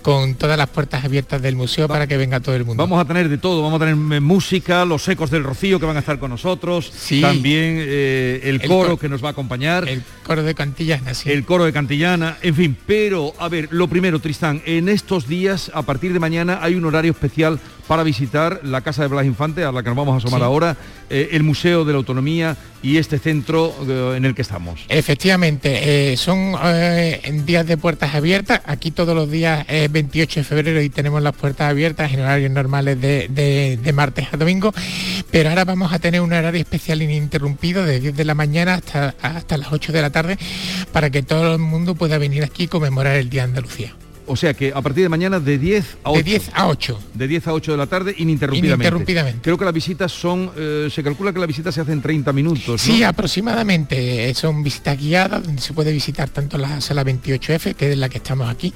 con 0.00 0.34
todas 0.34 0.56
las 0.56 0.68
puertas 0.68 1.04
abiertas 1.04 1.42
del 1.42 1.56
museo 1.56 1.88
para 1.88 2.06
que 2.06 2.16
venga 2.16 2.40
todo 2.40 2.54
el 2.54 2.64
mundo. 2.64 2.82
Vamos 2.82 2.98
a 2.98 3.04
tener 3.04 3.28
de 3.28 3.36
todo, 3.36 3.62
vamos 3.62 3.82
a 3.82 3.84
tener 3.84 3.96
música, 4.20 4.86
los 4.86 5.06
ecos 5.08 5.30
del 5.30 5.44
Rocío 5.44 5.78
que 5.78 5.84
van 5.84 5.96
a 5.96 6.00
estar 6.00 6.18
con 6.18 6.30
nosotros, 6.30 6.90
también 7.20 7.76
eh, 7.78 8.40
el, 8.44 8.62
coro 8.62 8.96
que 8.96 9.10
nos 9.10 9.22
va 9.22 9.28
a 9.28 9.32
acompañar. 9.32 9.86
El 9.86 10.02
coro 10.24 10.42
de 10.42 10.54
Cantillana, 10.54 11.12
sí. 11.12 11.30
El 11.30 11.44
coro 11.44 11.66
de 11.66 11.72
Cantillana, 11.72 12.38
en 12.40 12.54
fin, 12.54 12.76
pero 12.86 13.34
a 13.38 13.48
ver, 13.48 13.68
lo 13.70 13.88
primero, 13.88 14.20
Tristán, 14.20 14.62
en 14.64 14.88
estos 14.88 15.28
días, 15.28 15.70
a 15.74 15.82
partir 15.82 16.14
de 16.14 16.18
mañana, 16.18 16.60
hay 16.62 16.74
un 16.74 16.84
horario 16.86 17.12
especial 17.12 17.60
para 17.86 18.02
visitar 18.02 18.60
la 18.62 18.80
Casa 18.80 19.02
de 19.02 19.08
Blas 19.08 19.26
Infante, 19.26 19.64
a 19.64 19.72
la 19.72 19.82
que 19.82 19.88
nos 19.88 19.96
vamos 19.96 20.14
a 20.14 20.16
asomar 20.18 20.42
ahora, 20.42 20.76
eh, 21.10 21.30
el 21.32 21.42
Museo 21.42 21.84
de 21.84 21.92
la 21.92 21.98
Autonomía 21.98 22.56
y 22.82 22.96
este 22.96 23.18
centro 23.18 23.74
eh, 23.88 24.14
en 24.16 24.24
el 24.24 24.34
que 24.34 24.42
estamos. 24.42 24.80
Efectivamente, 24.88 26.12
eh, 26.12 26.16
son 26.16 26.54
días 27.44 27.66
de 27.66 27.76
puertas 27.76 28.14
abiertas, 28.14 28.60
aquí 28.64 28.90
todos 28.90 29.14
los 29.14 29.30
días 29.30 29.64
es 29.68 29.90
28 29.90 30.40
de 30.40 30.44
febrero 30.44 30.82
y 30.82 30.88
tenemos 30.88 31.22
las 31.22 31.34
puertas 31.34 31.70
abiertas 31.70 32.12
en 32.12 32.20
horarios 32.20 32.50
normales 32.50 33.00
de, 33.00 33.92
martes 33.94 34.28
a 34.32 34.36
domingo, 34.36 34.72
pero 35.30 35.50
ahora 35.50 35.64
vamos 35.64 35.92
a 35.92 35.98
tener 35.98 36.22
un 36.22 36.32
horario 36.32 36.60
especial 36.60 37.02
ininterrumpido 37.02 37.84
de 37.84 38.00
10 38.00 38.16
de 38.16 38.24
la 38.24 38.34
mañana 38.34 38.74
hasta, 38.74 39.14
hasta 39.20 39.58
las 39.58 39.70
8 39.70 39.92
de 39.92 40.02
la 40.02 40.10
tarde 40.10 40.38
para 40.92 41.10
que 41.10 41.22
todo 41.22 41.52
el 41.52 41.58
mundo 41.58 41.94
pueda 41.94 42.16
venir 42.16 42.42
aquí 42.42 42.64
y 42.64 42.68
conmemorar 42.68 43.16
el 43.16 43.28
Día 43.28 43.42
de 43.42 43.48
Andalucía. 43.48 43.94
O 44.26 44.36
sea 44.36 44.54
que 44.54 44.72
a 44.74 44.80
partir 44.80 45.02
de 45.02 45.08
mañana 45.08 45.40
de 45.40 45.58
10 45.58 45.98
a 46.04 46.10
8. 46.10 46.18
De 46.18 46.22
10 46.22 46.50
a 46.54 46.66
8. 46.68 47.00
De 47.14 47.28
10 47.28 47.46
a 47.48 47.52
8 47.52 47.72
de 47.72 47.78
la 47.78 47.86
tarde 47.86 48.14
ininterrumpidamente. 48.16 48.84
Ininterrumpidamente. 48.84 49.40
Creo 49.42 49.58
que 49.58 49.64
las 49.64 49.74
visitas 49.74 50.12
son, 50.12 50.50
eh, 50.56 50.88
se 50.92 51.02
calcula 51.02 51.32
que 51.32 51.38
las 51.38 51.48
visitas 51.48 51.74
se 51.74 51.80
hacen 51.80 52.00
30 52.00 52.32
minutos. 52.32 52.80
Sí, 52.80 53.02
aproximadamente. 53.02 54.32
Son 54.34 54.62
visitas 54.62 54.98
guiadas 54.98 55.42
donde 55.44 55.60
se 55.60 55.72
puede 55.72 55.92
visitar 55.92 56.28
tanto 56.30 56.58
la 56.58 56.80
sala 56.80 57.04
28F, 57.04 57.74
que 57.74 57.92
es 57.92 57.98
la 57.98 58.08
que 58.08 58.18
estamos 58.18 58.48
aquí, 58.48 58.72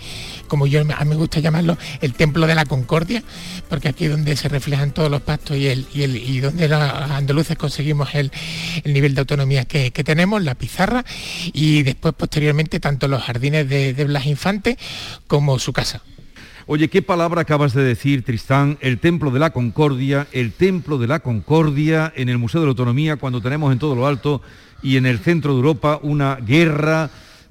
como 0.46 0.66
yo 0.66 0.80
a 0.80 0.84
mí 0.84 1.10
me 1.10 1.16
gusta 1.16 1.40
llamarlo, 1.40 1.76
el 2.00 2.14
Templo 2.14 2.46
de 2.46 2.54
la 2.54 2.64
Concordia, 2.64 3.22
porque 3.68 3.88
aquí 3.88 4.04
es 4.04 4.10
donde 4.10 4.36
se 4.36 4.48
reflejan 4.48 4.92
todos 4.92 5.10
los 5.10 5.22
pactos 5.22 5.56
y, 5.56 5.68
el, 5.68 5.86
y, 5.92 6.02
el, 6.02 6.40
donde 6.40 6.68
los 6.68 6.80
andaluces 6.80 7.56
conseguimos 7.56 8.14
el, 8.14 8.30
nivel 8.84 9.14
de 9.14 9.20
autonomía 9.20 9.64
que, 9.64 9.90
tenemos, 9.90 10.42
la 10.42 10.54
pizarra, 10.54 11.04
y 11.52 11.82
después 11.82 12.14
posteriormente 12.14 12.80
tanto 12.80 13.08
los 13.08 13.22
jardines 13.22 13.68
de, 13.68 13.92
de 13.92 14.04
Blas 14.04 14.26
Infante 14.26 14.78
como 15.26 15.58
su 15.58 15.72
casa. 15.72 16.02
Oye, 16.68 16.88
¿qué 16.88 17.00
palabra 17.00 17.42
acabas 17.42 17.74
de 17.74 17.84
decir, 17.84 18.24
Tristán? 18.24 18.76
El 18.80 18.98
Templo 18.98 19.30
de 19.30 19.38
la 19.38 19.50
Concordia, 19.50 20.26
el 20.32 20.52
Templo 20.52 20.98
de 20.98 21.06
la 21.06 21.20
Concordia 21.20 22.12
en 22.16 22.28
el 22.28 22.38
Museo 22.38 22.60
de 22.60 22.66
la 22.66 22.70
Autonomía, 22.70 23.16
cuando 23.16 23.40
tenemos 23.40 23.72
en 23.72 23.78
todo 23.78 23.94
lo 23.94 24.04
alto 24.08 24.42
y 24.82 24.96
en 24.96 25.06
el 25.06 25.20
centro 25.20 25.52
de 25.52 25.58
Europa 25.58 26.00
una 26.02 26.34
guerra 26.36 27.08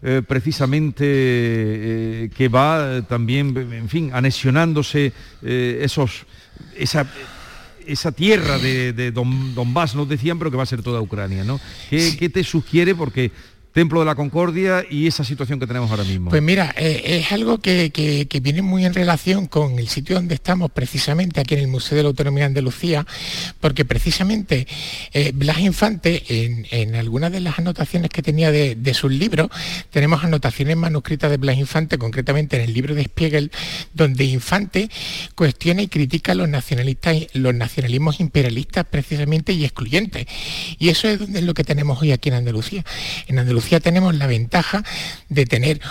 eh, 0.08 0.22
precisamente 0.22 1.04
eh, 1.04 2.30
que 2.38 2.48
va 2.48 3.02
también, 3.10 3.58
en 3.58 3.90
fin, 3.90 4.12
anexionándose 4.14 5.12
eh, 5.42 5.80
esos, 5.82 6.28
esa, 6.78 7.08
esa 7.88 8.12
tierra 8.12 8.60
de, 8.60 9.12
Don, 9.12 9.56
Donbass, 9.56 9.96
nos 9.96 10.08
decían, 10.08 10.38
pero 10.38 10.52
que 10.52 10.58
va 10.58 10.64
a 10.64 10.68
ser 10.68 10.84
toda 10.84 11.02
Ucrania, 11.02 11.44
¿no? 11.44 11.60
¿Qué, 11.90 12.16
¿Qué, 12.20 12.30
te 12.30 12.44
sugiere? 12.44 12.94
Porque 12.94 13.32
Templo 13.76 14.00
de 14.00 14.06
la 14.06 14.16
Concordia 14.16 14.86
y 14.90 15.06
esa 15.06 15.26
situación 15.26 15.60
que 15.60 15.68
tenemos 15.68 15.92
ahora 15.92 16.06
mismo? 16.06 16.30
Pues 16.30 16.42
mira, 16.42 16.74
eh, 16.78 17.20
es 17.20 17.34
algo 17.34 17.58
que, 17.58 17.92
viene 18.42 18.62
muy 18.62 18.86
en 18.86 18.94
relación 18.94 19.48
con 19.48 19.80
el 19.80 19.90
sitio 19.90 20.16
donde 20.16 20.34
estamos 20.34 20.72
precisamente 20.72 21.42
aquí 21.42 21.56
en 21.56 21.60
el 21.60 21.68
Museo 21.68 21.98
de 21.98 22.04
la 22.04 22.08
Autonomía 22.08 22.44
de 22.44 22.48
Andalucía, 22.48 23.06
porque 23.60 23.84
precisamente 23.84 24.66
eh, 25.12 25.34
Blas 25.36 25.60
Infante, 25.60 26.24
en, 26.72 26.96
algunas 26.96 27.34
de 27.34 27.42
las 27.42 27.60
anotaciones 27.60 28.12
que 28.12 28.22
tenía 28.22 28.50
de, 28.50 28.94
sus 28.94 29.12
libros, 29.12 29.50
tenemos 29.90 30.24
anotaciones 30.24 30.78
manuscritas 30.78 31.30
de 31.30 31.36
Blas 31.36 31.58
Infante, 31.58 31.98
concretamente 31.98 32.56
en 32.56 32.62
el 32.62 32.74
libro 32.74 32.96
de 32.96 33.04
Spiegel, 33.04 33.52
donde 33.94 34.24
Infante 34.24 34.90
cuestiona 35.36 35.82
y 35.82 35.90
critica 35.90 36.34
los 36.34 36.48
nacionalistas, 36.48 37.28
los 37.34 37.54
nacionalismos 37.54 38.22
imperialistas 38.22 38.86
precisamente 38.90 39.52
y 39.52 39.66
excluyentes. 39.66 40.28
Y 40.80 40.88
eso 40.88 41.10
es 41.10 41.20
donde 41.20 41.40
es 41.40 41.46
lo 41.46 41.54
que 41.54 41.66
tenemos 41.66 42.02
hoy 42.02 42.14
aquí 42.14 42.30
en 42.30 42.36
Andalucía. 42.36 42.86
En 43.28 43.38
Andalucía 43.38 43.65
tenemos 43.80 44.16
la 44.16 44.28
ventaja 44.28 44.84
de 45.30 45.46
tener 45.46 45.82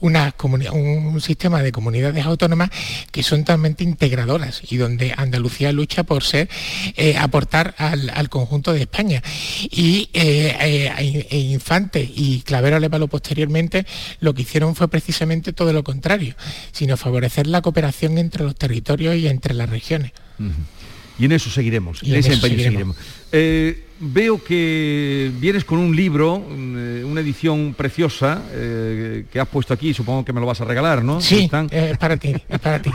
una 0.00 0.34
un 0.72 1.20
sistema 1.20 1.62
de 1.62 1.72
comunidades 1.72 2.24
autónomas 2.24 2.70
que 3.10 3.22
son 3.22 3.40
totalmente 3.40 3.84
integradoras 3.84 4.62
y 4.70 4.76
donde 4.76 5.14
Andalucía 5.16 5.72
lucha 5.72 6.04
por 6.04 6.22
ser, 6.22 6.48
eh, 6.96 7.16
aportar 7.16 7.74
al, 7.78 8.28
conjunto 8.28 8.72
de 8.72 8.82
España. 8.82 9.22
Y 9.70 10.08
eh, 10.12 10.56
eh, 10.60 11.26
e 11.30 11.38
Infante 11.38 12.02
y 12.02 12.40
Clavero 12.40 12.78
Levalo 12.78 13.08
posteriormente 13.08 13.86
lo 14.20 14.34
que 14.34 14.42
hicieron 14.42 14.74
fue 14.74 14.88
precisamente 14.88 15.52
todo 15.52 15.72
lo 15.72 15.84
contrario, 15.84 16.34
sino 16.72 16.96
favorecer 16.96 17.46
la 17.46 17.62
cooperación 17.62 18.18
entre 18.18 18.44
los 18.44 18.56
territorios 18.56 19.16
y 19.16 19.28
entre 19.28 19.54
las 19.54 19.68
regiones. 19.68 20.12
Y 21.18 21.26
en 21.26 21.32
eso 21.32 21.50
seguiremos, 21.50 22.02
en, 22.02 22.14
ese 22.14 22.36
seguiremos. 22.36 22.96
Eh, 23.32 23.84
veo 24.02 24.42
que 24.42 25.30
vienes 25.38 25.64
con 25.64 25.78
un 25.78 25.94
libro, 25.94 26.44
eh, 26.50 27.04
una 27.06 27.20
edición 27.20 27.74
preciosa 27.76 28.42
eh, 28.50 29.24
que 29.32 29.38
has 29.38 29.48
puesto 29.48 29.72
aquí, 29.72 29.94
supongo 29.94 30.24
que 30.24 30.32
me 30.32 30.40
lo 30.40 30.46
vas 30.46 30.60
a 30.60 30.64
regalar, 30.64 31.04
¿no? 31.04 31.20
Sí, 31.20 31.48
es 31.70 31.98
para 31.98 32.16
ti, 32.16 32.34
es 32.48 32.58
para 32.58 32.82
ti. 32.82 32.90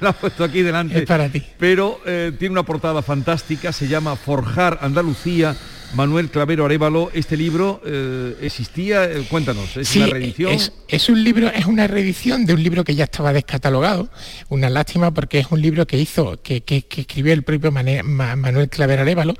lo 0.00 0.08
has 0.08 0.16
puesto 0.16 0.42
aquí 0.42 0.62
delante. 0.62 0.98
Es 0.98 1.04
para 1.04 1.28
ti. 1.28 1.42
Pero 1.58 2.00
tiene 2.04 2.52
una 2.52 2.62
portada 2.62 3.02
fantástica, 3.02 3.72
se 3.72 3.88
llama 3.88 4.16
Forjar 4.16 4.78
Andalucía, 4.80 5.54
Manuel 5.94 6.30
Clavero 6.30 6.64
Arevalo, 6.64 7.10
este 7.12 7.36
libro 7.36 7.82
eh, 7.84 8.36
existía, 8.40 9.04
eh, 9.04 9.26
cuéntanos, 9.28 9.76
¿es 9.76 9.94
una 9.96 10.06
reedición? 10.06 10.58
Es, 10.88 11.08
un 11.08 11.22
libro, 11.22 11.48
es 11.48 11.66
una 11.66 11.86
reedición 11.86 12.46
de 12.46 12.54
un 12.54 12.62
libro 12.62 12.82
que 12.82 12.94
ya 12.94 13.04
estaba 13.04 13.32
descatalogado, 13.32 14.08
una 14.48 14.70
lástima 14.70 15.12
porque 15.12 15.38
es 15.38 15.46
un 15.50 15.60
libro 15.60 15.86
que 15.86 15.98
hizo, 15.98 16.40
que, 16.42 16.62
escribió 16.66 17.34
el 17.34 17.42
propio 17.42 17.70
Manuel 17.72 18.68
Clavero 18.70 19.02
Arevalo 19.02 19.34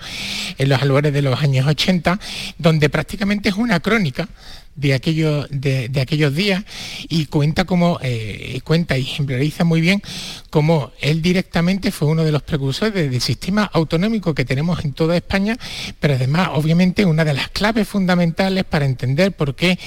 en 0.59 0.69
los 0.69 0.83
albores 0.83 1.13
de 1.13 1.23
los 1.23 1.41
años 1.43 1.67
80, 1.67 2.21
donde 2.59 2.91
prácticamente 2.91 3.49
es 3.49 3.55
una 3.55 3.81
crónica 3.81 4.29
de, 4.75 5.89
de, 5.91 6.01
aquellos 6.01 6.35
días 6.35 6.65
y 7.09 7.27
cuenta 7.27 7.65
como 7.65 7.99
eh, 8.03 8.61
cuenta 8.65 8.97
y 8.97 9.03
ejemplariza 9.03 9.65
muy 9.65 9.81
bien 9.81 10.03
cómo 10.51 10.93
él 11.01 11.21
directamente 11.21 11.91
fue 11.91 12.09
uno 12.09 12.25
de 12.25 12.33
los 12.33 12.43
precursores 12.43 12.95
del 12.95 13.21
sistema 13.21 13.71
autonómico 13.73 14.35
que 14.35 14.45
tenemos 14.45 14.85
en 14.85 14.93
toda 14.93 15.17
España, 15.17 15.57
pero 16.01 16.15
además 16.15 16.51
obviamente 16.55 17.05
una 17.05 17.25
de 17.25 17.35
las 17.35 17.49
claves 17.49 17.89
fundamentales 17.89 18.65
para 18.65 18.85
entender 18.85 19.33
por 19.33 19.55
qué 19.55 19.79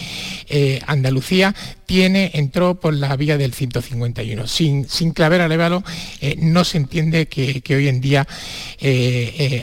eh, 0.49 0.79
Andalucía 0.87 1.55
tiene, 1.85 2.31
entró 2.33 2.79
por 2.79 2.93
la 2.93 3.15
vía 3.15 3.37
del 3.37 3.53
151. 3.53 4.47
Sin, 4.47 4.89
sin 4.89 5.11
claver 5.11 5.41
a 5.41 5.83
eh, 6.21 6.35
no 6.39 6.63
se 6.63 6.77
entiende 6.77 7.27
que, 7.27 7.61
hoy 7.75 7.87
en 7.87 8.01
día 8.01 8.27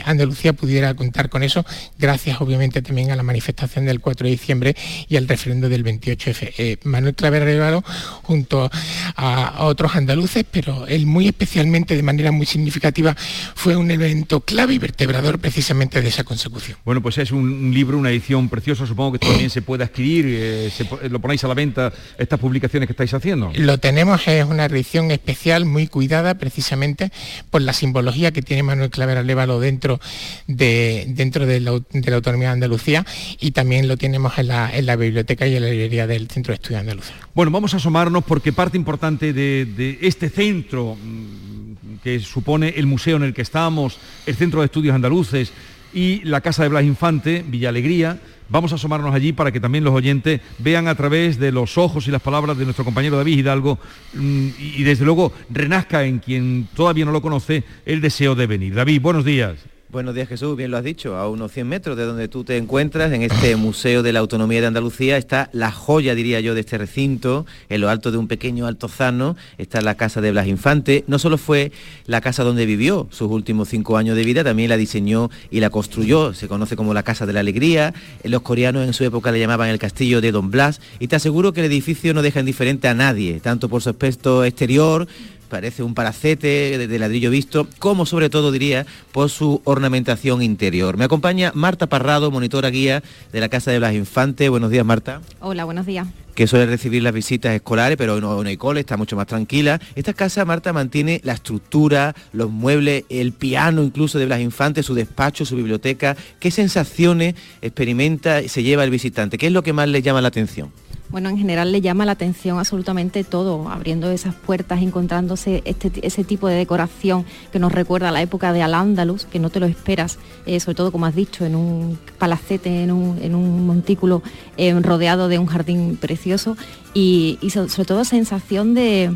Andalucía 0.05 0.53
pudiera 0.53 0.93
contar 0.93 1.29
con 1.29 1.43
eso, 1.43 1.65
gracias 1.97 2.39
obviamente 2.41 2.81
también 2.81 3.11
a 3.11 3.15
la 3.15 3.23
manifestación 3.23 3.85
del 3.85 3.99
4 3.99 4.25
de 4.25 4.31
diciembre 4.31 4.75
y 5.13 5.17
al 5.17 5.27
referendo 5.27 5.69
del 5.69 5.85
28F. 5.85 6.53
Eh, 6.57 6.77
Manuel 6.85 7.13
Claver 7.13 7.43
Arevalo 7.43 7.83
junto 8.23 8.69
a, 9.15 9.63
otros 9.63 9.95
andaluces, 9.95 10.43
pero 10.49 10.87
él 10.87 11.05
muy 11.05 11.27
especialmente, 11.27 11.95
de 11.95 12.01
manera 12.01 12.31
muy 12.31 12.47
significativa, 12.47 13.15
fue 13.53 13.75
un 13.75 13.91
evento 13.91 14.41
clave 14.41 14.73
y 14.73 14.79
vertebrador 14.79 15.37
precisamente 15.37 16.01
de 16.01 16.09
esa 16.09 16.23
consecución. 16.23 16.79
Bueno, 16.83 17.01
pues 17.01 17.19
es 17.19 17.31
un, 17.31 17.71
libro, 17.73 17.97
una 17.97 18.09
edición 18.09 18.49
preciosa, 18.49 18.87
supongo 18.87 19.13
que 19.13 19.19
también 19.19 19.51
se 19.51 19.61
puede 19.61 19.83
adquirir, 19.83 20.25
eh, 20.27 20.71
lo 21.09 21.19
ponéis 21.19 21.43
a 21.43 21.47
la 21.47 21.53
venta, 21.53 21.93
estas 22.17 22.39
publicaciones 22.39 22.87
que 22.87 22.93
estáis 22.93 23.13
haciendo. 23.13 23.51
Lo 23.55 23.77
tenemos, 23.77 24.27
es 24.27 24.43
una 24.45 24.65
edición 24.65 25.11
especial, 25.11 25.65
muy 25.65 25.85
cuidada 25.85 26.33
precisamente 26.39 27.11
por 27.51 27.61
la 27.61 27.73
simbología 27.73 28.31
que 28.31 28.41
tiene 28.41 28.63
Manuel 28.63 28.89
Claver 28.89 29.19
Arevalo 29.19 29.59
dentro 29.59 29.99
de, 30.47 31.05
dentro 31.09 31.45
de 31.45 31.59
la, 31.59 31.71
autonomía 32.15 32.47
de 32.47 32.53
Andalucía 32.53 33.05
y 33.39 33.51
también 33.51 33.87
lo 33.87 33.97
tenemos 33.97 34.39
en 34.39 34.47
la, 34.47 34.75
en 34.75 34.87
la 34.87 35.02
biblioteca 35.03 35.47
y 35.47 35.59
la 35.59 35.67
librería 35.67 36.07
del 36.07 36.27
Centro 36.27 36.51
de 36.51 36.55
Estudios 36.55 36.81
Andaluces. 36.81 37.13
Bueno, 37.33 37.51
vamos 37.51 37.73
a 37.73 37.77
asomarnos 37.77 38.23
porque 38.23 38.53
parte 38.53 38.77
importante 38.77 39.33
de, 39.33 39.99
este 40.01 40.29
centro 40.29 40.95
mm, 40.95 41.97
que 42.03 42.19
supone 42.19 42.73
el 42.77 42.85
museo 42.85 43.17
en 43.17 43.23
el 43.23 43.33
que 43.33 43.41
estamos, 43.41 43.97
el 44.25 44.35
Centro 44.35 44.61
de 44.61 44.65
Estudios 44.65 44.95
Andaluces 44.95 45.51
y 45.93 46.23
la 46.23 46.41
Casa 46.41 46.63
de 46.63 46.69
Blas 46.69 46.83
Infante, 46.83 47.45
Villa 47.47 47.69
Alegría, 47.69 48.19
vamos 48.49 48.71
a 48.71 48.75
asomarnos 48.75 49.13
allí 49.13 49.33
para 49.33 49.51
que 49.51 49.59
también 49.59 49.83
los 49.83 49.93
oyentes 49.93 50.41
vean 50.59 50.87
a 50.87 50.95
través 50.95 51.39
de 51.39 51.51
los 51.51 51.77
ojos 51.77 52.07
y 52.07 52.11
las 52.11 52.21
palabras 52.21 52.57
de 52.57 52.65
nuestro 52.65 52.85
compañero 52.85 53.17
David 53.17 53.37
Hidalgo 53.37 53.79
mm, 54.13 54.47
y 54.59 54.83
desde 54.83 55.05
luego 55.05 55.33
renazca 55.49 56.03
en 56.03 56.19
quien 56.19 56.67
todavía 56.75 57.05
no 57.05 57.11
lo 57.11 57.21
conoce 57.21 57.63
el 57.85 58.01
deseo 58.01 58.35
de 58.35 58.47
venir. 58.47 58.75
David, 58.75 59.01
buenos 59.01 59.25
días. 59.25 59.72
Buenos 59.93 60.15
días 60.15 60.27
Jesús, 60.27 60.57
bien 60.57 60.71
lo 60.71 60.77
has 60.77 60.83
dicho, 60.83 61.17
a 61.17 61.29
unos 61.29 61.51
100 61.51 61.67
metros 61.67 61.95
de 61.95 62.05
donde 62.05 62.27
tú 62.27 62.43
te 62.43 62.57
encuentras, 62.57 63.13
en 63.13 63.21
este 63.21 63.55
Museo 63.55 64.01
de 64.01 64.11
la 64.11 64.21
Autonomía 64.21 64.59
de 64.59 64.65
Andalucía, 64.65 65.17
está 65.17 65.51
la 65.53 65.71
joya, 65.71 66.15
diría 66.15 66.39
yo, 66.39 66.55
de 66.55 66.61
este 66.61 66.79
recinto, 66.79 67.45
en 67.69 67.79
lo 67.79 67.91
alto 67.91 68.11
de 68.11 68.17
un 68.17 68.27
pequeño 68.27 68.65
altozano, 68.65 69.35
está 69.59 69.81
la 69.81 69.93
casa 69.93 70.19
de 70.19 70.31
Blas 70.31 70.47
Infante. 70.47 71.03
No 71.05 71.19
solo 71.19 71.37
fue 71.37 71.71
la 72.07 72.21
casa 72.21 72.43
donde 72.43 72.65
vivió 72.65 73.07
sus 73.11 73.29
últimos 73.29 73.69
cinco 73.69 73.95
años 73.95 74.15
de 74.15 74.23
vida, 74.23 74.43
también 74.43 74.69
la 74.69 74.77
diseñó 74.77 75.29
y 75.51 75.59
la 75.59 75.69
construyó, 75.69 76.33
se 76.33 76.47
conoce 76.47 76.75
como 76.75 76.95
la 76.95 77.03
Casa 77.03 77.27
de 77.27 77.33
la 77.33 77.41
Alegría, 77.41 77.93
los 78.23 78.41
coreanos 78.41 78.87
en 78.87 78.93
su 78.93 79.03
época 79.03 79.31
le 79.31 79.39
llamaban 79.39 79.69
el 79.69 79.77
castillo 79.77 80.21
de 80.21 80.31
Don 80.31 80.49
Blas, 80.49 80.81
y 80.97 81.07
te 81.07 81.17
aseguro 81.17 81.53
que 81.53 81.59
el 81.59 81.67
edificio 81.67 82.15
no 82.15 82.23
deja 82.23 82.39
indiferente 82.39 82.87
a 82.87 82.95
nadie, 82.95 83.39
tanto 83.41 83.69
por 83.69 83.83
su 83.83 83.91
aspecto 83.91 84.43
exterior, 84.43 85.07
parece 85.53 85.83
un 85.83 85.93
palacete 85.93 86.79
de, 86.79 86.97
ladrillo 86.99 87.29
visto, 87.29 87.67
como 87.77 88.07
sobre 88.07 88.31
todo 88.31 88.51
diría 88.51 88.87
por 89.11 89.29
su 89.29 89.61
ornamentación 89.65 90.41
interior. 90.41 90.97
Me 90.97 91.05
acompaña 91.05 91.51
Marta 91.53 91.85
Parrado, 91.85 92.31
monitora 92.31 92.71
guía 92.71 93.03
de 93.31 93.39
la 93.39 93.49
Casa 93.49 93.69
de 93.69 93.77
Blas 93.77 93.93
Infante. 93.93 94.49
Buenos 94.49 94.71
días, 94.71 94.83
Marta. 94.83 95.21
Hola, 95.41 95.65
buenos 95.65 95.85
días 95.85 96.07
que 96.33 96.47
suele 96.47 96.65
recibir 96.65 97.03
las 97.03 97.13
visitas 97.13 97.53
escolares, 97.53 97.95
pero 97.95 98.19
no, 98.19 98.41
no 98.41 98.49
hay 98.49 98.57
cole, 98.57 98.79
está 98.79 98.97
mucho 98.97 99.15
más 99.15 99.27
tranquila. 99.27 99.79
Esta 99.93 100.13
casa, 100.13 100.43
Marta, 100.45 100.73
mantiene 100.73 101.21
la 101.23 101.33
estructura, 101.33 102.15
los 102.31 102.49
muebles, 102.49 103.03
el 103.09 103.33
piano 103.33 103.83
incluso 103.83 104.17
de 104.17 104.25
Blas 104.25 104.41
Infante, 104.41 104.81
su 104.81 104.95
despacho, 104.95 105.45
su 105.45 105.55
biblioteca. 105.55 106.17
¿Qué 106.39 106.49
sensaciones 106.49 107.35
experimenta 107.61 108.41
y 108.41 108.49
se 108.49 108.63
lleva 108.63 108.83
el 108.83 108.89
visitante? 108.89 109.37
¿Qué 109.37 109.45
es 109.45 109.53
lo 109.53 109.61
que 109.61 109.73
más 109.73 109.87
le 109.87 110.01
llama 110.01 110.21
la 110.21 110.29
atención? 110.29 110.71
Bueno, 111.13 111.29
en 111.29 111.37
general 111.37 111.71
le 111.71 111.79
llama 111.79 112.07
la 112.07 112.13
atención 112.13 112.57
absolutamente 112.57 113.23
todo, 113.23 113.69
abriendo 113.69 114.09
esas 114.09 114.33
puertas, 114.33 114.81
encontrándose 114.81 115.61
este, 115.63 115.91
ese 116.01 116.23
tipo 116.23 116.47
de 116.47 116.55
decoración 116.55 117.23
que 117.51 117.59
nos 117.59 117.71
recuerda 117.71 118.09
a 118.09 118.11
la 118.11 118.23
época 118.23 118.51
de 118.51 118.63
Al-Ándalus, 118.63 119.25
que 119.25 119.37
no 119.37 119.51
te 119.51 119.59
lo 119.59 119.67
esperas, 119.67 120.17
eh, 120.47 120.59
sobre 120.59 120.73
todo 120.73 120.91
como 120.91 121.05
has 121.05 121.13
dicho, 121.13 121.45
en 121.45 121.55
un 121.55 121.99
palacete, 122.17 122.81
en 122.81 122.91
un, 122.91 123.67
montículo 123.67 124.23
eh, 124.57 124.73
rodeado 124.73 125.27
de 125.27 125.37
un 125.37 125.45
jardín 125.45 125.97
precioso 126.01 126.57
y, 126.95 127.37
sobre 127.51 127.85
todo 127.85 128.05
sensación 128.05 128.73
de 128.73 129.15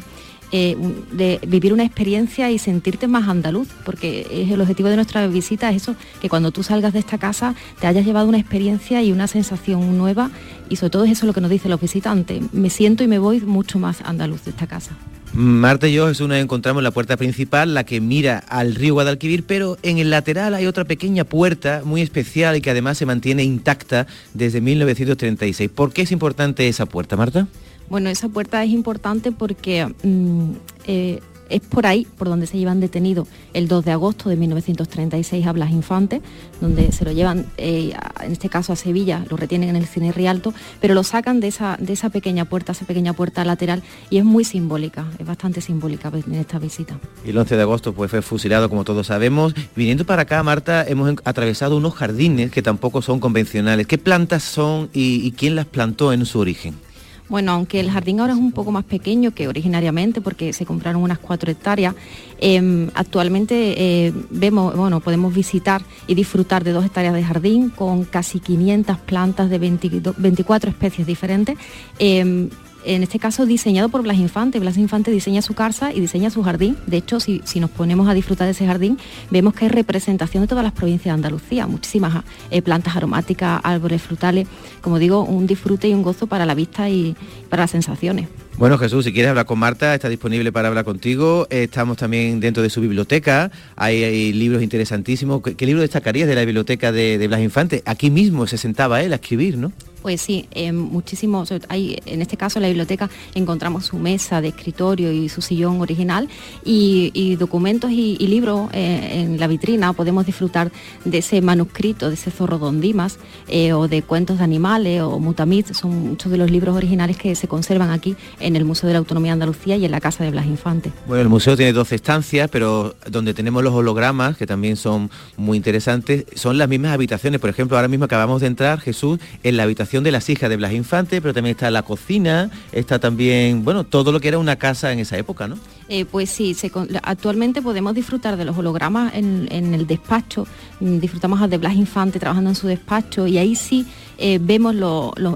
eh, 0.52 0.78
de 1.12 1.40
vivir 1.48 1.74
una 1.74 1.84
experiencia 1.84 2.50
y 2.52 2.60
sentirte 2.60 3.08
más 3.08 3.28
andaluz, 3.28 3.68
porque 3.86 4.28
es 4.32 4.52
el 4.52 4.62
objetivo 4.62 4.90
de 4.90 4.96
nuestra 4.96 5.28
visita 5.28 5.70
es 5.72 5.84
eso, 5.84 5.96
que 6.22 6.30
cuando 6.30 6.52
tú 6.52 6.64
salgas 6.64 6.94
de 6.94 7.00
esta 7.00 7.18
casa 7.18 7.56
te 7.80 7.88
hayas 7.88 8.06
llevado 8.06 8.28
una 8.28 8.38
experiencia 8.38 9.02
y 9.04 9.12
una 9.12 9.28
sensación 9.28 9.98
nueva 9.98 10.32
y 10.70 10.78
sobre 10.78 10.92
todo 10.92 11.04
es 11.06 11.12
eso 11.12 11.26
lo 11.26 11.34
que 11.34 11.42
nos 11.42 11.50
dicen 11.50 11.72
los 11.72 11.82
visitantes. 11.82 12.42
Me 12.54 12.70
siento 12.70 13.04
y 13.04 13.08
me 13.08 13.20
voy 13.20 13.42
mucho 13.42 13.80
más 13.80 14.02
andaluz 14.02 14.44
de 14.46 14.52
esta 14.52 14.68
casa. 14.68 14.98
Marta 15.34 15.88
y 15.88 15.94
yo, 15.94 16.08
Jesús, 16.08 16.28
nos 16.28 16.38
encontramos 16.38 16.80
en 16.80 16.86
la 16.86 16.92
puerta 16.92 17.18
principal, 17.18 17.74
la 17.74 17.84
que 17.84 18.00
mira 18.00 18.40
al 18.48 18.74
río 18.74 18.94
Guadalquivir, 18.94 19.44
pero 19.44 19.78
en 19.84 19.98
el 19.98 20.10
lateral 20.10 20.56
hay 20.56 20.66
otra 20.66 20.86
pequeña 20.86 21.26
puerta 21.26 21.82
muy 21.84 22.02
especial 22.02 22.56
y 22.56 22.62
que 22.62 22.72
además 22.72 22.98
se 22.98 23.06
mantiene 23.06 23.44
intacta 23.44 24.08
desde 24.34 24.62
1936. 24.62 25.70
¿Por 25.70 25.92
qué 25.92 26.04
es 26.04 26.12
importante 26.12 26.68
esa 26.68 26.86
puerta, 26.86 27.18
Marta? 27.18 27.48
Bueno, 27.90 28.10
esa 28.10 28.30
puerta 28.30 28.64
es 28.64 28.72
importante 28.72 29.32
porque 29.32 29.88
mm, 30.04 30.52
eh, 30.86 31.20
es 31.50 31.62
por 31.62 31.86
ahí 31.86 32.06
por 32.18 32.28
donde 32.28 32.48
se 32.48 32.58
llevan 32.58 32.80
detenido 32.80 33.28
el 33.54 33.68
2 33.68 33.86
de 33.86 33.92
agosto 33.92 34.30
de 34.30 34.36
1936 34.36 35.46
a 35.46 35.52
Blas 35.52 35.72
Infante, 35.72 36.22
donde 36.62 36.92
se 36.92 37.06
lo 37.06 37.12
llevan, 37.12 37.46
eh, 37.58 37.94
en 38.22 38.32
este 38.32 38.50
caso 38.50 38.74
a 38.74 38.76
Sevilla, 38.76 39.26
lo 39.30 39.38
retienen 39.38 39.70
en 39.70 39.76
el 39.76 39.86
Cine 39.86 40.12
Rialto, 40.12 40.54
pero 40.82 40.94
lo 40.94 41.04
sacan 41.04 41.40
de 41.40 41.48
esa, 41.48 41.78
de 41.80 41.94
esa 41.94 42.10
pequeña 42.10 42.46
puerta, 42.46 42.72
esa 42.72 42.86
pequeña 42.86 43.14
puerta 43.14 43.44
lateral, 43.46 43.84
y 44.10 44.18
es 44.18 44.26
muy 44.26 44.44
simbólica, 44.44 45.08
es 45.20 45.26
bastante 45.26 45.62
simbólica 45.62 46.12
en 46.14 46.36
esta 46.36 46.60
visita. 46.60 47.00
Y 47.26 47.30
el 47.30 47.38
11 47.38 47.56
de 47.56 47.62
agosto 47.62 47.94
pues, 47.94 48.12
fue 48.12 48.22
fusilado, 48.22 48.70
como 48.70 48.84
todos 48.84 49.08
sabemos. 49.08 49.54
Viniendo 49.76 50.06
para 50.06 50.24
acá, 50.24 50.42
Marta, 50.44 50.86
hemos 50.88 51.16
atravesado 51.24 51.78
unos 51.78 51.94
jardines 51.96 52.52
que 52.52 52.62
tampoco 52.62 53.02
son 53.02 53.20
convencionales. 53.20 53.88
¿Qué 53.88 53.98
plantas 53.98 54.44
son 54.44 54.90
y 54.94 55.32
quién 55.32 55.56
las 55.56 55.66
plantó 55.66 56.14
en 56.14 56.26
su 56.26 56.40
origen? 56.40 56.87
Bueno, 57.30 57.52
aunque 57.52 57.80
el 57.80 57.92
jardín 57.92 58.20
ahora 58.20 58.34
es 58.34 58.40
un 58.40 58.52
poco 58.52 58.72
más 58.72 58.86
pequeño 58.86 59.32
que 59.32 59.48
originariamente, 59.48 60.22
porque 60.22 60.54
se 60.54 60.66
compraron 60.66 61.02
unas 61.02 61.20
cuatro 61.20 61.52
hectáreas, 61.52 61.94
em, 62.40 62.90
actualmente 62.94 63.56
eh, 63.78 64.14
vemos, 64.30 64.76
bueno, 64.76 65.02
podemos 65.02 65.34
visitar 65.34 65.82
y 66.08 66.16
disfrutar 66.16 66.64
de 66.64 66.72
dos 66.72 66.86
hectáreas 66.86 67.14
de 67.14 67.24
jardín 67.24 67.70
con 67.70 68.06
casi 68.06 68.40
500 68.40 68.98
plantas 69.00 69.50
de 69.50 69.60
24 69.60 70.70
especies 70.70 71.06
diferentes. 71.06 71.58
Em, 72.00 72.50
en 72.86 73.04
este 73.04 73.20
caso 73.20 73.46
diseñado 73.46 73.90
por 73.90 74.02
Blas 74.02 74.18
Infante. 74.18 74.60
Blas 74.60 74.78
Infante 74.78 75.12
diseña 75.12 75.42
su 75.42 75.54
casa 75.54 75.94
y 75.94 76.00
diseña 76.00 76.30
su 76.30 76.44
jardín. 76.44 76.78
De 76.86 76.98
hecho, 76.98 77.20
si, 77.20 77.42
nos 77.60 77.70
ponemos 77.70 78.08
a 78.08 78.14
disfrutar 78.14 78.46
de 78.46 78.52
ese 78.52 78.66
jardín, 78.66 78.98
vemos 79.30 79.54
que 79.54 79.66
hay 79.66 79.70
representación 79.70 80.44
de 80.44 80.48
todas 80.48 80.64
las 80.64 80.74
provincias 80.74 81.06
de 81.06 81.12
Andalucía, 81.12 81.68
muchísimas 81.68 82.24
eh, 82.52 82.62
plantas 82.62 82.96
aromáticas, 82.96 83.60
árboles 83.64 84.02
frutales, 84.02 84.48
como 84.82 85.00
digo, 85.00 85.24
un 85.24 85.48
disfrute 85.48 85.88
y 85.88 85.94
un 85.94 86.04
gozo 86.04 86.28
para 86.28 86.46
la 86.46 86.56
vista 86.56 86.90
y 86.90 87.16
para 87.50 87.64
las 87.64 87.72
sensaciones. 87.72 88.28
Bueno 88.58 88.80
Jesús, 88.80 89.06
si 89.06 89.14
quieres 89.14 89.30
hablar 89.30 89.46
con 89.46 89.60
Marta, 89.60 89.94
está 89.94 90.10
disponible 90.10 90.52
para 90.52 90.68
hablar 90.68 90.84
contigo. 90.84 91.46
Estamos 91.52 91.96
también 91.98 92.40
dentro 92.40 92.64
de 92.64 92.72
su 92.72 92.82
biblioteca, 92.82 93.52
hay, 93.76 94.34
libros 94.34 94.64
interesantísimos. 94.64 95.44
¿Qué, 95.44 95.66
libro 95.68 95.82
destacarías 95.82 96.28
de 96.28 96.34
la 96.34 96.44
biblioteca 96.44 96.92
de, 96.92 97.20
de 97.20 97.28
Blas 97.28 97.42
Infante? 97.42 97.84
Aquí 97.86 98.10
mismo 98.10 98.48
se 98.48 98.58
sentaba 98.58 99.04
él 99.04 99.14
a 99.14 99.18
escribir, 99.18 99.58
¿no? 99.58 99.72
Pues 100.02 100.22
sí, 100.22 100.48
muchísimos, 100.74 101.52
hay, 101.70 102.00
en 102.06 102.22
este 102.22 102.38
caso 102.38 102.60
en 102.60 102.64
la 102.64 102.68
biblioteca 102.70 103.10
encontramos 103.36 103.86
su 103.86 103.98
mesa 103.98 104.42
de 104.42 104.50
escritorio 104.50 105.12
y 105.12 105.30
su 105.30 105.42
sillón 105.42 105.82
original 105.82 106.30
y, 106.64 107.36
documentos 107.36 107.92
y, 107.92 108.18
libros 108.28 108.70
eh, 108.74 109.24
en 109.24 109.40
la 109.40 109.48
vitrina. 109.48 109.94
Podemos 109.94 110.26
disfrutar 110.26 110.72
de 111.06 111.18
ese 111.18 111.42
manuscrito, 111.42 112.10
de 112.10 112.16
ese 112.16 112.32
zorro 112.32 112.58
Don 112.58 112.82
Dimas 112.82 113.18
eh, 113.48 113.74
o 113.74 113.88
de 113.88 114.02
cuentos 114.04 114.38
de 114.38 114.44
animales 114.44 115.02
o 115.02 115.20
mutamit. 115.20 115.74
Son 115.74 116.10
muchos 116.10 116.32
de 116.32 116.38
los 116.38 116.52
libros 116.52 116.76
originales 116.76 117.18
que 117.18 117.36
se 117.36 117.48
conservan 117.48 117.90
aquí 117.92 118.16
en 118.40 118.56
el 118.56 118.66
Museo 118.66 118.88
de 118.88 118.94
la 118.94 119.00
Autonomía 119.00 119.32
de 119.32 119.34
Andalucía 119.34 119.78
y 119.78 119.86
en 119.86 119.92
la 119.92 120.02
Casa 120.02 120.24
de 120.24 120.32
Blas 120.32 120.46
Infante. 120.46 120.92
Bueno, 121.08 121.22
el 121.22 121.30
museo 121.30 121.56
tiene 121.56 121.74
12 121.74 121.96
estancias, 121.96 122.50
pero 122.52 122.96
donde 123.10 123.34
tenemos 123.34 123.64
los 123.64 123.74
hologramas, 123.74 124.38
que 124.38 124.46
también 124.46 124.76
son 124.76 125.10
muy 125.38 125.58
interesantes, 125.58 126.26
son 126.36 126.58
las 126.58 126.70
mismas 126.70 126.92
habitaciones. 126.94 127.40
Por 127.40 127.50
ejemplo, 127.50 127.78
ahora 127.78 127.88
mismo 127.88 128.06
acabamos 128.06 128.42
de 128.42 128.48
entrar, 128.48 128.80
Jesús, 128.80 129.20
en 129.44 129.58
la 129.58 129.64
habitación 129.64 129.87
de 129.88 130.12
las 130.12 130.30
hijas 130.30 130.50
de 130.50 130.58
Blas 130.58 130.74
Infante, 130.74 131.22
pero 131.22 131.34
también 131.34 131.56
está 131.56 131.72
la 131.72 131.82
cocina, 131.82 132.52
está 132.72 133.00
también, 133.00 133.64
bueno, 133.64 133.86
todo 133.86 134.12
lo 134.12 134.20
que 134.20 134.28
era 134.28 134.38
una 134.38 134.58
casa 134.58 134.92
en 134.92 135.00
esa 135.00 135.18
época, 135.18 135.48
¿no? 135.48 135.58
Eh, 135.90 136.06
pues 136.06 136.30
sí, 136.30 136.56
actualmente 137.04 137.62
podemos 137.62 137.94
disfrutar 137.94 138.36
de 138.36 138.44
los 138.44 138.58
hologramas 138.58 139.14
en, 139.16 139.48
el 139.52 139.88
despacho, 139.88 140.46
mm, 140.82 141.00
disfrutamos 141.00 141.50
de 141.50 141.58
Blas 141.58 141.76
Infante 141.76 142.20
trabajando 142.20 142.50
en 142.50 142.56
su 142.56 142.68
despacho 142.68 143.26
y 143.26 143.38
ahí 143.38 143.56
sí 143.56 143.86
eh, 144.18 144.38
vemos 144.42 144.76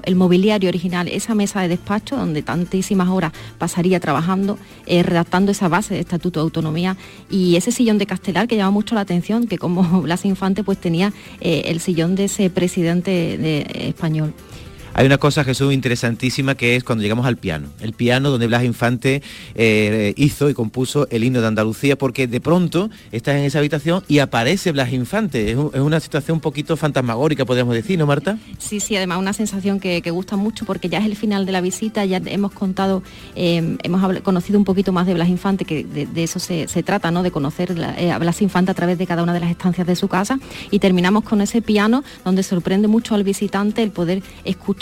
el 0.04 0.16
mobiliario 0.16 0.68
original, 0.68 1.08
esa 1.08 1.34
mesa 1.34 1.62
de 1.62 1.68
despacho 1.68 2.16
donde 2.16 2.42
tantísimas 2.42 3.08
horas 3.08 3.32
pasaría 3.56 3.98
trabajando, 3.98 4.58
eh, 4.86 5.02
redactando 5.02 5.52
esa 5.52 5.68
base 5.68 5.94
de 5.94 6.00
Estatuto 6.00 6.40
de 6.40 6.44
Autonomía 6.44 6.98
y 7.30 7.56
ese 7.56 7.72
sillón 7.72 7.96
de 7.96 8.06
Castelar 8.06 8.46
que 8.46 8.56
llama 8.56 8.72
mucho 8.72 8.94
la 8.94 9.02
atención, 9.02 9.46
que 9.46 9.56
como 9.56 9.82
Blas 10.02 10.26
Infante 10.26 10.64
pues 10.64 10.78
tenía 10.78 11.14
el 11.40 11.80
sillón 11.80 12.14
de 12.14 12.24
ese 12.24 12.50
presidente 12.50 13.10
de, 13.10 13.88
español. 13.88 14.34
Hay 14.94 15.06
una 15.06 15.16
cosa, 15.16 15.42
Jesús, 15.42 15.72
interesantísima 15.72 16.54
que 16.54 16.76
es 16.76 16.84
cuando 16.84 17.00
llegamos 17.00 17.24
al 17.24 17.38
piano. 17.38 17.68
El 17.80 17.94
piano 17.94 18.28
donde 18.28 18.46
Blas 18.46 18.62
Infante 18.62 19.22
eh, 19.54 20.12
hizo 20.18 20.50
y 20.50 20.54
compuso 20.54 21.08
el 21.10 21.24
himno 21.24 21.40
de 21.40 21.46
Andalucía, 21.46 21.96
porque 21.96 22.26
de 22.26 22.42
pronto 22.42 22.90
estás 23.10 23.36
en 23.36 23.44
esa 23.44 23.58
habitación 23.58 24.04
y 24.06 24.18
aparece 24.18 24.70
Blas 24.70 24.92
Infante. 24.92 25.50
Es, 25.50 25.56
una 25.56 25.98
situación 25.98 26.36
un 26.36 26.40
poquito 26.42 26.76
fantasmagórica, 26.76 27.46
podríamos 27.46 27.74
decir, 27.74 27.98
¿no, 27.98 28.04
Marta? 28.04 28.36
Sí, 28.58 28.80
sí, 28.80 28.94
además 28.94 29.18
una 29.18 29.32
sensación 29.32 29.80
que, 29.80 30.02
gusta 30.12 30.36
mucho 30.36 30.66
porque 30.66 30.90
ya 30.90 30.98
es 30.98 31.06
el 31.06 31.16
final 31.16 31.46
de 31.46 31.52
la 31.52 31.62
visita, 31.62 32.04
ya 32.04 32.20
hemos 32.26 32.52
contado, 32.52 33.02
eh, 33.34 33.78
hemos 33.82 34.20
conocido 34.20 34.58
un 34.58 34.66
poquito 34.66 34.92
más 34.92 35.06
de 35.06 35.14
Blas 35.14 35.30
Infante, 35.30 35.64
que 35.64 35.84
de, 35.84 36.22
eso 36.22 36.38
se, 36.38 36.66
trata, 36.82 37.10
¿no? 37.10 37.22
De 37.22 37.30
conocer 37.30 37.74
eh, 37.96 38.10
a 38.10 38.18
Blas 38.18 38.42
Infante 38.42 38.70
a 38.70 38.74
través 38.74 38.98
de 38.98 39.06
cada 39.06 39.22
una 39.22 39.32
de 39.32 39.40
las 39.40 39.50
estancias 39.50 39.86
de 39.86 39.96
su 39.96 40.08
casa 40.08 40.38
y 40.70 40.80
terminamos 40.80 41.24
con 41.24 41.40
ese 41.40 41.62
piano 41.62 42.04
donde 42.26 42.42
sorprende 42.42 42.88
mucho 42.88 43.14
al 43.14 43.24
visitante 43.24 43.82
el 43.82 43.90
poder 43.90 44.22
escuchar 44.44 44.81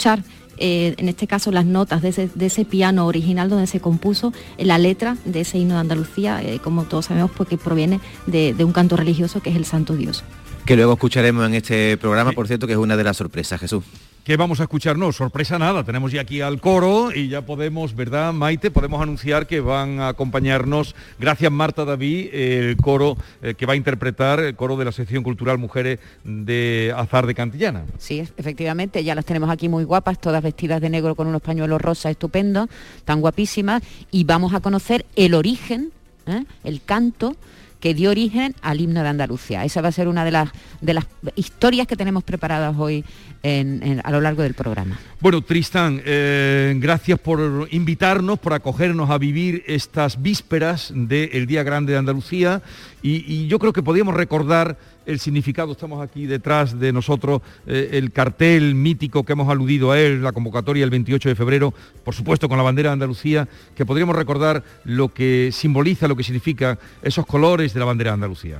eh, 0.57 0.93
en 0.97 1.09
este 1.09 1.25
caso 1.27 1.51
las 1.51 1.65
notas 1.65 2.01
de 2.01 2.09
ese, 2.09 2.65
piano 2.65 3.07
original 3.07 3.49
donde 3.49 3.67
se 3.67 3.79
compuso 3.79 4.31
la 4.59 4.77
letra 4.77 5.17
de 5.25 5.41
ese 5.41 5.57
himno 5.57 5.73
de 5.75 5.79
Andalucía, 5.79 6.41
eh, 6.43 6.59
como 6.59 6.83
todos 6.83 7.05
sabemos, 7.05 7.31
porque 7.31 7.57
proviene 7.57 7.99
de, 8.27 8.53
de, 8.53 8.63
un 8.63 8.71
canto 8.71 8.95
religioso 8.95 9.41
que 9.41 9.49
es 9.49 9.55
el 9.55 9.65
Santo 9.65 9.95
Dios. 9.95 10.23
Que 10.65 10.75
luego 10.75 10.93
escucharemos 10.93 11.45
en 11.47 11.55
este 11.55 11.97
programa, 11.97 12.31
por 12.33 12.47
cierto, 12.47 12.67
que 12.67 12.73
es 12.73 12.79
una 12.79 12.95
de 12.95 13.03
las 13.03 13.17
sorpresas, 13.17 13.59
Jesús. 13.59 13.83
¿Qué 14.23 14.37
vamos 14.37 14.59
a 14.59 14.63
escuchar? 14.63 14.99
No, 14.99 15.11
sorpresa 15.11 15.57
nada. 15.57 15.83
Tenemos 15.83 16.11
ya 16.11 16.21
aquí 16.21 16.41
al 16.41 16.61
coro 16.61 17.11
y 17.11 17.27
ya 17.27 17.41
podemos, 17.43 17.95
¿verdad, 17.95 18.31
Maite? 18.33 18.69
Podemos 18.69 19.01
anunciar 19.01 19.47
que 19.47 19.61
van 19.61 19.99
a 19.99 20.09
acompañarnos, 20.09 20.93
gracias 21.17 21.51
Marta 21.51 21.85
David, 21.85 22.29
el 22.31 22.77
coro 22.77 23.17
eh, 23.41 23.55
que 23.55 23.65
va 23.65 23.73
a 23.73 23.75
interpretar 23.75 24.39
el 24.39 24.55
coro 24.55 24.77
de 24.77 24.85
la 24.85 24.91
sección 24.91 25.23
cultural 25.23 25.57
Mujeres 25.57 25.97
de 26.23 26.93
Azar 26.95 27.25
de 27.25 27.33
Cantillana. 27.33 27.85
Sí, 27.97 28.19
efectivamente, 28.19 29.03
ya 29.03 29.15
las 29.15 29.25
tenemos 29.25 29.49
aquí 29.49 29.67
muy 29.67 29.85
guapas, 29.85 30.21
todas 30.21 30.43
vestidas 30.43 30.81
de 30.81 30.91
negro 30.91 31.15
con 31.15 31.25
unos 31.25 31.41
pañuelos 31.41 31.81
rosas 31.81 32.11
estupendos, 32.11 32.69
tan 33.05 33.21
guapísimas, 33.21 33.81
y 34.11 34.23
vamos 34.25 34.53
a 34.53 34.59
conocer 34.59 35.03
el 35.15 35.33
origen, 35.33 35.91
¿eh? 36.27 36.43
el 36.63 36.83
canto 36.83 37.35
que 37.81 37.93
dio 37.93 38.11
origen 38.11 38.55
al 38.61 38.79
himno 38.79 39.03
de 39.03 39.09
Andalucía. 39.09 39.65
Esa 39.65 39.81
va 39.81 39.89
a 39.89 39.91
ser 39.91 40.07
una 40.07 40.23
de 40.23 40.31
las, 40.31 40.49
de 40.79 40.93
las 40.93 41.05
historias 41.35 41.87
que 41.87 41.97
tenemos 41.97 42.23
preparadas 42.23 42.75
hoy 42.77 43.03
a 43.43 44.11
lo 44.11 44.21
largo 44.21 44.43
del 44.43 44.53
programa. 44.53 44.99
Bueno, 45.19 45.41
Tristán, 45.41 46.01
eh, 46.05 46.75
gracias 46.77 47.19
por 47.19 47.67
invitarnos, 47.71 48.39
por 48.39 48.53
acogernos 48.53 49.09
a 49.09 49.17
vivir 49.17 49.63
estas 49.65 50.21
vísperas 50.21 50.91
del 50.95 51.47
Día 51.47 51.63
Grande 51.63 51.93
de 51.93 51.99
Andalucía 51.99 52.61
y, 53.01 53.47
yo 53.47 53.57
creo 53.57 53.73
que 53.73 53.81
podíamos 53.81 54.13
recordar 54.13 54.77
el 55.05 55.19
significado, 55.19 55.71
estamos 55.71 56.01
aquí 56.01 56.25
detrás 56.25 56.79
de 56.79 56.93
nosotros, 56.93 57.41
eh, 57.67 57.89
el 57.93 58.11
cartel 58.11 58.75
mítico 58.75 59.23
que 59.23 59.33
hemos 59.33 59.49
aludido 59.49 59.91
a 59.91 59.99
él, 59.99 60.23
la 60.23 60.31
convocatoria 60.31 60.83
el 60.83 60.89
28 60.89 61.29
de 61.29 61.35
febrero, 61.35 61.73
por 62.03 62.13
supuesto 62.15 62.47
con 62.47 62.57
la 62.57 62.63
bandera 62.63 62.89
de 62.89 62.93
Andalucía, 62.93 63.47
que 63.75 63.85
podríamos 63.85 64.15
recordar 64.15 64.63
lo 64.83 65.09
que 65.09 65.49
simboliza, 65.51 66.07
lo 66.07 66.15
que 66.15 66.23
significa 66.23 66.77
esos 67.01 67.25
colores 67.25 67.73
de 67.73 67.79
la 67.79 67.85
bandera 67.85 68.11
de 68.11 68.15
Andalucía. 68.15 68.59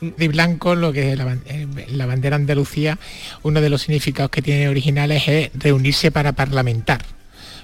De 0.00 0.28
blanco, 0.28 0.74
lo 0.74 0.92
que 0.92 1.12
es 1.12 1.18
eh, 1.46 1.86
la, 1.88 2.06
bandera 2.06 2.36
Andalucía, 2.36 2.98
uno 3.42 3.62
de 3.62 3.70
los 3.70 3.82
significados 3.82 4.30
que 4.30 4.42
tiene 4.42 4.68
originales 4.68 5.26
es 5.26 5.50
reunirse 5.54 6.10
para 6.10 6.32
parlamentar 6.32 7.00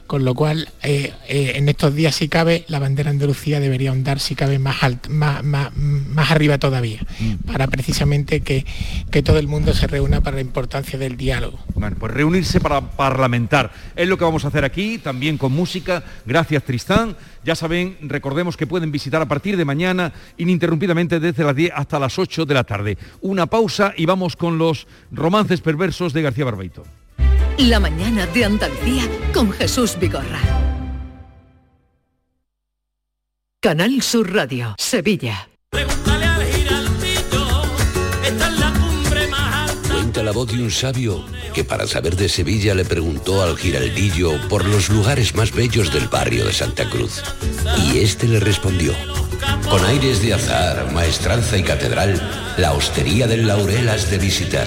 con 0.06 0.24
lo 0.24 0.34
cual 0.34 0.68
eh, 0.82 1.12
eh, 1.28 1.52
en 1.56 1.68
estos 1.68 1.94
días 1.94 2.14
si 2.14 2.28
cabe 2.28 2.64
la 2.68 2.78
bandera 2.78 3.10
Andalucía 3.10 3.60
debería 3.60 3.92
ondar 3.92 4.20
si 4.20 4.34
cabe 4.34 4.58
más, 4.58 4.82
alto, 4.82 5.08
más, 5.10 5.42
más, 5.44 6.30
arriba 6.30 6.58
todavía, 6.58 7.00
mm. 7.18 7.46
para 7.46 7.66
precisamente 7.68 8.40
que, 8.40 8.66
que, 9.10 9.22
todo 9.22 9.38
el 9.38 9.48
mundo 9.48 9.72
se 9.74 9.86
reúna 9.86 10.20
para 10.20 10.36
la 10.36 10.42
importancia 10.42 10.98
del 10.98 11.16
diálogo. 11.16 11.58
Bueno, 11.74 11.96
pues 11.98 12.12
reunirse 12.12 12.60
para 12.60 12.80
parlamentar, 12.80 13.72
es 13.96 14.08
lo 14.08 14.18
que 14.18 14.24
vamos 14.24 14.44
a 14.44 14.48
hacer 14.48 14.64
aquí, 14.64 14.98
también 14.98 15.38
con 15.38 15.52
música, 15.52 16.02
gracias 16.26 16.64
Tristán, 16.64 17.16
ya 17.44 17.56
saben, 17.56 17.96
recordemos 18.02 18.56
que 18.56 18.66
pueden 18.66 18.92
visitar 18.92 19.20
a 19.20 19.26
partir 19.26 19.56
de 19.56 19.64
mañana 19.64 20.12
ininterrumpidamente 20.36 21.20
desde 21.20 21.44
las 21.44 21.56
10 21.56 21.72
hasta 21.74 21.98
las 21.98 22.18
8 22.18 22.46
de 22.46 22.54
la 22.54 22.64
tarde. 22.64 22.98
Una 23.20 23.46
pausa 23.46 23.94
y 23.96 24.06
vamos 24.06 24.36
con 24.36 24.58
los 24.58 24.86
romances 25.10 25.60
perversos 25.60 26.12
de 26.12 26.22
García 26.22 26.44
Barbeito. 26.44 26.84
La 27.58 27.78
mañana 27.78 28.26
de 28.26 28.44
Andalucía 28.44 29.04
con 29.32 29.52
Jesús 29.52 29.96
Vigorra. 29.98 30.40
Canal 33.60 34.02
Sur 34.02 34.34
Radio, 34.34 34.74
Sevilla. 34.78 35.48
Cuenta 39.88 40.22
la 40.24 40.32
voz 40.32 40.50
de 40.50 40.62
un 40.62 40.70
sabio 40.70 41.24
que 41.54 41.62
para 41.62 41.86
saber 41.86 42.16
de 42.16 42.28
Sevilla 42.28 42.74
le 42.74 42.84
preguntó 42.84 43.42
al 43.42 43.56
giraldillo 43.56 44.32
por 44.48 44.64
los 44.64 44.88
lugares 44.88 45.36
más 45.36 45.52
bellos 45.52 45.92
del 45.92 46.08
barrio 46.08 46.46
de 46.46 46.52
Santa 46.52 46.90
Cruz. 46.90 47.22
Y 47.76 47.98
este 47.98 48.26
le 48.26 48.40
respondió. 48.40 48.94
Con 49.70 49.84
aires 49.84 50.20
de 50.22 50.34
azar, 50.34 50.90
maestranza 50.92 51.56
y 51.56 51.62
catedral, 51.62 52.20
la 52.56 52.72
hostería 52.72 53.26
del 53.26 53.46
Laurel 53.46 53.88
has 53.88 54.10
de 54.10 54.18
visitar 54.18 54.66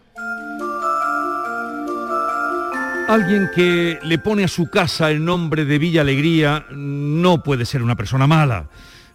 Alguien 3.11 3.49
que 3.53 3.99
le 4.03 4.19
pone 4.19 4.45
a 4.45 4.47
su 4.47 4.69
casa 4.69 5.11
el 5.11 5.25
nombre 5.25 5.65
de 5.65 5.77
Villa 5.77 5.99
Alegría 5.99 6.65
no 6.71 7.43
puede 7.43 7.65
ser 7.65 7.83
una 7.83 7.97
persona 7.97 8.25
mala. 8.25 8.69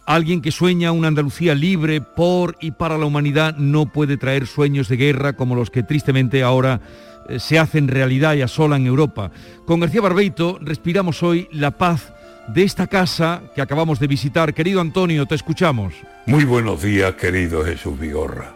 Alguien 0.05 0.43
que 0.43 0.53
sueña 0.53 0.93
una 0.93 1.09
Andalucía 1.09 1.55
libre 1.55 2.03
por 2.03 2.59
y 2.61 2.73
para 2.73 2.99
la 2.99 3.07
humanidad 3.07 3.57
no 3.57 3.91
puede 3.91 4.19
traer 4.19 4.47
sueños 4.47 4.91
de 4.91 4.99
guerra 4.99 5.33
como 5.33 5.55
los 5.55 5.71
que 5.71 5.83
tristemente 5.83 6.43
ahora 6.43 6.83
eh, 7.31 7.41
se 7.41 7.59
hacen 7.59 7.89
realidad 7.89 8.35
y 8.35 8.43
asolan 8.43 8.85
Europa. 8.85 9.31
Con 9.65 9.81
García 9.81 10.03
Barbeito 10.03 10.59
respiramos 10.61 11.23
hoy 11.23 11.49
la 11.51 11.71
paz 11.71 12.13
de 12.49 12.65
esta 12.65 12.89
casa 12.89 13.45
que 13.55 13.63
acabamos 13.63 13.99
de 13.99 14.09
visitar. 14.09 14.53
Querido 14.53 14.83
Antonio, 14.83 15.25
te 15.25 15.37
escuchamos. 15.37 15.95
Muy 16.27 16.45
buenos 16.45 16.83
días, 16.83 17.15
querido 17.15 17.65
Jesús 17.65 17.99
Vigorra. 17.99 18.53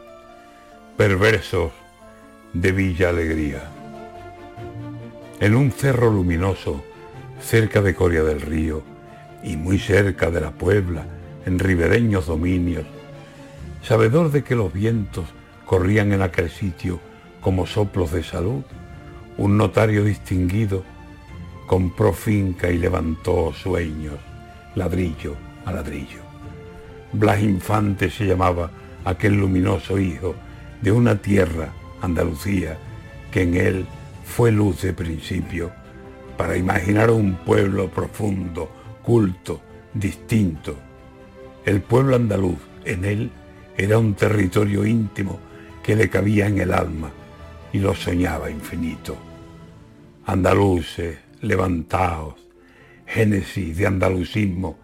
Perversos 0.99 1.73
de 2.53 2.73
Villa 2.73 3.09
Alegría 3.09 3.80
en 5.41 5.57
un 5.57 5.73
cerro 5.73 6.11
luminoso, 6.11 6.85
cerca 7.41 7.81
de 7.81 7.95
Coria 7.95 8.23
del 8.23 8.43
Río 8.43 8.83
y 9.43 9.57
muy 9.57 9.79
cerca 9.79 10.31
de 10.31 10.43
la 10.43 10.51
Puebla, 10.51 11.07
en 11.47 11.59
ribereños 11.59 12.27
dominios, 12.27 12.85
sabedor 13.83 14.31
de 14.31 14.45
que 14.45 14.55
los 14.55 14.71
vientos 14.71 15.25
corrían 15.65 16.13
en 16.13 16.21
aquel 16.21 16.51
sitio 16.51 17.01
como 17.41 17.67
soplos 17.67 18.13
de 18.13 18.23
salud, 18.23 18.63
un 19.39 19.57
notario 19.57 20.05
distinguido 20.05 20.85
compró 21.67 22.13
finca 22.13 22.69
y 22.71 22.77
levantó 22.77 23.55
sueños, 23.55 24.17
ladrillo 24.75 25.37
a 25.65 25.73
ladrillo. 25.73 26.21
Blas 27.15 27.41
Infante 27.41 28.11
se 28.11 28.27
llamaba 28.27 28.71
aquel 29.07 29.41
luminoso 29.41 29.99
hijo 29.99 30.35
de 30.83 30.93
una 30.93 31.17
tierra, 31.17 31.73
Andalucía, 32.03 32.77
que 33.31 33.43
en 33.43 33.55
él 33.55 33.87
fue 34.31 34.53
luz 34.53 34.83
de 34.83 34.93
principio 34.93 35.73
para 36.39 36.57
imaginar 36.57 37.11
un 37.11 37.35
pueblo 37.45 37.91
profundo, 37.91 38.71
culto, 39.03 39.61
distinto. 39.93 40.77
El 41.65 41.83
pueblo 41.83 42.15
andaluz 42.15 42.59
en 42.85 43.05
él 43.05 43.31
era 43.77 43.99
un 43.99 44.15
territorio 44.15 44.87
íntimo 44.87 45.41
que 45.83 45.97
le 45.97 46.09
cabía 46.09 46.47
en 46.47 46.61
el 46.61 46.73
alma 46.73 47.11
y 47.73 47.81
lo 47.81 47.93
soñaba 47.93 48.51
infinito. 48.51 49.17
Andaluces, 50.27 51.19
levantaos, 51.41 52.37
génesis 53.07 53.77
de 53.77 53.89
andalucismo 53.89 54.79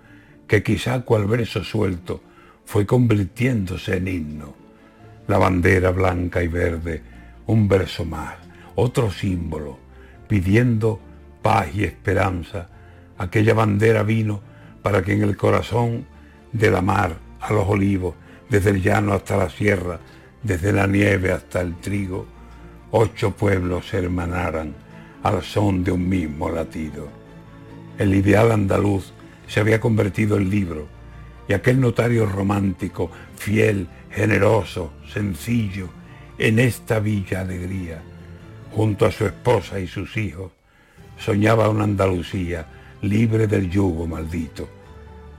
que 0.48 0.64
quizá 0.64 1.02
cual 1.02 1.26
verso 1.26 1.62
suelto 1.62 2.20
fue 2.64 2.84
convirtiéndose 2.84 3.96
en 3.96 4.08
himno. 4.08 4.54
La 5.28 5.38
bandera 5.38 5.92
blanca 5.92 6.42
y 6.42 6.48
verde, 6.48 7.00
un 7.46 7.68
verso 7.68 8.04
más 8.04 8.45
otro 8.76 9.10
símbolo, 9.10 9.78
pidiendo 10.28 11.00
paz 11.42 11.68
y 11.74 11.84
esperanza. 11.84 12.68
Aquella 13.18 13.54
bandera 13.54 14.02
vino 14.02 14.40
para 14.82 15.02
que 15.02 15.14
en 15.14 15.22
el 15.22 15.36
corazón 15.36 16.06
de 16.52 16.70
la 16.70 16.82
mar 16.82 17.16
a 17.40 17.52
los 17.52 17.66
olivos, 17.68 18.14
desde 18.48 18.70
el 18.70 18.82
llano 18.82 19.12
hasta 19.12 19.36
la 19.36 19.50
sierra, 19.50 19.98
desde 20.42 20.72
la 20.72 20.86
nieve 20.86 21.32
hasta 21.32 21.60
el 21.60 21.76
trigo, 21.76 22.26
ocho 22.92 23.32
pueblos 23.32 23.88
se 23.88 23.98
hermanaran 23.98 24.74
al 25.22 25.42
son 25.42 25.82
de 25.82 25.90
un 25.90 26.08
mismo 26.08 26.50
latido. 26.50 27.08
El 27.98 28.14
ideal 28.14 28.52
andaluz 28.52 29.12
se 29.48 29.60
había 29.60 29.80
convertido 29.80 30.36
en 30.36 30.50
libro 30.50 30.86
y 31.48 31.52
aquel 31.52 31.80
notario 31.80 32.26
romántico, 32.26 33.10
fiel, 33.36 33.88
generoso, 34.10 34.92
sencillo, 35.12 35.88
en 36.38 36.58
esta 36.58 36.98
villa 37.00 37.40
alegría, 37.40 38.02
junto 38.76 39.06
a 39.06 39.10
su 39.10 39.24
esposa 39.24 39.80
y 39.80 39.86
sus 39.86 40.18
hijos, 40.18 40.52
soñaba 41.18 41.70
una 41.70 41.84
Andalucía 41.84 42.66
libre 43.00 43.46
del 43.46 43.70
yugo 43.70 44.06
maldito. 44.06 44.68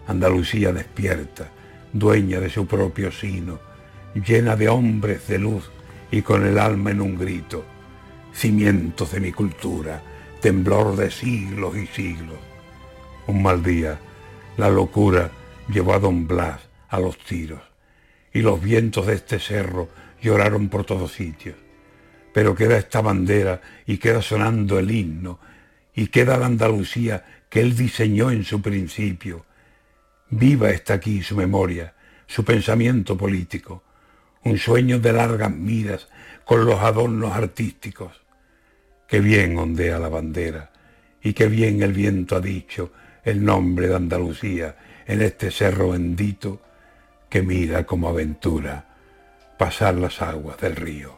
Andalucía 0.07 0.73
despierta, 0.73 1.47
dueña 1.93 2.39
de 2.39 2.49
su 2.49 2.65
propio 2.65 3.11
sino, 3.11 3.59
llena 4.15 4.55
de 4.55 4.69
hombres 4.69 5.27
de 5.27 5.37
luz 5.37 5.69
y 6.09 6.23
con 6.23 6.47
el 6.47 6.57
alma 6.57 6.89
en 6.89 6.99
un 6.99 7.15
grito, 7.15 7.63
cimientos 8.33 9.11
de 9.11 9.19
mi 9.19 9.31
cultura, 9.31 10.01
temblor 10.41 10.95
de 10.95 11.11
siglos 11.11 11.77
y 11.77 11.85
siglos. 11.85 12.39
Un 13.27 13.43
mal 13.43 13.61
día, 13.61 13.99
la 14.57 14.69
locura 14.69 15.29
llevó 15.71 15.93
a 15.93 15.99
don 15.99 16.25
Blas 16.25 16.59
a 16.89 16.99
los 16.99 17.19
tiros, 17.19 17.61
y 18.33 18.41
los 18.41 18.59
vientos 18.59 19.05
de 19.05 19.13
este 19.13 19.37
cerro 19.37 19.89
lloraron 20.23 20.69
por 20.69 20.85
todos 20.85 21.11
sitios. 21.11 21.66
Pero 22.37 22.53
queda 22.53 22.77
esta 22.77 23.01
bandera 23.01 23.59
y 23.87 23.97
queda 23.97 24.21
sonando 24.21 24.77
el 24.77 24.91
himno, 24.91 25.39
y 25.95 26.05
queda 26.05 26.37
la 26.37 26.45
Andalucía 26.45 27.25
que 27.49 27.61
él 27.61 27.75
diseñó 27.75 28.29
en 28.29 28.43
su 28.43 28.61
principio. 28.61 29.47
Viva 30.29 30.69
está 30.69 30.93
aquí 30.93 31.23
su 31.23 31.35
memoria, 31.35 31.95
su 32.27 32.45
pensamiento 32.45 33.17
político, 33.17 33.81
un 34.43 34.59
sueño 34.59 34.99
de 34.99 35.13
largas 35.13 35.51
miras 35.51 36.09
con 36.45 36.63
los 36.63 36.79
adornos 36.79 37.31
artísticos. 37.31 38.21
Qué 39.07 39.19
bien 39.19 39.57
ondea 39.57 39.97
la 39.97 40.09
bandera 40.09 40.71
y 41.23 41.33
qué 41.33 41.47
bien 41.47 41.81
el 41.81 41.93
viento 41.93 42.35
ha 42.35 42.39
dicho 42.39 42.91
el 43.23 43.43
nombre 43.43 43.87
de 43.87 43.95
Andalucía 43.95 44.77
en 45.07 45.23
este 45.23 45.49
cerro 45.49 45.89
bendito 45.89 46.61
que 47.29 47.41
mira 47.41 47.83
como 47.87 48.09
aventura 48.09 48.85
pasar 49.57 49.95
las 49.95 50.21
aguas 50.21 50.57
del 50.59 50.75
río. 50.75 51.17